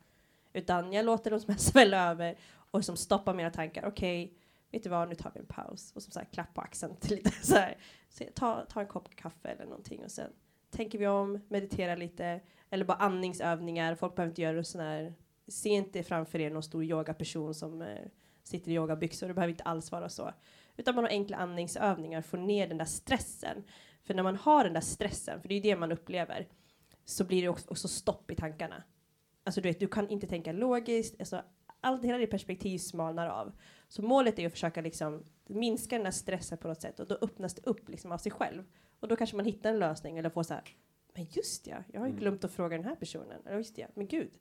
Utan 0.54 0.94
jag 0.94 1.06
låter 1.06 1.32
dem 1.32 1.40
som 1.40 1.52
jag 1.52 1.60
svälla 1.74 2.12
över 2.12 2.38
och 2.72 2.86
som 2.86 2.98
stoppar 2.98 3.34
mina 3.34 3.50
tankar. 3.50 3.86
Okej, 3.88 4.26
okay, 4.26 4.38
vet 4.72 4.84
du 4.84 4.90
vad, 4.90 5.10
nu 5.10 5.16
tar 5.16 5.32
vi 5.34 5.40
en 5.40 5.46
paus. 5.46 5.92
Och 5.96 6.04
som 6.04 6.12
så 6.12 6.20
här, 6.20 6.28
klapp 6.32 6.54
på 6.54 6.62
axeln 6.62 6.96
till 6.96 7.16
lite 7.16 7.32
så 7.46 7.56
här. 7.56 7.78
Så 8.10 8.24
ta, 8.36 8.66
ta 8.70 8.82
en 8.82 8.88
kopp 8.88 9.16
kaffe 9.16 9.50
eller 9.50 9.66
någonting 9.66 10.04
och 10.04 10.12
sen 10.12 10.32
tänker 10.70 10.98
vi 10.98 11.08
om, 11.08 11.42
mediterar 11.50 11.98
lite. 11.98 12.40
Eller 12.70 12.86
bara 12.86 12.98
andningsövningar. 12.98 13.96
Folk 13.96 14.16
behöver 14.16 14.32
inte 14.32 14.42
göra 14.42 14.64
sådana 14.64 14.90
här. 14.90 15.14
Se 15.48 15.70
inte 15.70 16.04
framför 16.04 16.40
er 16.40 16.50
någon 16.50 16.64
stor 16.64 16.84
yogaperson 16.84 17.54
som 17.54 17.82
eh, 17.82 18.06
sitter 18.48 18.72
i 18.72 18.74
yogabyxor. 18.74 19.28
Det 19.28 19.34
behöver 19.34 19.52
inte 19.52 19.64
alls 19.64 19.92
vara 19.92 20.10
så. 20.10 20.34
Utan 20.78 20.96
man 20.96 21.04
har 21.04 21.12
enkla 21.12 21.38
andningsövningar, 21.38 22.22
få 22.22 22.38
ner 22.38 22.68
den 22.68 22.78
där 22.78 22.86
stressen. 22.86 23.64
För 24.04 24.14
när 24.14 24.24
man 24.24 24.36
har 24.36 24.64
den 24.64 24.74
där 24.74 24.82
stressen, 24.82 25.42
för 25.42 25.50
det 25.50 25.56
är 25.56 25.62
det 25.62 25.76
man 25.76 25.92
upplever, 25.92 26.48
så 27.06 27.24
blir 27.24 27.42
det 27.42 27.50
också, 27.50 27.72
också 27.72 27.88
stopp 27.88 28.32
i 28.32 28.36
tankarna. 28.36 28.84
Alltså 29.44 29.62
du 29.62 29.70
vet, 29.70 29.80
du 29.80 29.88
kan 29.88 30.10
inte 30.10 30.28
tänka 30.28 30.52
logiskt, 30.52 31.16
alltså 31.20 31.44
allt, 31.82 32.04
hela 32.04 32.18
ditt 32.18 32.30
perspektiv 32.30 32.78
smalnar 32.78 33.28
av. 33.28 33.52
Så 33.88 34.02
målet 34.02 34.40
är 34.40 34.46
att 34.46 34.52
försöka 34.52 34.82
liksom 34.82 35.24
minska 35.48 35.96
den 35.96 36.04
där 36.04 36.12
stressen 36.12 36.58
på 36.58 36.68
något 36.68 36.82
sätt 36.82 37.00
och 37.00 37.08
då 37.08 37.18
öppnas 37.22 37.54
det 37.54 37.66
upp 37.66 37.90
liksom 37.90 38.12
av 38.12 38.18
sig 38.18 38.32
själv. 38.32 38.64
Och 39.00 39.08
då 39.08 39.16
kanske 39.16 39.36
man 39.36 39.46
hittar 39.46 39.70
en 39.70 39.80
lösning 39.80 40.18
eller 40.18 40.30
får 40.30 40.44
så 40.44 40.54
här, 40.54 40.64
men 41.16 41.28
just 41.30 41.68
ja, 41.68 41.78
jag 41.94 42.00
har 42.00 42.08
ju 42.08 42.12
mm. 42.12 42.20
glömt 42.20 42.44
att 42.44 42.52
fråga 42.52 42.78
den 42.78 42.86
här 42.86 42.96
personen. 42.96 43.42
Eller 43.46 43.58
just 43.58 43.78
ja, 43.78 43.88
men 43.94 44.08
gud, 44.08 44.32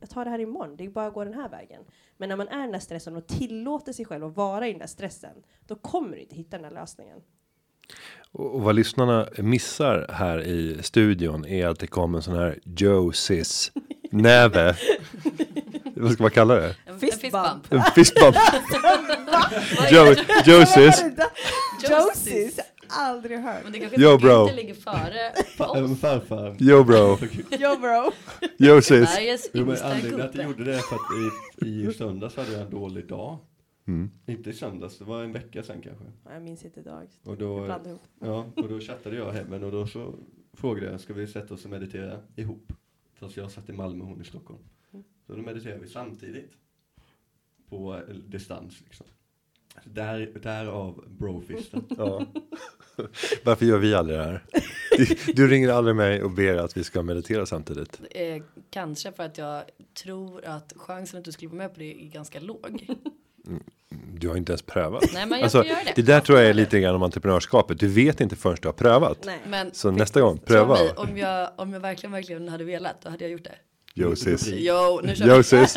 jag 0.00 0.10
tar 0.10 0.24
det 0.24 0.30
här 0.30 0.38
imorgon, 0.38 0.76
det 0.76 0.84
är 0.84 0.88
bara 0.88 1.06
att 1.06 1.14
gå 1.14 1.24
den 1.24 1.34
här 1.34 1.48
vägen. 1.48 1.82
Men 2.16 2.28
när 2.28 2.36
man 2.36 2.48
är 2.48 2.58
i 2.58 2.62
den 2.62 2.72
där 2.72 2.78
stressen 2.78 3.16
och 3.16 3.26
tillåter 3.26 3.92
sig 3.92 4.04
själv 4.04 4.24
att 4.24 4.36
vara 4.36 4.68
i 4.68 4.70
den 4.70 4.78
där 4.78 4.86
stressen, 4.86 5.36
då 5.66 5.74
kommer 5.74 6.16
du 6.16 6.22
inte 6.22 6.34
hitta 6.34 6.58
den 6.58 6.62
där 6.62 6.80
lösningen. 6.80 7.18
Och 8.32 8.60
vad 8.62 8.74
lyssnarna 8.74 9.28
missar 9.38 10.06
här 10.12 10.42
i 10.42 10.82
studion 10.82 11.46
är 11.46 11.66
att 11.66 11.78
det 11.78 11.86
kommer 11.86 12.18
en 12.18 12.22
sån 12.22 12.34
här 12.36 12.58
Josis 12.64 13.72
näve. 14.10 14.76
Vad 15.96 16.12
ska 16.12 16.22
man 16.22 16.30
kalla 16.30 16.54
det? 16.54 16.76
En 16.86 16.98
fistbump. 16.98 17.72
En 17.72 17.82
fistbump. 17.82 18.36
jo, 19.90 20.14
Josis. 20.46 21.04
Aldrig 22.90 23.38
hört. 23.38 23.62
Men 23.62 23.72
det 23.72 23.78
kanske 23.78 24.00
Yo, 24.00 24.18
bro. 24.18 24.42
inte 24.42 24.56
ligger 24.56 24.74
före 24.74 25.20
Även 25.76 25.96
farfar. 25.96 26.56
Yo 26.62 26.84
bro. 26.84 27.18
Yo 27.50 27.76
bro. 27.80 28.12
Josis. 28.66 29.10
Sveriges 29.10 29.50
Jo, 29.52 29.66
men 29.66 29.76
anledningen 29.82 30.20
att 30.20 30.34
jag 30.34 30.44
gjorde 30.44 30.64
det 30.64 30.74
är 30.74 30.78
för 30.78 30.96
att 30.96 31.62
i, 31.62 31.66
i 31.66 31.92
söndags 31.92 32.36
hade 32.36 32.52
jag 32.52 32.60
en 32.60 32.70
dålig 32.70 33.08
dag. 33.08 33.38
Mm. 33.86 34.10
Inte 34.26 34.50
i 34.50 34.52
söndags, 34.52 34.98
det 34.98 35.04
var 35.04 35.24
en 35.24 35.32
vecka 35.32 35.62
sedan 35.62 35.82
kanske. 35.82 36.04
Jag 36.24 36.42
minns 36.42 36.64
inte 36.64 36.80
idag. 36.80 37.08
Och 37.24 37.36
då, 37.36 37.80
ja, 38.20 38.46
och 38.56 38.68
då 38.68 38.80
chattade 38.80 39.16
jag 39.16 39.32
hem 39.32 39.52
och 39.52 39.72
då 39.72 39.86
så 39.86 40.14
frågade 40.52 40.90
jag, 40.90 41.00
ska 41.00 41.14
vi 41.14 41.26
sätta 41.26 41.54
oss 41.54 41.64
och 41.64 41.70
meditera 41.70 42.20
ihop? 42.36 42.72
Fast 43.14 43.36
jag 43.36 43.50
satt 43.50 43.68
i 43.68 43.72
Malmö 43.72 44.04
och 44.04 44.10
hon 44.10 44.20
i 44.20 44.24
Stockholm. 44.24 44.60
Så 45.26 45.36
då 45.36 45.42
mediterade 45.42 45.80
vi 45.80 45.88
samtidigt. 45.88 46.52
På 47.68 47.94
eh, 47.96 48.14
distans 48.14 48.80
liksom. 48.80 49.06
Där, 49.84 50.30
därav 50.42 51.04
brofisten. 51.18 51.84
Ja. 51.98 52.26
Varför 53.44 53.66
gör 53.66 53.78
vi 53.78 53.94
aldrig 53.94 54.18
det 54.18 54.24
här? 54.24 54.44
Du, 54.96 55.32
du 55.34 55.48
ringer 55.48 55.68
aldrig 55.68 55.96
mig 55.96 56.22
och 56.22 56.30
ber 56.30 56.56
att 56.56 56.76
vi 56.76 56.84
ska 56.84 57.02
meditera 57.02 57.46
samtidigt. 57.46 58.00
Eh, 58.10 58.42
kanske 58.70 59.12
för 59.12 59.22
att 59.22 59.38
jag 59.38 59.62
tror 60.02 60.44
att 60.44 60.72
chansen 60.76 61.18
att 61.18 61.24
du 61.24 61.32
skulle 61.32 61.48
vara 61.48 61.58
med 61.58 61.74
på 61.74 61.80
det 61.80 62.04
är 62.04 62.08
ganska 62.08 62.40
låg. 62.40 62.86
Du 64.14 64.28
har 64.28 64.36
inte 64.36 64.52
ens 64.52 64.62
prövat. 64.62 65.02
Nej, 65.14 65.26
men 65.26 65.38
jag 65.38 65.42
Alltså, 65.42 65.64
göra 65.64 65.78
det. 65.84 65.92
det 65.96 66.02
där 66.02 66.20
tror 66.20 66.38
jag 66.38 66.48
är 66.48 66.54
lite 66.54 66.80
grann 66.80 66.94
om 66.94 67.02
entreprenörskapet. 67.02 67.80
Du 67.80 67.88
vet 67.88 68.20
inte 68.20 68.36
förrän 68.36 68.56
du 68.62 68.68
har 68.68 68.72
prövat. 68.72 69.18
Nej. 69.26 69.38
Men 69.46 69.74
Så 69.74 69.90
nästa 69.90 70.20
gång, 70.20 70.38
pröva. 70.38 70.74
mig, 70.74 70.90
om 70.96 71.16
jag, 71.18 71.50
om 71.56 71.72
jag 71.72 71.80
verkligen, 71.80 72.12
verkligen 72.12 72.48
hade 72.48 72.64
velat, 72.64 73.02
då 73.02 73.10
hade 73.10 73.24
jag 73.24 73.30
gjort 73.30 73.44
det. 73.44 73.54
Josis. 73.94 74.48
Jo, 74.52 75.00
nu 75.04 75.14
kör 75.14 75.24
vi. 75.26 75.30
Josis. 75.36 75.76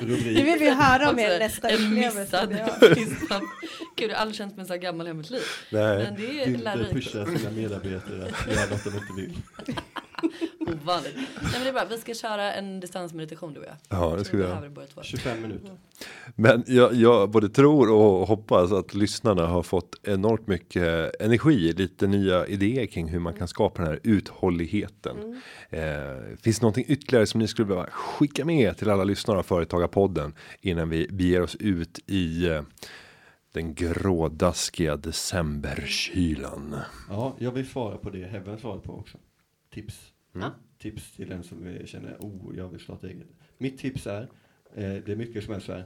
Nu 0.00 0.16
vill 0.44 0.58
vi 0.58 0.70
höra 0.70 1.10
om 1.10 1.18
er 1.18 1.38
nästa 1.38 1.68
en 1.68 1.74
upplevelse. 1.92 2.46
missad. 2.46 3.42
Gud, 3.96 4.10
jag 4.10 4.14
har 4.16 4.20
aldrig 4.22 4.36
känt 4.36 4.56
mig 4.56 4.66
så 4.66 4.72
här 4.72 4.80
gammal 4.80 5.06
i 5.06 5.08
hela 5.10 5.18
mitt 5.18 5.30
liv. 5.30 5.42
Nej. 5.70 5.98
Men 5.98 6.14
det 6.14 6.42
är 6.42 6.58
lärorikt. 6.58 6.92
pushar 6.92 7.38
sina 7.38 7.50
medarbetare 7.50 8.24
att 8.24 8.54
göra 8.56 8.66
något 8.70 8.84
de 8.84 8.90
inte 8.90 9.12
vill. 9.16 9.32
Ovanligt. 10.66 11.14
Nej 11.16 11.52
men 11.52 11.62
det 11.62 11.68
är 11.68 11.72
bra, 11.72 11.84
vi 11.90 11.98
ska 11.98 12.14
köra 12.14 12.52
en 12.54 12.80
distansmeditation 12.80 13.54
du 13.54 13.60
och 13.60 13.66
jag. 13.66 13.76
Ja, 13.88 14.16
det 14.16 14.24
ska 14.24 14.36
vi 14.36 14.42
göra. 14.42 14.54
behöver 14.54 14.74
båda 14.74 14.86
två. 14.86 15.02
25 15.02 15.42
minuter. 15.42 15.70
Men 16.34 16.64
jag, 16.66 16.94
jag 16.94 17.30
både 17.30 17.48
tror 17.48 17.90
och 17.92 18.26
hoppas 18.26 18.72
att 18.72 18.94
lyssnarna 18.94 19.46
har 19.46 19.62
fått 19.62 19.96
enormt 20.02 20.46
mycket 20.46 21.20
energi, 21.20 21.72
lite 21.72 22.06
nya 22.06 22.46
idéer 22.46 22.86
kring 22.86 23.08
hur 23.08 23.18
man 23.18 23.34
kan 23.34 23.48
skapa 23.48 23.82
den 23.82 23.90
här 23.90 24.00
uthålligheten. 24.02 25.42
Eh, 25.70 25.82
finns 26.42 26.58
det 26.58 26.62
någonting 26.62 26.84
ytterligare 26.88 27.26
som 27.26 27.40
ni 27.40 27.48
skulle 27.48 27.66
behöva 27.66 27.86
skicka 27.90 28.44
med 28.44 28.76
till 28.76 28.90
alla 28.90 29.04
lyssnare 29.04 29.38
av 29.38 29.42
Företagarpodden 29.42 30.34
innan 30.60 30.88
vi 30.88 31.08
beger 31.10 31.42
oss 31.42 31.56
ut 31.56 31.98
i 32.06 32.46
eh, 32.48 32.62
den 33.52 33.74
grådaskiga 33.74 34.96
decemberkylan? 34.96 36.76
Ja, 37.08 37.36
jag 37.38 37.50
vill 37.52 37.68
svara 37.68 37.96
på 37.96 38.10
det 38.10 38.24
Heaven 38.26 38.58
svarade 38.58 38.80
på 38.80 38.92
också. 38.92 39.18
Tips. 39.74 40.12
Ja. 40.40 40.54
Tips 40.78 41.12
till 41.12 41.28
den 41.28 41.42
som 41.42 41.66
eh, 41.66 41.84
känner, 41.86 42.16
oh, 42.20 42.56
jag 42.56 42.68
vill 42.68 42.80
starta 42.80 43.08
eget. 43.08 43.28
Mitt 43.58 43.78
tips 43.78 44.06
är, 44.06 44.22
eh, 44.74 44.94
det 44.94 45.08
är 45.08 45.16
mycket 45.16 45.44
som 45.44 45.54
är 45.54 45.60
så 45.60 45.72
här, 45.72 45.84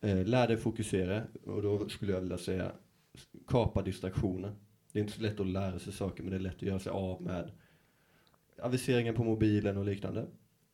eh, 0.00 0.26
lär 0.26 0.48
dig 0.48 0.56
fokusera 0.56 1.22
och 1.44 1.62
då 1.62 1.88
skulle 1.88 2.12
jag 2.12 2.20
vilja 2.20 2.38
säga, 2.38 2.72
kapa 3.46 3.82
distraktioner. 3.82 4.52
Det 4.92 4.98
är 4.98 5.00
inte 5.00 5.14
så 5.14 5.22
lätt 5.22 5.40
att 5.40 5.46
lära 5.46 5.78
sig 5.78 5.92
saker, 5.92 6.22
men 6.22 6.30
det 6.30 6.36
är 6.36 6.40
lätt 6.40 6.56
att 6.56 6.62
göra 6.62 6.78
sig 6.78 6.92
av 6.92 7.22
med 7.22 7.50
aviseringen 8.62 9.14
på 9.14 9.24
mobilen 9.24 9.76
och 9.76 9.84
liknande. 9.84 10.26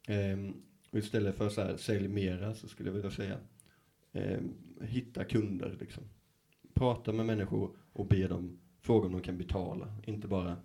Ehm, 0.08 0.62
och 0.90 0.98
istället 0.98 1.36
för 1.36 1.48
så 1.48 1.60
här, 1.60 1.76
sälj 1.76 2.08
mera 2.08 2.54
så 2.54 2.68
skulle 2.68 2.88
jag 2.88 2.94
vilja 2.94 3.10
säga, 3.10 3.38
ehm, 4.12 4.54
hitta 4.80 5.24
kunder 5.24 5.76
liksom. 5.80 6.04
Prata 6.74 7.12
med 7.12 7.26
människor 7.26 7.76
och 7.92 8.06
be 8.06 8.26
dem 8.26 8.58
fråga 8.80 9.06
om 9.06 9.12
de 9.12 9.20
kan 9.20 9.38
betala, 9.38 9.94
inte 10.04 10.28
bara 10.28 10.56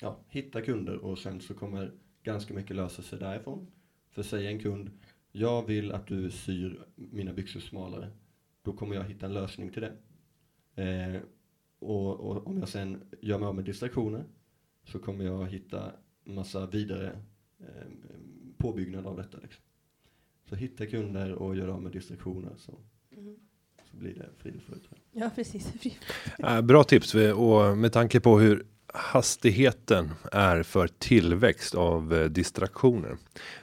ja, 0.00 0.20
hitta 0.28 0.60
kunder 0.62 0.96
och 0.96 1.18
sen 1.18 1.40
så 1.40 1.54
kommer 1.54 1.92
ganska 2.22 2.54
mycket 2.54 2.76
lösa 2.76 3.02
sig 3.02 3.18
därifrån. 3.18 3.66
För 4.10 4.22
säg 4.22 4.46
en 4.46 4.58
kund, 4.58 4.90
jag 5.32 5.66
vill 5.66 5.92
att 5.92 6.06
du 6.06 6.30
syr 6.30 6.86
mina 6.94 7.32
byxor 7.32 7.60
smalare. 7.60 8.10
Då 8.62 8.72
kommer 8.72 8.94
jag 8.94 9.04
hitta 9.04 9.26
en 9.26 9.34
lösning 9.34 9.70
till 9.70 9.82
det. 9.82 9.92
Eh, 10.82 11.20
och, 11.78 12.20
och 12.20 12.46
om 12.46 12.58
jag 12.58 12.68
sen 12.68 13.02
gör 13.20 13.38
mig 13.38 13.46
av 13.46 13.54
med 13.54 13.64
distraktioner 13.64 14.24
så 14.84 14.98
kommer 14.98 15.24
jag 15.24 15.46
hitta 15.46 15.92
massa 16.24 16.66
vidare 16.66 17.12
eh, 17.58 17.86
påbyggnad 18.58 19.06
av 19.06 19.16
detta. 19.16 19.38
Liksom. 19.42 19.62
Så 20.48 20.54
hitta 20.54 20.86
kunder 20.86 21.32
och 21.32 21.56
gör 21.56 21.68
av 21.68 21.82
med 21.82 21.92
distraktioner 21.92 22.52
så, 22.56 22.78
så 23.90 23.96
blir 23.96 24.14
det 24.14 24.28
frid 24.36 24.56
och 24.56 24.62
fröjd. 24.62 24.82
tror 24.82 24.98
jag. 25.12 25.22
Ja, 25.22 25.30
precis. 25.34 25.72
Eh, 26.38 26.60
bra 26.60 26.84
tips 26.84 27.14
och 27.14 27.78
med 27.78 27.92
tanke 27.92 28.20
på 28.20 28.38
hur 28.38 28.66
hastigheten 28.94 30.10
är 30.32 30.62
för 30.62 30.88
tillväxt 30.88 31.74
av 31.74 32.14
eh, 32.14 32.24
distraktioner 32.24 33.16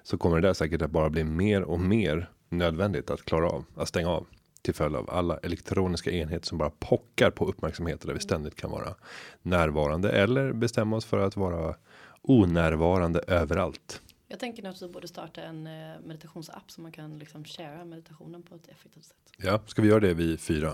så 0.03 0.17
kommer 0.17 0.41
det 0.41 0.47
där 0.47 0.53
säkert 0.53 0.81
att 0.81 0.91
bara 0.91 1.09
bli 1.09 1.23
mer 1.23 1.61
och 1.61 1.79
mer 1.79 2.29
nödvändigt 2.49 3.09
att 3.09 3.25
klara 3.25 3.49
av 3.49 3.65
att 3.75 3.87
stänga 3.87 4.09
av 4.09 4.27
till 4.61 4.73
följd 4.73 4.95
av 4.95 5.09
alla 5.09 5.37
elektroniska 5.37 6.11
enheter 6.11 6.47
som 6.47 6.57
bara 6.57 6.69
pockar 6.69 7.31
på 7.31 7.45
uppmärksamhet 7.45 8.01
där 8.01 8.13
vi 8.13 8.19
ständigt 8.19 8.55
kan 8.55 8.71
vara 8.71 8.95
närvarande 9.41 10.11
eller 10.11 10.53
bestämma 10.53 10.95
oss 10.95 11.05
för 11.05 11.17
att 11.17 11.37
vara 11.37 11.75
onärvarande 12.21 13.19
överallt. 13.27 14.01
Jag 14.27 14.39
tänker 14.39 14.69
att 14.69 14.81
vi 14.81 14.87
borde 14.87 15.07
starta 15.07 15.41
en 15.41 15.67
eh, 15.67 15.99
meditationsapp 16.05 16.71
så 16.71 16.81
man 16.81 16.91
kan 16.91 17.19
liksom 17.19 17.45
sharea 17.45 17.85
meditationen 17.85 18.43
på 18.43 18.55
ett 18.55 18.67
effektivt 18.67 19.05
sätt. 19.05 19.17
Ja, 19.37 19.59
ska 19.65 19.81
vi 19.81 19.87
göra 19.87 19.99
det 19.99 20.13
vi 20.13 20.37
fyra? 20.37 20.73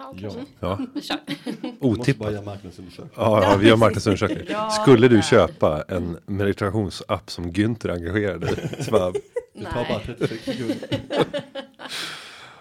Ja, 0.00 0.14
Ja. 0.16 0.20
kanske. 0.20 0.44
Ja, 0.60 0.78
måste 1.80 2.14
bara 2.14 2.30
otippat. 2.30 2.32
Ja, 2.32 3.42
ja, 3.42 3.56
vi 3.60 3.68
gör 3.68 3.76
marknadsundersökning. 3.76 4.46
Ja, 4.50 4.70
Skulle 4.70 5.08
du 5.08 5.22
köpa 5.22 5.82
en 5.88 6.18
meditationsapp 6.26 7.30
som 7.30 7.52
Günther 7.52 7.90
engagerade? 7.92 8.46
Bara, 8.90 9.12
Det 9.54 9.64
tar 9.64 9.88
bara 9.88 9.98
Nej. 10.06 10.16
36 10.18 10.44
sekunder. 10.44 10.76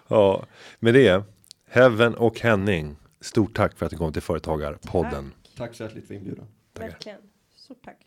Ja, 0.07 0.45
med 0.79 0.93
det. 0.93 1.23
Heaven 1.69 2.15
och 2.15 2.39
Henning. 2.39 2.95
Stort 3.21 3.55
tack 3.55 3.77
för 3.77 3.85
att 3.85 3.89
du 3.91 3.97
kom 3.97 4.13
till 4.13 4.21
Företagarpodden. 4.21 5.33
Tack 5.57 5.75
så 5.75 5.83
hjärtligt 5.83 6.07
för 6.07 6.13
inbjudan. 6.13 6.45
Tackar. 6.73 6.89
Verkligen. 6.89 7.17
Stort 7.55 7.77
tack. 7.85 7.97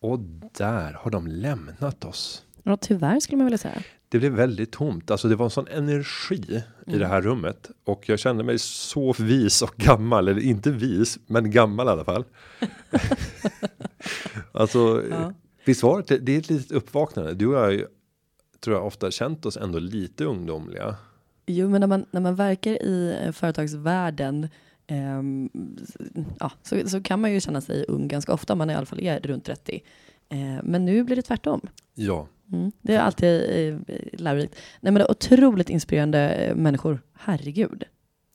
Och 0.00 0.18
där 0.58 0.92
har 0.92 1.10
de 1.10 1.26
lämnat 1.26 2.04
oss. 2.04 2.42
Ja, 2.62 2.76
tyvärr 2.76 3.20
skulle 3.20 3.36
man 3.36 3.46
vilja 3.46 3.58
säga. 3.58 3.82
Det 4.08 4.18
blev 4.18 4.32
väldigt 4.32 4.72
tomt. 4.72 5.10
Alltså 5.10 5.28
det 5.28 5.36
var 5.36 5.44
en 5.46 5.50
sån 5.50 5.68
energi 5.68 6.62
i 6.86 6.98
det 6.98 7.06
här 7.06 7.22
rummet 7.22 7.70
och 7.84 8.08
jag 8.08 8.18
kände 8.18 8.44
mig 8.44 8.58
så 8.58 9.12
vis 9.18 9.62
och 9.62 9.74
gammal. 9.76 10.28
Eller 10.28 10.40
inte 10.40 10.70
vis, 10.70 11.18
men 11.26 11.50
gammal 11.50 11.86
i 11.86 11.90
alla 11.90 12.04
fall. 12.04 12.24
alltså, 14.52 15.02
Ja. 15.10 15.32
visst 15.64 15.82
var 15.82 16.04
det? 16.06 16.18
Det 16.18 16.34
är 16.34 16.38
ett 16.38 16.50
litet 16.50 16.72
uppvaknande. 16.72 17.34
Du 17.34 17.46
och 17.46 17.54
jag 17.54 17.60
har 17.60 17.70
ju, 17.70 17.86
tror 18.60 18.76
jag 18.76 18.86
ofta 18.86 19.10
känt 19.10 19.46
oss 19.46 19.56
ändå 19.56 19.78
lite 19.78 20.24
ungdomliga. 20.24 20.96
Jo, 21.46 21.68
men 21.68 21.80
när 21.80 21.88
man, 21.88 22.04
när 22.10 22.20
man 22.20 22.34
verkar 22.34 22.82
i 22.82 23.18
eh, 23.24 23.32
företagsvärlden 23.32 24.48
s- 25.82 25.96
ja, 26.40 26.50
så, 26.62 26.88
så 26.88 27.02
kan 27.02 27.20
man 27.20 27.32
ju 27.32 27.40
känna 27.40 27.60
sig 27.60 27.84
ung 27.88 28.08
ganska 28.08 28.32
ofta, 28.32 28.52
om 28.52 28.58
man 28.58 28.70
i 28.70 28.74
alla 28.74 28.86
fall 28.86 29.00
är 29.00 29.20
runt 29.20 29.44
30. 29.44 29.82
Eh, 30.28 30.38
men 30.64 30.84
nu 30.84 31.04
blir 31.04 31.16
det 31.16 31.22
tvärtom. 31.22 31.60
Ja, 31.94 32.28
Mm. 32.52 32.72
Det 32.82 32.94
är 32.94 33.00
alltid 33.00 33.42
eh, 33.42 33.96
lärorikt. 34.12 34.54
Nej, 34.80 34.92
men 34.92 34.94
det 34.94 35.02
är 35.04 35.10
otroligt 35.10 35.70
inspirerande 35.70 36.18
eh, 36.28 36.54
människor. 36.54 37.00
Herregud. 37.14 37.84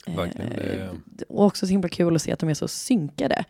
Verkligen, 0.08 0.52
Eh, 0.52 0.90
och 1.30 1.46
också 1.46 1.66
så 1.66 1.72
himla 1.72 1.90
kul 1.90 2.16
att 2.16 2.22
se 2.22 2.32
att 2.32 2.40
de 2.40 2.50
är 2.50 2.54
så 2.54 2.68
synkade. 2.68 3.44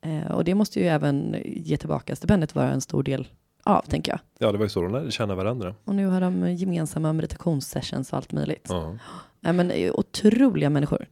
Eh, 0.00 0.30
och 0.32 0.44
det 0.44 0.54
måste 0.54 0.80
ju 0.80 0.86
även 0.86 1.36
ge 1.44 1.76
tillbaka 1.76 2.16
stipendiet 2.16 2.54
vara 2.54 2.70
en 2.70 2.80
stor 2.80 3.02
del 3.02 3.28
av, 3.64 3.82
tänker 3.82 4.12
jag. 4.12 4.20
ja, 4.38 4.52
det 4.52 4.58
var 4.58 4.64
ju 4.64 4.68
så 4.68 4.82
de 4.82 4.92
lärde 4.92 5.10
känna 5.10 5.34
varandra. 5.34 5.74
Och 5.84 5.94
nu 5.94 6.06
har 6.06 6.20
de 6.20 6.52
gemensamma 6.54 7.12
meditationssessions 7.12 8.12
och 8.12 8.16
allt 8.16 8.32
möjligt. 8.32 8.66
Ja. 8.68 8.96
Nej, 9.40 9.52
men 9.52 9.70
eh, 9.70 9.92
otroliga 9.94 10.70
människor. 10.70 11.06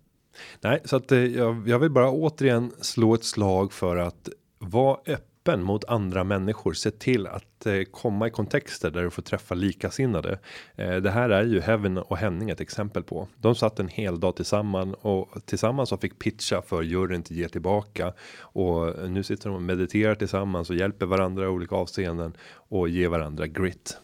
Nej, 0.61 0.81
så 0.85 0.97
att 0.97 1.13
eh, 1.13 1.19
jag, 1.19 1.69
jag 1.69 1.79
vill 1.79 1.91
bara 1.91 2.11
återigen 2.11 2.73
slå 2.81 3.15
ett 3.15 3.25
slag 3.25 3.73
för 3.73 3.97
att 3.97 4.29
vara 4.59 4.99
öppen 5.07 5.30
mot 5.57 5.85
andra 5.85 6.25
människor. 6.25 6.73
Se 6.73 6.91
till 6.91 7.27
att 7.27 7.67
eh, 7.67 7.83
komma 7.91 8.27
i 8.27 8.31
kontexter 8.31 8.91
där 8.91 9.03
du 9.03 9.11
får 9.11 9.23
träffa 9.23 9.55
likasinnade. 9.55 10.39
Eh, 10.75 10.97
det 10.97 11.11
här 11.11 11.31
är 11.31 11.45
ju 11.45 11.61
Heaven 11.61 11.99
och 11.99 12.17
Henning 12.17 12.51
ett 12.51 12.61
exempel 12.61 13.03
på. 13.03 13.29
De 13.37 13.55
satt 13.55 13.81
en 13.81 13.89
hel 13.89 14.21
dag 14.21 14.37
tillsammans 14.37 14.97
och 15.01 15.47
tillsammans 15.47 15.93
och 15.93 16.01
fick 16.01 16.19
pitcha 16.19 16.63
för 16.63 16.83
juryn 16.83 17.23
till 17.23 17.37
ge 17.37 17.49
tillbaka 17.49 18.13
och 18.41 19.11
nu 19.11 19.23
sitter 19.23 19.49
de 19.49 19.55
och 19.55 19.63
mediterar 19.63 20.15
tillsammans 20.15 20.71
och 20.71 20.77
hjälper 20.77 21.07
varandra 21.07 21.45
i 21.45 21.49
olika 21.49 21.77
avseenden 21.77 22.37
och 22.53 22.89
ger 22.89 23.09
varandra 23.09 23.47
grit. 23.47 23.99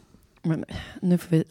Men 0.46 0.64
nu 1.02 1.18
får 1.18 1.30
vi 1.30 1.44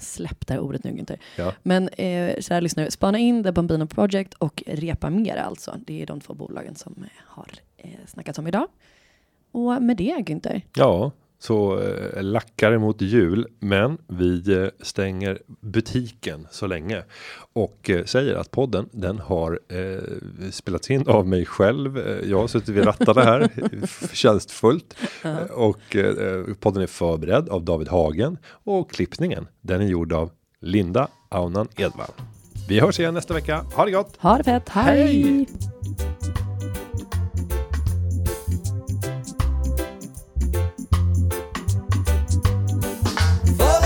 släpp 0.00 0.46
det 0.46 0.54
här 0.54 0.60
ordet 0.60 0.84
nu 0.84 0.90
Günther. 0.90 1.18
Ja. 1.36 1.52
Men 1.62 1.88
eh, 1.88 2.40
kära 2.40 2.60
lyssnare, 2.60 2.90
spana 2.90 3.18
in 3.18 3.44
The 3.44 3.52
Bambino 3.52 3.86
Project 3.86 4.34
och 4.34 4.62
Repa 4.66 5.10
Mer 5.10 5.36
alltså. 5.36 5.74
Det 5.86 6.02
är 6.02 6.06
de 6.06 6.20
två 6.20 6.34
bolagen 6.34 6.74
som 6.74 6.94
eh, 6.98 7.08
har 7.26 7.50
eh, 7.76 7.90
snackats 8.06 8.38
om 8.38 8.46
idag. 8.46 8.68
Och 9.52 9.82
med 9.82 9.96
det 9.96 10.16
Günther, 10.26 10.62
Ja, 10.74 11.10
så 11.40 11.80
eh, 11.80 12.22
lackar 12.22 12.72
emot 12.72 13.00
jul, 13.00 13.46
men 13.60 13.98
vi 14.06 14.62
eh, 14.62 14.68
stänger 14.82 15.38
butiken 15.60 16.46
så 16.50 16.66
länge 16.66 17.02
och 17.52 17.90
eh, 17.90 18.04
säger 18.04 18.34
att 18.34 18.50
podden 18.50 18.88
den 18.92 19.18
har 19.18 19.60
eh, 19.68 20.50
spelats 20.50 20.90
in 20.90 21.08
av 21.08 21.26
mig 21.26 21.46
själv. 21.46 21.98
Eh, 21.98 22.30
jag 22.30 22.38
har 22.38 22.46
suttit 22.46 22.68
vid 22.68 22.86
rattarna 22.86 23.22
här 23.22 23.48
förtjänstfullt 23.86 24.94
Eh, 25.24 25.36
och 25.38 25.96
eh, 25.96 26.44
podden 26.60 26.82
är 26.82 26.86
förberedd 26.86 27.48
av 27.48 27.64
David 27.64 27.88
Hagen 27.88 28.38
och 28.48 28.90
klippningen 28.90 29.46
den 29.60 29.80
är 29.80 29.86
gjord 29.86 30.12
av 30.12 30.30
Linda 30.60 31.08
Aunan 31.28 31.68
Edvall. 31.76 32.10
Vi 32.68 32.80
hörs 32.80 33.00
igen 33.00 33.14
nästa 33.14 33.34
vecka. 33.34 33.64
Ha 33.74 33.84
det 33.84 33.90
gott! 33.90 34.16
ha 34.18 34.38
det 34.38 34.44
fett, 34.44 34.68
hej! 34.68 35.22
Hej! 35.22 35.46